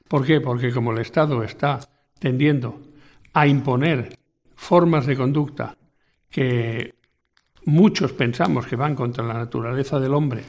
¿Por 0.09 0.27
qué? 0.27 0.41
Porque 0.41 0.73
como 0.73 0.93
el 0.93 0.99
Estado 0.99 1.43
está 1.43 1.81
tendiendo 2.19 2.81
a 3.33 3.47
imponer 3.47 4.19
formas 4.55 5.07
de 5.07 5.17
conducta 5.17 5.77
que 6.33 6.97
muchos 7.65 8.13
pensamos 8.13 8.67
que 8.67 8.75
van 8.75 8.97
contra 8.97 9.25
la 9.25 9.35
naturaleza 9.35 10.01
del 10.01 10.15
hombre 10.15 10.43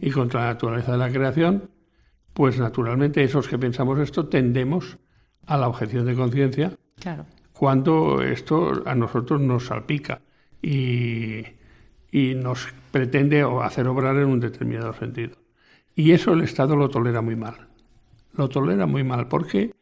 y 0.00 0.10
contra 0.12 0.42
la 0.42 0.46
naturaleza 0.52 0.92
de 0.92 0.98
la 0.98 1.10
creación, 1.10 1.70
pues 2.32 2.60
naturalmente 2.60 3.24
esos 3.24 3.48
que 3.48 3.58
pensamos 3.58 3.98
esto 3.98 4.28
tendemos 4.28 4.98
a 5.46 5.56
la 5.56 5.66
objeción 5.66 6.06
de 6.06 6.14
conciencia 6.14 6.72
claro 7.00 7.26
cuando 7.60 8.22
esto 8.22 8.82
a 8.86 8.94
nosotros 8.94 9.38
nos 9.38 9.66
salpica 9.66 10.22
y, 10.62 11.44
nos 12.10 12.68
pretende 12.90 13.44
hacer 13.62 13.86
obrar 13.86 14.16
en 14.16 14.28
un 14.28 14.40
determinado 14.40 14.94
sentido. 14.94 15.36
Y 15.94 16.12
eso 16.12 16.32
el 16.32 16.40
Estado 16.40 16.74
lo 16.74 16.88
tolera 16.88 17.20
muy 17.20 17.36
mal. 17.36 17.68
Lo 18.32 18.48
tolera 18.48 18.86
muy 18.86 19.04
mal 19.04 19.28
porque 19.28 19.74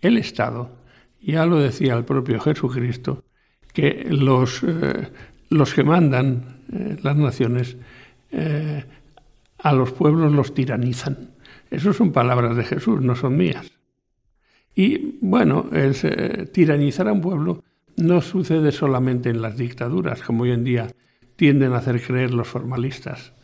el 0.00 0.16
Estado, 0.16 0.70
ya 1.20 1.44
lo 1.44 1.58
decía 1.58 1.94
el 1.94 2.06
propio 2.06 2.40
Jesucristo, 2.40 3.22
que 3.76 4.06
los, 4.08 4.62
eh, 4.62 5.08
los 5.50 5.74
que 5.74 5.84
mandan 5.84 6.62
eh, 6.72 6.96
las 7.02 7.14
naciones 7.14 7.76
eh, 8.30 8.82
a 9.58 9.72
los 9.74 9.92
pueblos 9.92 10.32
los 10.32 10.54
tiranizan. 10.54 11.32
Esas 11.70 11.94
son 11.94 12.10
palabras 12.10 12.56
de 12.56 12.64
Jesús, 12.64 13.02
no 13.02 13.14
son 13.16 13.36
mías. 13.36 13.70
Y 14.74 15.18
bueno, 15.20 15.66
el, 15.72 16.48
tiranizar 16.54 17.06
a 17.06 17.12
un 17.12 17.20
pueblo 17.20 17.64
no 17.98 18.22
sucede 18.22 18.72
solamente 18.72 19.28
en 19.28 19.42
las 19.42 19.58
dictaduras, 19.58 20.22
como 20.22 20.44
hoy 20.44 20.52
en 20.52 20.64
día 20.64 20.86
tienden 21.36 21.74
a 21.74 21.78
hacer 21.78 22.00
creer 22.00 22.32
los 22.32 22.48
formalistas, 22.48 23.34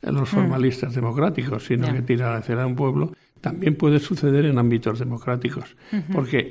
los 0.00 0.32
mm. 0.32 0.34
formalistas 0.34 0.94
democráticos, 0.94 1.66
sino 1.66 1.92
que 1.92 2.00
tiranizar 2.00 2.58
a 2.58 2.66
un 2.66 2.74
pueblo 2.74 3.12
también 3.42 3.76
puede 3.76 3.98
suceder 3.98 4.46
en 4.46 4.56
ámbitos 4.56 4.98
democráticos, 4.98 5.76
porque 6.10 6.48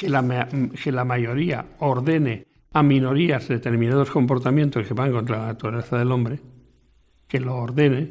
que, 0.00 0.08
la, 0.08 0.48
que 0.82 0.92
la 0.92 1.04
mayoría 1.04 1.66
ordene 1.80 2.46
a 2.72 2.82
minorías 2.82 3.48
determinados 3.48 4.10
comportamientos 4.10 4.86
que 4.86 4.94
van 4.94 5.12
contra 5.12 5.40
la 5.40 5.46
naturaleza 5.48 5.98
del 5.98 6.10
hombre, 6.10 6.40
que 7.28 7.38
lo 7.38 7.56
ordene, 7.56 8.08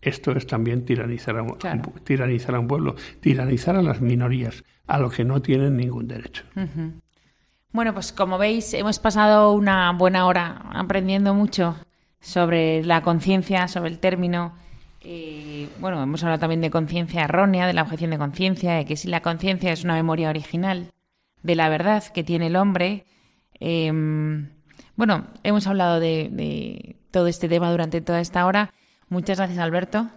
esto 0.00 0.32
es 0.32 0.46
también 0.46 0.86
tiranizar 0.86 1.36
a, 1.36 1.42
un, 1.42 1.58
tiranizar 2.02 2.54
a 2.54 2.60
un 2.60 2.66
pueblo, 2.66 2.96
tiranizar 3.20 3.76
a 3.76 3.82
las 3.82 4.00
minorías, 4.00 4.64
a 4.86 4.98
lo 4.98 5.10
que 5.10 5.22
no 5.22 5.42
tienen 5.42 5.76
ningún 5.76 6.08
derecho. 6.08 6.44
Bueno, 7.72 7.92
pues 7.92 8.12
como 8.12 8.38
veis, 8.38 8.72
hemos 8.72 8.98
pasado 8.98 9.52
una 9.52 9.92
buena 9.92 10.26
hora 10.26 10.62
aprendiendo 10.72 11.34
mucho 11.34 11.76
sobre 12.20 12.82
la 12.84 13.02
conciencia, 13.02 13.68
sobre 13.68 13.90
el 13.90 13.98
término. 13.98 14.54
Eh, 15.02 15.68
bueno, 15.78 16.02
hemos 16.02 16.22
hablado 16.22 16.40
también 16.40 16.62
de 16.62 16.70
conciencia 16.70 17.24
errónea, 17.24 17.66
de 17.66 17.74
la 17.74 17.82
objeción 17.82 18.12
de 18.12 18.18
conciencia, 18.18 18.74
de 18.76 18.86
que 18.86 18.96
si 18.96 19.08
la 19.08 19.20
conciencia 19.20 19.72
es 19.72 19.84
una 19.84 19.94
memoria 19.94 20.30
original 20.30 20.88
de 21.42 21.54
la 21.54 21.68
verdad 21.68 22.04
que 22.04 22.24
tiene 22.24 22.48
el 22.48 22.56
hombre. 22.56 23.04
Em, 23.60 24.50
bueno, 24.96 25.26
hemos 25.42 25.66
hablado 25.66 26.00
de 26.00 26.96
todo 27.10 27.28
este 27.28 27.48
tema 27.48 27.70
durante 27.70 28.00
toda 28.00 28.20
esta 28.20 28.44
hora. 28.46 28.72
Muchas 29.08 29.38
gracias, 29.38 29.58
Alberto, 29.58 30.08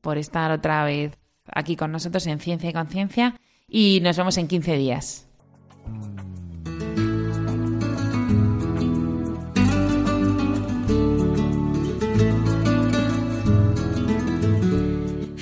por 0.00 0.18
estar 0.18 0.52
otra 0.52 0.84
vez 0.84 1.18
aquí 1.46 1.76
con 1.76 1.90
nosotros 1.90 2.26
en 2.26 2.38
Ciencia 2.38 2.70
y 2.70 2.72
Conciencia 2.72 3.34
y 3.68 4.00
nos 4.02 4.16
vemos 4.16 4.36
en 4.38 4.46
15 4.46 4.76
días. 4.76 5.26